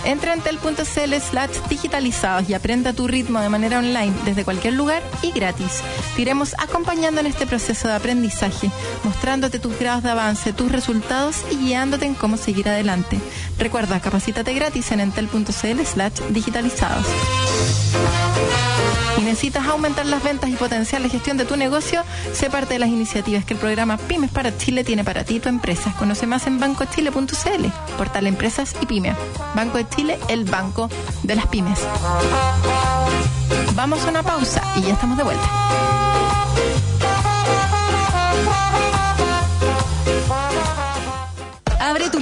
Entra 0.04 0.32
en 0.34 0.40
tel.cl 0.40 1.14
slash 1.20 1.50
digitalizados 1.68 2.48
y 2.48 2.54
aprenda 2.54 2.92
tu 2.92 3.06
ritmo 3.06 3.40
de 3.40 3.48
manera 3.48 3.78
online 3.78 4.14
desde 4.24 4.44
cualquier 4.44 4.74
lugar 4.74 5.02
y 5.22 5.32
gratis. 5.32 5.82
Te 6.16 6.22
iremos 6.22 6.54
acompañando 6.58 7.20
en 7.20 7.26
este 7.26 7.46
proceso 7.46 7.88
de 7.88 7.94
aprendizaje, 7.94 8.70
mostrándote 9.04 9.58
tus 9.58 9.78
grados 9.78 10.02
de 10.02 10.10
avance, 10.10 10.52
tus 10.52 10.72
resultados 10.72 11.36
y 11.50 11.56
guiándote 11.56 12.06
en 12.06 12.14
cómo 12.14 12.36
seguir 12.36 12.68
adelante. 12.68 13.18
Recuerda, 13.60 14.00
capacítate 14.00 14.54
gratis 14.54 14.90
en 14.90 15.00
entel.cl 15.00 15.84
slash 15.84 16.20
digitalizados. 16.30 17.04
Y 19.18 19.20
necesitas 19.20 19.66
aumentar 19.66 20.06
las 20.06 20.22
ventas 20.22 20.48
y 20.48 20.54
potenciar 20.54 21.02
la 21.02 21.10
gestión 21.10 21.36
de 21.36 21.44
tu 21.44 21.56
negocio, 21.56 22.02
sé 22.32 22.48
parte 22.48 22.74
de 22.74 22.78
las 22.78 22.88
iniciativas 22.88 23.44
que 23.44 23.52
el 23.52 23.60
programa 23.60 23.98
Pymes 23.98 24.30
para 24.30 24.56
Chile 24.56 24.82
tiene 24.82 25.04
para 25.04 25.24
ti 25.24 25.36
y 25.36 25.40
tu 25.40 25.50
empresa. 25.50 25.94
Conoce 25.98 26.26
más 26.26 26.46
en 26.46 26.58
bancochile.cl, 26.58 27.66
portal 27.98 28.26
Empresas 28.26 28.74
y 28.80 28.86
Pymes. 28.86 29.14
Banco 29.54 29.76
de 29.76 29.86
Chile, 29.90 30.18
el 30.28 30.44
banco 30.44 30.88
de 31.22 31.34
las 31.34 31.46
pymes. 31.48 31.80
Vamos 33.74 34.02
a 34.04 34.08
una 34.08 34.22
pausa 34.22 34.62
y 34.76 34.82
ya 34.82 34.94
estamos 34.94 35.18
de 35.18 35.24
vuelta. 35.24 35.50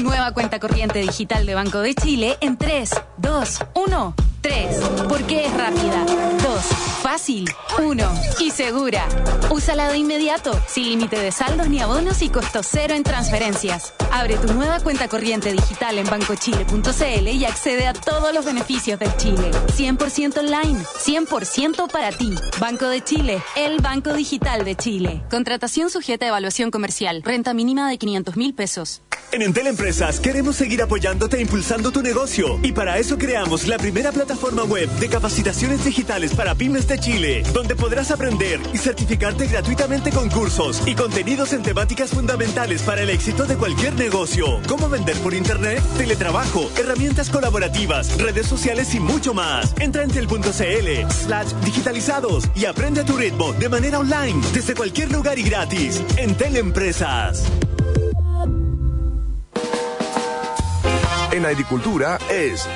Nueva 0.02 0.32
cuenta 0.32 0.58
corriente 0.58 1.00
digital 1.00 1.46
de 1.46 1.54
Banco 1.54 1.80
de 1.80 1.94
Chile 1.94 2.36
en 2.40 2.56
3, 2.56 2.90
2, 3.18 3.58
1. 3.74 4.27
3. 4.48 4.80
Porque 5.08 5.44
es 5.44 5.54
rápida. 5.54 6.06
2. 6.42 6.64
Fácil. 7.02 7.44
1. 7.78 8.20
Y 8.40 8.50
segura. 8.50 9.06
Úsala 9.50 9.90
de 9.90 9.98
inmediato, 9.98 10.58
sin 10.66 10.88
límite 10.88 11.18
de 11.18 11.32
saldos 11.32 11.68
ni 11.68 11.80
abonos 11.80 12.22
y 12.22 12.30
costo 12.30 12.62
cero 12.62 12.94
en 12.94 13.02
transferencias. 13.02 13.92
Abre 14.10 14.38
tu 14.38 14.54
nueva 14.54 14.80
cuenta 14.80 15.06
corriente 15.06 15.52
digital 15.52 15.98
en 15.98 16.06
bancochile.cl 16.06 17.28
y 17.28 17.44
accede 17.44 17.86
a 17.86 17.92
todos 17.92 18.32
los 18.32 18.46
beneficios 18.46 18.98
del 18.98 19.14
Chile. 19.18 19.50
100% 19.76 20.38
online, 20.38 20.80
100% 20.80 21.90
para 21.90 22.10
ti. 22.12 22.32
Banco 22.58 22.86
de 22.88 23.04
Chile, 23.04 23.42
el 23.54 23.80
Banco 23.82 24.14
Digital 24.14 24.64
de 24.64 24.76
Chile. 24.76 25.22
Contratación 25.30 25.90
sujeta 25.90 26.24
a 26.24 26.28
evaluación 26.28 26.70
comercial. 26.70 27.22
Renta 27.22 27.52
mínima 27.52 27.88
de 27.90 27.98
500 27.98 28.36
mil 28.36 28.54
pesos. 28.54 29.02
En 29.30 29.42
Entel 29.42 29.66
Empresas 29.66 30.20
queremos 30.20 30.56
seguir 30.56 30.80
apoyándote 30.80 31.36
e 31.36 31.42
impulsando 31.42 31.90
tu 31.90 32.00
negocio 32.00 32.58
y 32.62 32.72
para 32.72 32.96
eso 32.96 33.18
creamos 33.18 33.66
la 33.66 33.76
primera 33.76 34.10
plataforma 34.10 34.37
web 34.68 34.88
de 34.98 35.08
capacitaciones 35.08 35.84
digitales 35.84 36.34
para 36.34 36.54
pymes 36.54 36.86
de 36.86 36.98
Chile, 36.98 37.42
donde 37.52 37.74
podrás 37.74 38.10
aprender 38.10 38.60
y 38.72 38.78
certificarte 38.78 39.46
gratuitamente 39.46 40.10
con 40.10 40.28
cursos 40.28 40.82
y 40.86 40.94
contenidos 40.94 41.52
en 41.52 41.62
temáticas 41.62 42.10
fundamentales 42.10 42.82
para 42.82 43.02
el 43.02 43.10
éxito 43.10 43.46
de 43.46 43.56
cualquier 43.56 43.94
negocio, 43.94 44.60
como 44.68 44.88
vender 44.88 45.16
por 45.18 45.34
internet, 45.34 45.82
teletrabajo, 45.96 46.70
herramientas 46.76 47.30
colaborativas, 47.30 48.16
redes 48.18 48.46
sociales 48.46 48.94
y 48.94 49.00
mucho 49.00 49.34
más. 49.34 49.74
Entra 49.80 50.02
en 50.02 50.10
tel.cl 50.10 51.10
slash 51.10 51.52
digitalizados 51.64 52.44
y 52.54 52.66
aprende 52.66 53.00
a 53.00 53.04
tu 53.04 53.16
ritmo 53.16 53.52
de 53.54 53.68
manera 53.68 53.98
online 53.98 54.40
desde 54.52 54.74
cualquier 54.74 55.10
lugar 55.10 55.38
y 55.38 55.42
gratis. 55.42 56.02
Entel 56.16 56.56
Empresas. 56.56 57.44
En 61.32 61.44
agricultura 61.44 62.18
es 62.30 62.66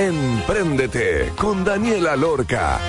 Empréndete 0.00 1.30
con 1.36 1.62
Daniela 1.62 2.16
Lorca. 2.16 2.80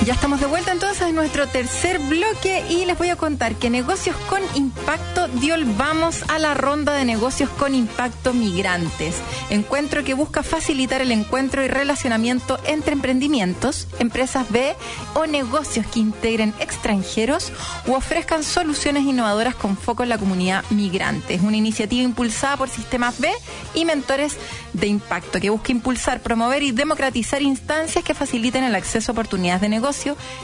Ya 0.00 0.14
estamos 0.14 0.40
de 0.40 0.46
vuelta 0.46 0.72
entonces 0.72 1.02
en 1.02 1.14
nuestro 1.14 1.46
tercer 1.46 2.00
bloque 2.00 2.64
y 2.68 2.86
les 2.86 2.98
voy 2.98 3.10
a 3.10 3.16
contar 3.16 3.54
que 3.54 3.70
Negocios 3.70 4.16
con 4.28 4.40
Impacto 4.56 5.28
dio 5.28 5.54
vamos 5.76 6.24
a 6.26 6.40
la 6.40 6.54
ronda 6.54 6.94
de 6.94 7.04
negocios 7.04 7.48
con 7.50 7.72
impacto 7.72 8.32
migrantes. 8.32 9.16
Encuentro 9.50 10.02
que 10.02 10.14
busca 10.14 10.42
facilitar 10.42 11.02
el 11.02 11.12
encuentro 11.12 11.62
y 11.62 11.68
relacionamiento 11.68 12.58
entre 12.64 12.94
emprendimientos, 12.94 13.86
empresas 14.00 14.50
B 14.50 14.74
o 15.14 15.26
negocios 15.26 15.86
que 15.86 16.00
integren 16.00 16.52
extranjeros 16.58 17.52
u 17.86 17.92
ofrezcan 17.92 18.42
soluciones 18.42 19.04
innovadoras 19.04 19.54
con 19.54 19.76
foco 19.76 20.02
en 20.02 20.08
la 20.08 20.18
comunidad 20.18 20.64
migrante. 20.70 21.34
Es 21.34 21.42
una 21.42 21.58
iniciativa 21.58 22.02
impulsada 22.02 22.56
por 22.56 22.70
Sistemas 22.70 23.20
B 23.20 23.30
y 23.74 23.84
Mentores 23.84 24.36
de 24.72 24.88
Impacto 24.88 25.38
que 25.38 25.50
busca 25.50 25.70
impulsar, 25.70 26.20
promover 26.22 26.64
y 26.64 26.72
democratizar 26.72 27.40
instancias 27.40 28.02
que 28.02 28.14
faciliten 28.14 28.64
el 28.64 28.74
acceso 28.74 29.12
a 29.12 29.14
oportunidades 29.14 29.60
de 29.60 29.68
negocio 29.68 29.81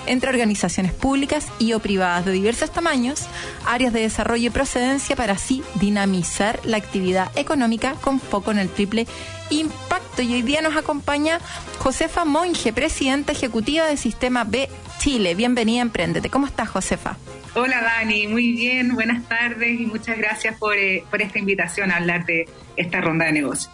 entre 0.06 0.30
organizaciones 0.30 0.92
públicas 0.92 1.46
y 1.58 1.72
o 1.72 1.80
privadas 1.80 2.24
de 2.24 2.32
diversos 2.32 2.72
tamaños, 2.72 3.26
áreas 3.66 3.92
de 3.92 4.00
desarrollo 4.00 4.48
y 4.48 4.50
procedencia 4.50 5.16
para 5.16 5.34
así 5.34 5.62
dinamizar 5.74 6.60
la 6.64 6.76
actividad 6.76 7.30
económica 7.36 7.94
con 8.00 8.20
foco 8.20 8.50
en 8.50 8.58
el 8.58 8.68
triple 8.68 9.06
impacto. 9.50 10.22
Y 10.22 10.34
hoy 10.34 10.42
día 10.42 10.60
nos 10.60 10.76
acompaña 10.76 11.40
Josefa 11.78 12.24
Monge, 12.24 12.72
presidenta 12.72 13.32
ejecutiva 13.32 13.86
de 13.86 13.96
Sistema 13.96 14.44
B 14.44 14.68
Chile. 14.98 15.34
Bienvenida 15.34 15.80
a 15.80 15.82
Emprendete. 15.82 16.28
¿Cómo 16.28 16.46
estás, 16.46 16.68
Josefa? 16.68 17.16
Hola 17.54 17.80
Dani, 17.80 18.28
muy 18.28 18.52
bien, 18.52 18.94
buenas 18.94 19.26
tardes 19.26 19.80
y 19.80 19.86
muchas 19.86 20.18
gracias 20.18 20.56
por, 20.58 20.76
eh, 20.76 21.04
por 21.10 21.22
esta 21.22 21.38
invitación 21.38 21.90
a 21.90 21.96
hablar 21.96 22.26
de 22.26 22.48
esta 22.76 23.00
ronda 23.00 23.24
de 23.24 23.32
negocios. 23.32 23.70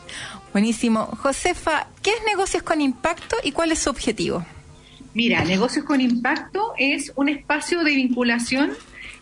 Buenísimo. 0.53 1.07
Josefa, 1.21 1.89
¿qué 2.01 2.11
es 2.11 2.25
Negocios 2.25 2.62
con 2.62 2.81
Impacto 2.81 3.37
y 3.43 3.51
cuál 3.51 3.73
es 3.73 3.81
su 3.81 3.91
objetivo? 3.91 4.47
Mira, 5.15 5.45
Negocios 5.45 5.85
con 5.85 6.01
Impacto 6.01 6.75
es 6.77 7.12
un 7.15 7.29
espacio 7.29 7.85
de 7.85 7.95
vinculación 7.95 8.73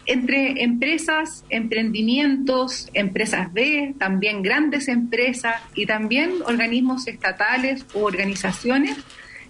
entre 0.06 0.62
empresas, 0.62 1.44
emprendimientos, 1.50 2.88
empresas 2.94 3.52
B, 3.52 3.94
también 3.98 4.42
grandes 4.42 4.88
empresas 4.88 5.56
y 5.74 5.84
también 5.84 6.32
organismos 6.46 7.06
estatales 7.06 7.84
u 7.94 8.00
organizaciones 8.00 8.96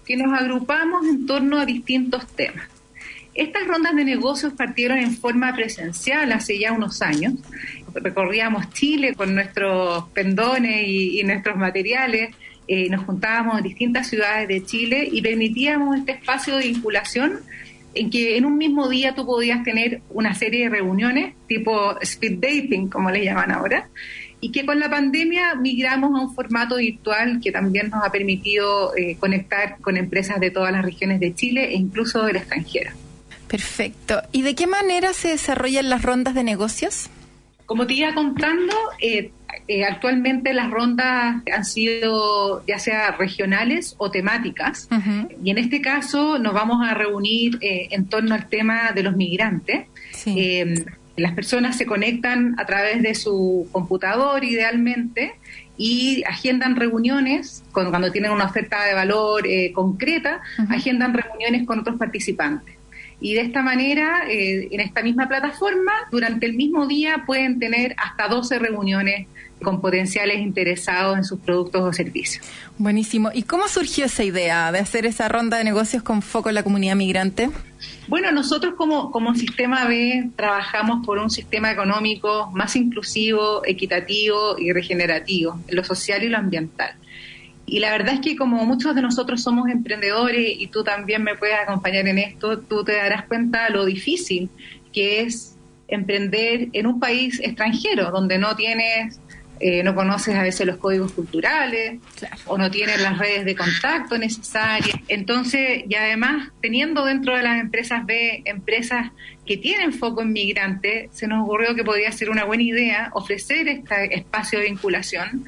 que 0.05 0.17
nos 0.17 0.37
agrupamos 0.39 1.07
en 1.07 1.27
torno 1.27 1.61
a 1.61 1.65
distintos 1.65 2.27
temas. 2.27 2.69
Estas 3.35 3.67
rondas 3.67 3.95
de 3.95 4.05
negocios 4.05 4.53
partieron 4.53 4.99
en 4.99 5.17
forma 5.17 5.55
presencial 5.55 6.33
hace 6.33 6.59
ya 6.59 6.73
unos 6.73 7.01
años. 7.03 7.35
Recorríamos 7.95 8.69
Chile 8.73 9.15
con 9.15 9.35
nuestros 9.35 10.09
pendones 10.11 10.87
y, 10.87 11.21
y 11.21 11.25
nuestros 11.25 11.57
materiales 11.57 12.35
eh, 12.69 12.89
nos 12.89 13.05
juntábamos 13.05 13.59
en 13.59 13.65
distintas 13.65 14.09
ciudades 14.09 14.49
de 14.49 14.65
Chile 14.65 15.09
y 15.11 15.21
permitíamos 15.21 15.99
este 15.99 16.13
espacio 16.13 16.57
de 16.57 16.69
vinculación 16.69 17.41
en 17.95 18.11
que 18.11 18.37
en 18.37 18.45
un 18.45 18.57
mismo 18.57 18.89
día 18.89 19.15
tú 19.15 19.27
podías 19.27 19.63
tener 19.65 20.01
una 20.11 20.35
serie 20.35 20.65
de 20.65 20.71
reuniones 20.71 21.35
tipo 21.47 21.99
speed 22.01 22.39
dating, 22.39 22.89
como 22.89 23.11
le 23.11 23.25
llaman 23.25 23.53
ahora, 23.53 23.89
y 24.41 24.51
que 24.51 24.67
con 24.67 24.81
la 24.81 24.91
pandemia 24.91 25.55
migramos 25.55 26.19
a 26.19 26.25
un 26.25 26.35
formato 26.35 26.77
virtual 26.77 27.41
que 27.43 27.53
también 27.53 27.91
nos 27.91 28.05
ha 28.05 28.11
permitido 28.11 28.97
eh, 28.97 29.17
conectar 29.19 29.79
con 29.81 29.97
empresas 29.97 30.41
de 30.41 30.51
todas 30.51 30.73
las 30.73 30.85
regiones 30.85 31.21
de 31.21 31.35
Chile 31.35 31.71
e 31.71 31.75
incluso 31.75 32.25
del 32.25 32.37
extranjero. 32.37 32.91
Perfecto. 33.47 34.23
¿Y 34.33 34.43
de 34.43 34.55
qué 34.55 34.67
manera 34.67 35.13
se 35.13 35.29
desarrollan 35.29 35.91
las 35.91 36.03
rondas 36.03 36.35
de 36.35 36.43
negocios? 36.43 37.11
Como 37.67 37.87
te 37.87 37.95
iba 37.95 38.15
contando, 38.15 38.75
eh, 39.01 39.31
eh, 39.69 39.85
actualmente 39.85 40.53
las 40.53 40.71
rondas 40.71 41.43
han 41.53 41.65
sido 41.65 42.65
ya 42.67 42.79
sea 42.79 43.13
regionales 43.13 43.95
o 43.99 44.11
temáticas 44.11 44.89
y 45.43 45.51
en 45.51 45.59
este 45.59 45.81
caso 45.81 46.39
nos 46.39 46.53
vamos 46.53 46.87
a 46.87 46.95
reunir 46.95 47.59
eh, 47.61 47.89
en 47.91 48.07
torno 48.07 48.35
al 48.35 48.49
tema 48.49 48.93
de 48.93 49.03
los 49.03 49.17
migrantes. 49.17 49.87
Eh, 50.27 50.85
las 51.17 51.33
personas 51.35 51.77
se 51.77 51.87
conectan 51.87 52.55
a 52.59 52.65
través 52.65 53.03
de 53.03 53.15
su 53.15 53.69
computador 53.71 54.45
idealmente 54.45 55.35
y 55.77 56.23
agendan 56.25 56.77
reuniones 56.77 57.65
cuando 57.73 58.11
tienen 58.11 58.33
una 58.33 58.47
oferta 58.47 58.85
de 58.85 58.95
valor 58.95 59.43
concreta, 59.75 60.41
agendan 60.71 61.15
reuniones 61.15 61.67
con 61.67 61.81
otros 61.81 61.99
participantes. 61.99 62.77
Y 63.23 63.35
de 63.35 63.43
esta 63.43 63.63
manera, 63.63 64.25
eh, 64.29 64.69
en 64.73 64.81
esta 64.81 65.01
misma 65.01 65.29
plataforma, 65.29 65.93
durante 66.11 66.45
el 66.45 66.55
mismo 66.55 66.89
día 66.89 67.23
pueden 67.25 67.61
tener 67.61 67.95
hasta 67.97 68.27
12 68.27 68.59
reuniones 68.59 69.29
con 69.63 69.81
potenciales 69.81 70.39
interesados 70.39 71.17
en 71.17 71.25
sus 71.25 71.41
productos 71.41 71.83
o 71.83 71.93
servicios. 71.93 72.45
Buenísimo. 72.79 73.31
¿Y 73.33 73.43
cómo 73.45 73.69
surgió 73.69 74.07
esa 74.07 74.25
idea 74.25 74.73
de 74.73 74.79
hacer 74.79 75.07
esa 75.07 75.29
ronda 75.29 75.59
de 75.59 75.65
negocios 75.65 76.03
con 76.03 76.23
foco 76.23 76.49
en 76.49 76.57
la 76.57 76.63
comunidad 76.63 76.97
migrante? 76.97 77.51
Bueno, 78.09 78.33
nosotros 78.33 78.75
como, 78.77 79.11
como 79.11 79.35
Sistema 79.35 79.87
B 79.87 80.31
trabajamos 80.37 81.05
por 81.07 81.19
un 81.19 81.31
sistema 81.31 81.71
económico 81.71 82.51
más 82.53 82.77
inclusivo, 82.77 83.63
equitativo 83.65 84.59
y 84.59 84.73
regenerativo, 84.73 85.59
en 85.69 85.77
lo 85.77 85.85
social 85.85 86.23
y 86.23 86.29
lo 86.29 86.39
ambiental. 86.39 86.95
Y 87.65 87.79
la 87.79 87.91
verdad 87.91 88.15
es 88.15 88.21
que 88.21 88.37
como 88.37 88.65
muchos 88.67 88.95
de 88.95 89.03
nosotros 89.03 89.43
somos 89.43 89.69
emprendedores 89.69 90.61
y 90.61 90.67
tú 90.67 90.85
también 90.85 91.23
me 91.23 91.37
puedes 91.37 91.57
acompañar 91.59 92.07
en 92.09 92.19
esto, 92.19 92.59
tú 92.59 92.85
te 92.85 92.93
darás 92.93 93.25
cuenta 93.27 93.71
lo 93.71 93.85
difícil 93.85 94.51
que 94.93 95.21
es 95.23 95.57
emprender 95.89 96.69
en 96.73 96.87
un 96.87 97.01
país 97.01 97.41
extranjero, 97.41 98.11
donde 98.11 98.39
no 98.39 98.57
tienes 98.57 99.21
eh, 99.63 99.83
no 99.85 99.95
conoces 99.95 100.35
a 100.35 100.43
veces 100.43 100.67
los 100.67 100.77
códigos 100.79 101.13
culturales 101.13 102.01
o 102.47 102.59
no 102.59 102.69
tienes 102.71 103.01
las 103.01 103.17
redes 103.17 103.45
de 103.45 103.55
contacto 103.55 104.19
necesarias. 104.19 104.97
Entonces, 105.07 105.85
y 105.89 105.95
además, 105.95 106.51
teniendo 106.61 107.05
dentro 107.05 107.37
de 107.37 107.45
las 107.45 107.61
empresas 107.61 108.05
B 108.05 108.43
empresas 108.45 109.13
que 109.47 109.57
tienen 109.57 109.93
foco 109.93 110.23
en 110.23 110.33
migrantes, 110.33 111.11
se 111.13 111.29
nos 111.29 111.45
ocurrió 111.45 111.77
que 111.77 111.85
podía 111.85 112.11
ser 112.11 112.29
una 112.29 112.45
buena 112.45 112.65
idea 112.65 113.11
ofrecer 113.15 113.69
este 113.69 114.17
espacio 114.17 114.59
de 114.59 114.65
vinculación 114.67 115.45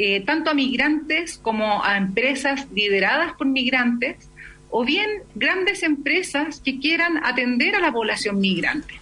eh, 0.00 0.20
tanto 0.20 0.50
a 0.50 0.54
migrantes 0.54 1.38
como 1.38 1.82
a 1.82 1.96
empresas 1.96 2.68
lideradas 2.72 3.32
por 3.32 3.48
migrantes 3.48 4.30
o 4.70 4.84
bien 4.84 5.08
grandes 5.34 5.82
empresas 5.82 6.60
que 6.60 6.78
quieran 6.78 7.24
atender 7.24 7.74
a 7.74 7.80
la 7.80 7.92
población 7.92 8.38
migrante 8.38 8.94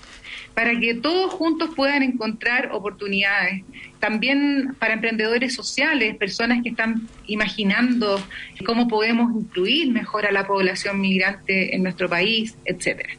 para 0.55 0.81
que 0.81 0.95
todos 0.95 1.35
juntos 1.35 1.69
puedan 1.77 2.03
encontrar 2.03 2.71
oportunidades. 2.73 3.63
También 4.01 4.75
para 4.79 4.95
emprendedores 4.95 5.55
sociales, 5.55 6.17
personas 6.17 6.63
que 6.63 6.71
están 6.71 7.09
imaginando 7.27 8.23
cómo 8.65 8.89
podemos 8.89 9.33
incluir 9.35 9.91
mejor 9.91 10.27
a 10.27 10.33
la 10.33 10.47
población 10.47 11.01
migrante 11.01 11.75
en 11.75 11.83
nuestro 11.83 12.09
país, 12.09 12.57
etcétera. 12.65 13.15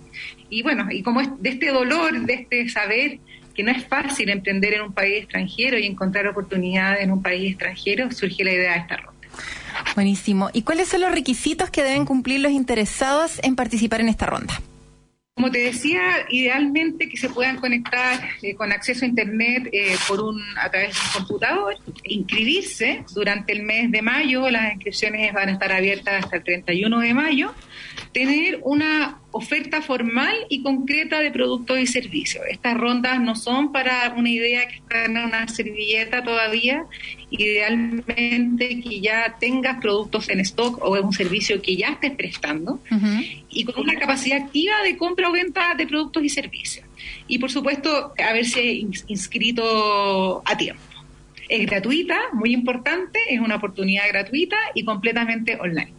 Y 0.50 0.64
bueno, 0.64 0.88
y 0.92 1.02
como 1.02 1.22
es 1.22 1.30
de 1.40 1.50
este 1.50 1.68
dolor, 1.72 2.20
de 2.22 2.34
este 2.34 2.70
saber 2.70 3.20
que 3.54 3.64
no 3.64 3.72
es 3.72 3.86
fácil 3.86 4.30
emprender 4.30 4.76
en 4.76 4.84
un 4.84 4.94
país 4.94 5.24
extranjero 5.24 5.80
y 5.80 5.86
encontrar 5.88 6.28
oportunidades 6.28 7.04
en 7.04 7.12
un 7.12 7.24
país 7.24 7.52
extranjero, 7.52 8.12
surge 8.12 8.44
la 8.44 8.52
idea 8.52 8.74
de 8.74 8.80
esta 8.80 8.98
ronda. 8.98 9.18
Buenísimo. 9.96 10.50
¿Y 10.54 10.62
cuáles 10.62 10.90
son 10.90 11.02
los 11.02 11.12
requisitos 11.12 11.70
que 11.72 11.82
deben 11.82 12.06
cumplir 12.06 12.40
los 12.42 12.52
interesados 12.52 13.40
en 13.44 13.56
participar 13.56 14.02
en 14.02 14.10
esta 14.10 14.28
ronda? 14.28 14.62
Como 15.38 15.52
te 15.52 15.60
decía, 15.60 16.26
idealmente 16.30 17.08
que 17.08 17.16
se 17.16 17.30
puedan 17.30 17.58
conectar 17.58 18.20
eh, 18.42 18.56
con 18.56 18.72
acceso 18.72 19.06
a 19.06 19.08
Internet 19.08 19.70
eh, 19.72 19.96
por 20.08 20.20
un, 20.20 20.42
a 20.58 20.68
través 20.72 20.96
de 20.96 21.00
un 21.00 21.14
computador, 21.14 21.78
inscribirse 22.06 23.06
durante 23.14 23.54
el 23.54 23.62
mes 23.62 23.92
de 23.92 24.02
mayo, 24.02 24.50
las 24.50 24.74
inscripciones 24.74 25.32
van 25.34 25.50
a 25.50 25.52
estar 25.52 25.72
abiertas 25.72 26.24
hasta 26.24 26.38
el 26.38 26.44
31 26.44 27.00
de 27.02 27.14
mayo, 27.14 27.54
tener 28.14 28.62
una 28.64 29.20
oferta 29.30 29.84
formal 29.84 30.34
y 30.50 30.64
concreta 30.64 31.20
de 31.20 31.30
productos 31.30 31.78
y 31.78 31.86
servicios. 31.86 32.44
Estas 32.50 32.76
rondas 32.76 33.22
no 33.22 33.36
son 33.36 33.72
para 33.72 34.12
una 34.18 34.32
idea 34.32 34.68
que 34.68 34.78
está 34.78 35.06
en 35.06 35.18
una 35.18 35.48
servilleta 35.48 36.24
todavía, 36.24 36.84
idealmente 37.30 38.82
que 38.82 39.02
ya 39.02 39.36
tengas 39.40 39.80
productos 39.82 40.30
en 40.30 40.40
stock 40.42 40.82
o 40.82 41.00
un 41.00 41.14
servicio 41.14 41.62
que 41.62 41.76
ya 41.76 41.90
estés 41.90 42.12
prestando 42.16 42.80
y 43.50 43.66
con 43.66 43.84
una 43.84 43.96
capacidad 43.96 44.44
activa 44.44 44.82
de 44.84 44.98
compra 44.98 45.30
o 45.30 45.32
venta 45.32 45.74
de 45.76 45.88
productos 45.88 46.24
y 46.24 46.30
servicios. 46.30 46.86
Y 47.28 47.40
por 47.40 47.52
supuesto, 47.52 48.14
haberse 48.18 48.64
inscrito 48.64 50.42
a 50.46 50.58
tiempo. 50.58 50.82
Es 51.50 51.66
gratuita, 51.66 52.18
muy 52.34 52.54
importante, 52.54 53.20
es 53.30 53.40
una 53.40 53.56
oportunidad 53.56 54.08
gratuita 54.10 54.58
y 54.74 54.84
completamente 54.84 55.58
online 55.60 55.94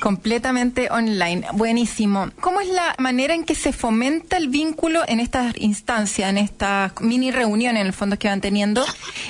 completamente 0.00 0.88
online. 0.90 1.46
Buenísimo. 1.54 2.30
¿Cómo 2.40 2.60
es 2.60 2.68
la 2.68 2.94
manera 2.98 3.34
en 3.34 3.44
que 3.44 3.54
se 3.54 3.72
fomenta 3.72 4.36
el 4.36 4.48
vínculo 4.48 5.02
en 5.06 5.20
estas 5.20 5.56
instancias, 5.58 6.30
en 6.30 6.38
estas 6.38 7.00
mini 7.00 7.30
reuniones, 7.30 7.80
en 7.80 7.86
el 7.86 7.92
fondo 7.92 8.18
que 8.18 8.28
van 8.28 8.40
teniendo, 8.40 8.84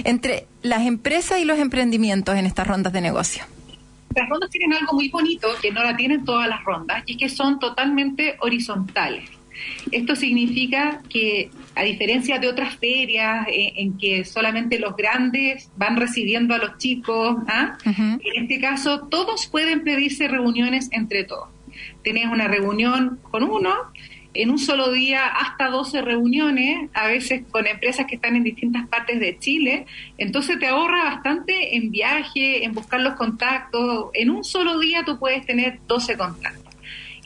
entre 0.04 0.46
las 0.62 0.86
empresas 0.86 1.38
y 1.38 1.44
los 1.44 1.58
emprendimientos 1.58 2.36
en 2.36 2.46
estas 2.46 2.66
rondas 2.66 2.92
de 2.92 3.00
negocio? 3.00 3.44
Las 4.14 4.28
rondas 4.28 4.50
tienen 4.50 4.72
algo 4.72 4.94
muy 4.94 5.08
bonito 5.08 5.48
que 5.60 5.70
no 5.70 5.82
la 5.82 5.94
tienen 5.96 6.24
todas 6.24 6.48
las 6.48 6.64
rondas 6.64 7.02
y 7.06 7.12
es 7.12 7.18
que 7.18 7.28
son 7.28 7.58
totalmente 7.58 8.36
horizontales. 8.40 9.35
Esto 9.90 10.16
significa 10.16 11.02
que, 11.08 11.50
a 11.74 11.82
diferencia 11.82 12.38
de 12.38 12.48
otras 12.48 12.76
ferias 12.76 13.46
eh, 13.48 13.72
en 13.76 13.98
que 13.98 14.24
solamente 14.24 14.78
los 14.78 14.96
grandes 14.96 15.70
van 15.76 15.96
recibiendo 15.96 16.54
a 16.54 16.58
los 16.58 16.78
chicos, 16.78 17.36
¿ah? 17.48 17.78
en 17.84 18.20
este 18.42 18.60
caso 18.60 19.06
todos 19.08 19.46
pueden 19.46 19.82
pedirse 19.84 20.28
reuniones 20.28 20.88
entre 20.92 21.24
todos. 21.24 21.48
Tenés 22.02 22.26
una 22.26 22.48
reunión 22.48 23.18
con 23.30 23.42
uno, 23.42 23.74
en 24.36 24.50
un 24.50 24.58
solo 24.58 24.92
día 24.92 25.26
hasta 25.26 25.68
12 25.68 26.02
reuniones, 26.02 26.90
a 26.94 27.06
veces 27.06 27.42
con 27.50 27.66
empresas 27.66 28.06
que 28.06 28.16
están 28.16 28.36
en 28.36 28.44
distintas 28.44 28.86
partes 28.88 29.18
de 29.18 29.38
Chile, 29.38 29.86
entonces 30.18 30.58
te 30.58 30.66
ahorra 30.66 31.04
bastante 31.04 31.76
en 31.76 31.90
viaje, 31.90 32.64
en 32.64 32.74
buscar 32.74 33.00
los 33.00 33.14
contactos. 33.14 34.10
En 34.14 34.30
un 34.30 34.44
solo 34.44 34.78
día 34.78 35.04
tú 35.04 35.18
puedes 35.18 35.44
tener 35.46 35.80
12 35.86 36.16
contactos. 36.16 36.65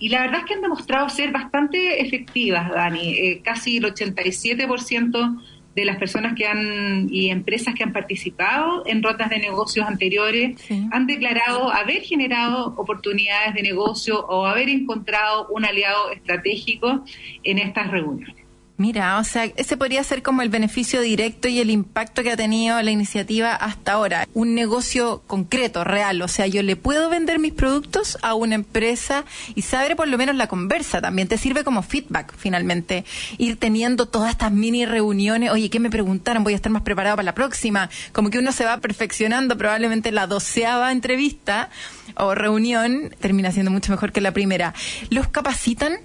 Y 0.00 0.08
la 0.08 0.22
verdad 0.22 0.40
es 0.40 0.46
que 0.46 0.54
han 0.54 0.62
demostrado 0.62 1.08
ser 1.10 1.30
bastante 1.30 2.00
efectivas, 2.00 2.70
Dani. 2.70 3.10
Eh, 3.10 3.42
casi 3.44 3.76
el 3.76 3.84
87% 3.84 5.40
de 5.76 5.84
las 5.84 5.98
personas 5.98 6.34
que 6.34 6.46
han 6.46 7.08
y 7.10 7.30
empresas 7.30 7.74
que 7.74 7.84
han 7.84 7.92
participado 7.92 8.82
en 8.86 9.02
rotas 9.02 9.30
de 9.30 9.38
negocios 9.38 9.86
anteriores 9.86 10.60
han 10.90 11.06
declarado 11.06 11.70
haber 11.70 12.02
generado 12.02 12.74
oportunidades 12.76 13.54
de 13.54 13.62
negocio 13.62 14.26
o 14.26 14.46
haber 14.46 14.68
encontrado 14.68 15.46
un 15.48 15.64
aliado 15.64 16.10
estratégico 16.10 17.04
en 17.44 17.58
estas 17.58 17.90
reuniones. 17.90 18.39
Mira, 18.80 19.18
o 19.18 19.24
sea, 19.24 19.44
ese 19.44 19.76
podría 19.76 20.02
ser 20.02 20.22
como 20.22 20.40
el 20.40 20.48
beneficio 20.48 21.02
directo 21.02 21.48
y 21.48 21.60
el 21.60 21.68
impacto 21.68 22.22
que 22.22 22.30
ha 22.30 22.36
tenido 22.38 22.80
la 22.80 22.90
iniciativa 22.90 23.54
hasta 23.54 23.92
ahora. 23.92 24.26
Un 24.32 24.54
negocio 24.54 25.22
concreto, 25.26 25.84
real. 25.84 26.22
O 26.22 26.28
sea, 26.28 26.46
yo 26.46 26.62
le 26.62 26.76
puedo 26.76 27.10
vender 27.10 27.38
mis 27.38 27.52
productos 27.52 28.16
a 28.22 28.32
una 28.32 28.54
empresa 28.54 29.26
y 29.54 29.60
saber 29.60 29.96
por 29.96 30.08
lo 30.08 30.16
menos 30.16 30.34
la 30.34 30.46
conversa 30.46 31.02
también. 31.02 31.28
Te 31.28 31.36
sirve 31.36 31.62
como 31.62 31.82
feedback, 31.82 32.32
finalmente. 32.34 33.04
Ir 33.36 33.58
teniendo 33.58 34.06
todas 34.06 34.30
estas 34.30 34.50
mini 34.50 34.86
reuniones. 34.86 35.50
Oye, 35.50 35.68
¿qué 35.68 35.78
me 35.78 35.90
preguntaron? 35.90 36.42
Voy 36.42 36.54
a 36.54 36.56
estar 36.56 36.72
más 36.72 36.80
preparado 36.80 37.16
para 37.16 37.26
la 37.26 37.34
próxima. 37.34 37.90
Como 38.12 38.30
que 38.30 38.38
uno 38.38 38.50
se 38.50 38.64
va 38.64 38.78
perfeccionando. 38.78 39.58
Probablemente 39.58 40.10
la 40.10 40.26
doceava 40.26 40.90
entrevista 40.90 41.68
o 42.16 42.34
reunión 42.34 43.14
termina 43.20 43.52
siendo 43.52 43.70
mucho 43.70 43.92
mejor 43.92 44.10
que 44.10 44.22
la 44.22 44.32
primera. 44.32 44.72
¿Los 45.10 45.28
capacitan? 45.28 45.98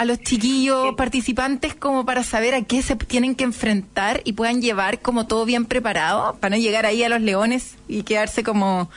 A 0.00 0.06
los 0.06 0.18
chiquillos 0.22 0.94
participantes 0.94 1.74
como 1.74 2.06
para 2.06 2.22
saber 2.22 2.54
a 2.54 2.62
qué 2.62 2.80
se 2.80 2.96
tienen 2.96 3.34
que 3.34 3.44
enfrentar 3.44 4.22
y 4.24 4.32
puedan 4.32 4.62
llevar 4.62 5.00
como 5.00 5.26
todo 5.26 5.44
bien 5.44 5.66
preparado 5.66 6.38
para 6.40 6.56
no 6.56 6.62
llegar 6.62 6.86
ahí 6.86 7.02
a 7.02 7.10
los 7.10 7.20
leones 7.20 7.76
y 7.86 8.02
quedarse 8.02 8.42
como 8.42 8.88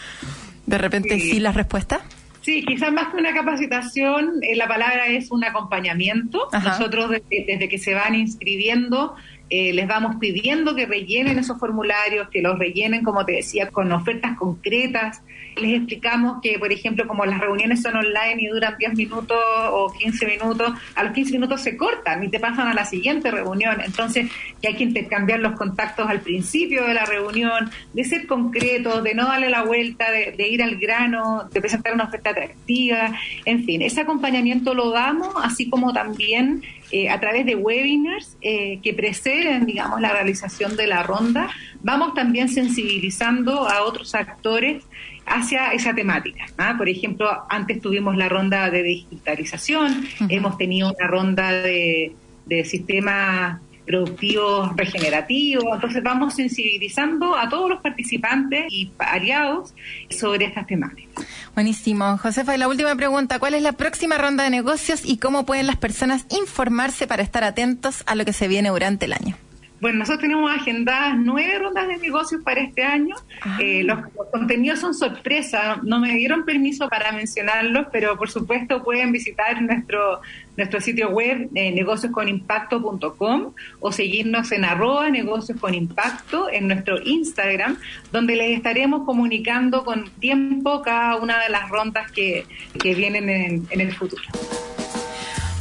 de 0.65 0.77
repente 0.77 1.19
sin 1.19 1.43
las 1.43 1.55
respuestas? 1.55 1.99
Sí, 2.39 2.63
quizás 2.65 2.93
más 2.93 3.09
que 3.09 3.17
una 3.17 3.33
capacitación, 3.33 4.35
eh, 4.43 4.55
la 4.55 4.69
palabra 4.69 5.07
es 5.07 5.29
un 5.29 5.43
acompañamiento. 5.43 6.47
Nosotros 6.53 7.11
desde, 7.11 7.67
que 7.67 7.77
se 7.77 7.93
van 7.93 8.15
inscribiendo 8.15 9.17
eh, 9.49 9.73
les 9.73 9.87
vamos 9.87 10.15
pidiendo 10.21 10.73
que 10.73 10.85
rellenen 10.85 11.37
esos 11.37 11.59
formularios, 11.59 12.29
que 12.29 12.41
los 12.41 12.57
rellenen, 12.57 13.03
como 13.03 13.25
te 13.25 13.33
decía, 13.33 13.71
con 13.71 13.91
ofertas 13.91 14.37
concretas, 14.37 15.21
les 15.57 15.77
explicamos 15.77 16.41
que, 16.41 16.57
por 16.59 16.71
ejemplo, 16.71 17.07
como 17.07 17.25
las 17.25 17.39
reuniones 17.39 17.81
son 17.81 17.95
online 17.95 18.37
y 18.39 18.47
duran 18.47 18.75
10 18.77 18.93
minutos 18.95 19.37
o 19.71 19.93
15 19.97 20.25
minutos, 20.25 20.73
a 20.95 21.03
los 21.03 21.13
15 21.13 21.33
minutos 21.33 21.61
se 21.61 21.77
cortan 21.77 22.23
y 22.23 22.29
te 22.29 22.39
pasan 22.39 22.67
a 22.67 22.73
la 22.73 22.85
siguiente 22.85 23.31
reunión. 23.31 23.81
Entonces, 23.81 24.29
hay 24.65 24.75
que 24.75 24.83
intercambiar 24.83 25.39
los 25.39 25.53
contactos 25.53 26.09
al 26.09 26.21
principio 26.21 26.85
de 26.85 26.93
la 26.93 27.05
reunión, 27.05 27.69
de 27.93 28.03
ser 28.03 28.27
concreto, 28.27 29.01
de 29.01 29.13
no 29.13 29.27
darle 29.27 29.49
la 29.49 29.63
vuelta, 29.63 30.11
de, 30.11 30.47
ir 30.47 30.63
al 30.63 30.77
grano, 30.77 31.49
de 31.51 31.61
presentar 31.61 31.93
una 31.93 32.05
oferta 32.05 32.31
atractiva, 32.31 33.13
en 33.45 33.63
fin, 33.65 33.81
ese 33.81 34.01
acompañamiento 34.01 34.73
lo 34.73 34.91
damos, 34.91 35.33
así 35.41 35.69
como 35.69 35.93
también 35.93 36.63
eh, 36.91 37.09
a 37.09 37.19
través 37.19 37.45
de 37.45 37.55
webinars 37.55 38.37
eh, 38.41 38.79
que 38.83 38.93
preceden, 38.93 39.65
digamos, 39.65 39.99
la 39.99 40.13
realización 40.13 40.75
de 40.75 40.87
la 40.87 41.03
ronda, 41.03 41.49
vamos 41.81 42.13
también 42.13 42.49
sensibilizando 42.49 43.67
a 43.67 43.83
otros 43.83 44.15
actores 44.15 44.83
hacia 45.25 45.71
esa 45.71 45.93
temática. 45.93 46.45
¿ah? 46.57 46.75
Por 46.77 46.89
ejemplo, 46.89 47.29
antes 47.49 47.81
tuvimos 47.81 48.15
la 48.17 48.29
ronda 48.29 48.69
de 48.69 48.83
digitalización, 48.83 50.07
hemos 50.29 50.57
tenido 50.57 50.93
una 50.97 51.07
ronda 51.07 51.51
de, 51.51 52.15
de 52.45 52.65
sistemas 52.65 53.59
productivos 53.85 54.75
regenerativos. 54.75 55.65
Entonces 55.73 56.03
vamos 56.03 56.35
sensibilizando 56.35 57.37
a 57.37 57.49
todos 57.49 57.69
los 57.69 57.81
participantes 57.81 58.65
y 58.69 58.91
aliados 58.97 59.73
sobre 60.09 60.45
estas 60.45 60.67
temáticas. 60.67 61.25
Buenísimo. 61.53 62.17
Josefa, 62.17 62.55
y 62.55 62.57
la 62.57 62.67
última 62.67 62.95
pregunta, 62.95 63.39
¿cuál 63.39 63.53
es 63.53 63.61
la 63.61 63.73
próxima 63.73 64.17
ronda 64.17 64.43
de 64.43 64.49
negocios 64.49 65.01
y 65.05 65.17
cómo 65.17 65.45
pueden 65.45 65.67
las 65.67 65.77
personas 65.77 66.25
informarse 66.29 67.07
para 67.07 67.23
estar 67.23 67.43
atentos 67.43 68.03
a 68.05 68.15
lo 68.15 68.25
que 68.25 68.33
se 68.33 68.47
viene 68.47 68.69
durante 68.69 69.05
el 69.05 69.13
año? 69.13 69.35
Bueno, 69.83 69.99
nosotros 69.99 70.21
tenemos 70.21 70.49
agendadas 70.49 71.17
nueve 71.19 71.59
rondas 71.59 71.89
de 71.89 71.97
negocios 71.97 72.41
para 72.41 72.61
este 72.61 72.83
año. 72.83 73.17
Ah. 73.41 73.57
Eh, 73.59 73.83
los, 73.83 73.99
contenidos 74.31 74.79
son 74.79 74.93
sorpresa, 74.93 75.81
no 75.83 75.99
me 75.99 76.15
dieron 76.15 76.45
permiso 76.45 76.87
para 76.87 77.11
mencionarlos, 77.11 77.87
pero 77.91 78.17
por 78.17 78.29
supuesto 78.29 78.81
pueden 78.81 79.11
visitar 79.11 79.61
nuestro 79.61 80.21
nuestro 80.55 80.79
sitio 80.79 81.09
web 81.09 81.49
eh, 81.53 81.71
negociosconimpacto.com 81.73 83.53
o 83.81 83.91
seguirnos 83.91 84.53
en 84.53 84.63
arroba 84.63 85.09
negocios 85.09 85.59
con 85.59 85.73
impacto 85.73 86.49
en 86.49 86.67
nuestro 86.67 87.01
Instagram, 87.03 87.77
donde 88.13 88.37
les 88.37 88.55
estaremos 88.55 89.03
comunicando 89.03 89.83
con 89.83 90.09
tiempo 90.11 90.81
cada 90.81 91.17
una 91.17 91.43
de 91.43 91.49
las 91.49 91.67
rondas 91.69 92.09
que, 92.09 92.45
vienen 92.81 93.29
en 93.69 93.81
el 93.81 93.91
futuro. 93.93 94.23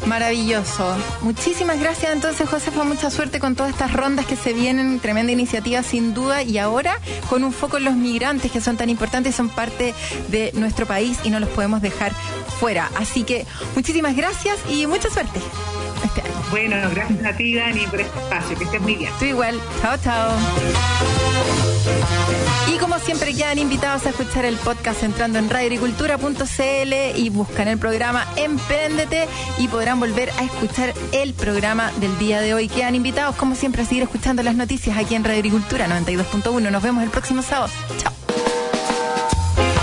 Maravilloso. 0.07 0.97
Muchísimas 1.21 1.79
gracias 1.81 2.13
entonces, 2.13 2.49
Josefa. 2.49 2.85
Mucha 2.85 3.11
suerte 3.11 3.39
con 3.39 3.55
todas 3.55 3.73
estas 3.73 3.93
rondas 3.93 4.27
que 4.27 4.37
se 4.37 4.53
vienen. 4.53 4.99
Tremenda 5.01 5.33
iniciativa 5.33 5.83
sin 5.83 6.13
duda. 6.13 6.43
Y 6.43 6.59
ahora 6.59 6.99
con 7.29 7.45
un 7.45 7.53
foco 7.53 7.79
en 7.79 7.85
los 7.85 7.95
migrantes 7.95 8.51
que 8.51 8.61
son 8.61 8.77
tan 8.77 8.91
importantes, 8.91 9.35
son 9.35 9.49
parte 9.49 9.95
de 10.29 10.51
nuestro 10.55 10.87
país 10.87 11.19
y 11.25 11.31
no 11.31 11.41
los 11.41 11.49
podemos 11.51 11.83
dejar 11.83 12.13
fuera. 12.59 12.91
Así 12.97 13.23
que 13.23 13.47
muchísimas 13.75 14.17
gracias 14.17 14.59
y 14.69 14.87
mucha 14.87 15.09
suerte 15.09 15.41
este 16.15 16.29
año. 16.29 16.47
Bueno, 16.51 16.77
gracias 16.91 17.25
a 17.25 17.37
ti, 17.37 17.55
Dani, 17.55 17.87
por 17.87 18.01
este 18.01 18.19
espacio. 18.19 18.59
Que 18.59 18.65
estés 18.65 18.81
muy 18.81 18.97
bien. 18.97 19.13
Tú 19.19 19.25
igual. 19.25 19.61
Chao, 19.81 19.97
chao. 20.03 20.33
Y 22.69 22.79
como 22.79 22.99
siempre 22.99 23.35
quedan 23.35 23.59
invitados 23.59 24.07
a 24.07 24.11
escuchar 24.11 24.45
el 24.45 24.57
podcast 24.57 25.03
entrando 25.03 25.39
en 25.39 25.51
radioagricultura.cl 25.51 27.19
y 27.19 27.29
buscan 27.31 27.69
el 27.69 27.79
programa 27.79 28.27
Empréndete 28.37 29.29
y 29.59 29.69
podrán 29.69 30.01
volver 30.01 30.31
a 30.39 30.45
escuchar 30.45 30.95
el 31.13 31.35
programa 31.35 31.91
del 31.97 32.19
día 32.19 32.41
de 32.41 32.55
hoy. 32.55 32.69
Quedan 32.69 32.95
invitados 32.95 33.37
como 33.37 33.55
siempre 33.55 33.83
a 33.83 33.85
seguir 33.85 34.03
escuchando 34.05 34.43
las 34.43 34.55
noticias 34.55 34.97
aquí 34.97 35.15
en 35.15 35.25
Radio 35.25 35.39
Agricultura 35.39 35.87
92.1. 35.89 36.71
Nos 36.71 36.83
vemos 36.83 37.03
el 37.03 37.11
próximo 37.11 37.43
sábado. 37.43 37.73
Chao. 37.99 38.13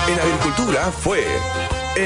En 0.08 0.20
Agricultura 0.20 0.92
fue 0.92 1.24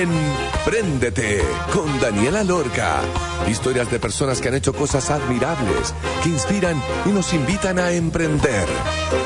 Empréndete 0.02 1.44
con 1.72 2.00
Daniela 2.00 2.44
Lorca. 2.44 3.02
Historias 3.48 3.92
de 3.92 4.00
personas 4.00 4.42
que 4.42 4.48
han 4.48 4.56
hecho 4.56 4.74
cosas 4.74 5.12
admirables, 5.12 5.94
que 6.24 6.30
inspiran 6.30 6.82
y 7.06 7.10
nos 7.10 7.32
invitan 7.34 7.78
a 7.78 7.92
emprender. 7.92 8.66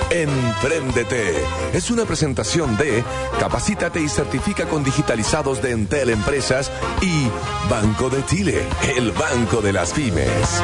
Empréndete 0.10 1.36
es 1.74 1.90
una 1.90 2.04
presentación 2.04 2.76
de 2.76 3.02
Capacítate 3.40 4.02
y 4.02 4.10
certifica 4.10 4.66
con 4.66 4.84
digitalizados 4.84 5.62
de 5.62 5.72
Entel 5.72 6.10
Empresas 6.10 6.70
y 7.02 7.30
Banco 7.70 8.10
de 8.10 8.26
Chile, 8.26 8.62
el 8.98 9.12
banco 9.12 9.62
de 9.62 9.72
las 9.72 9.94
pymes. 9.94 10.62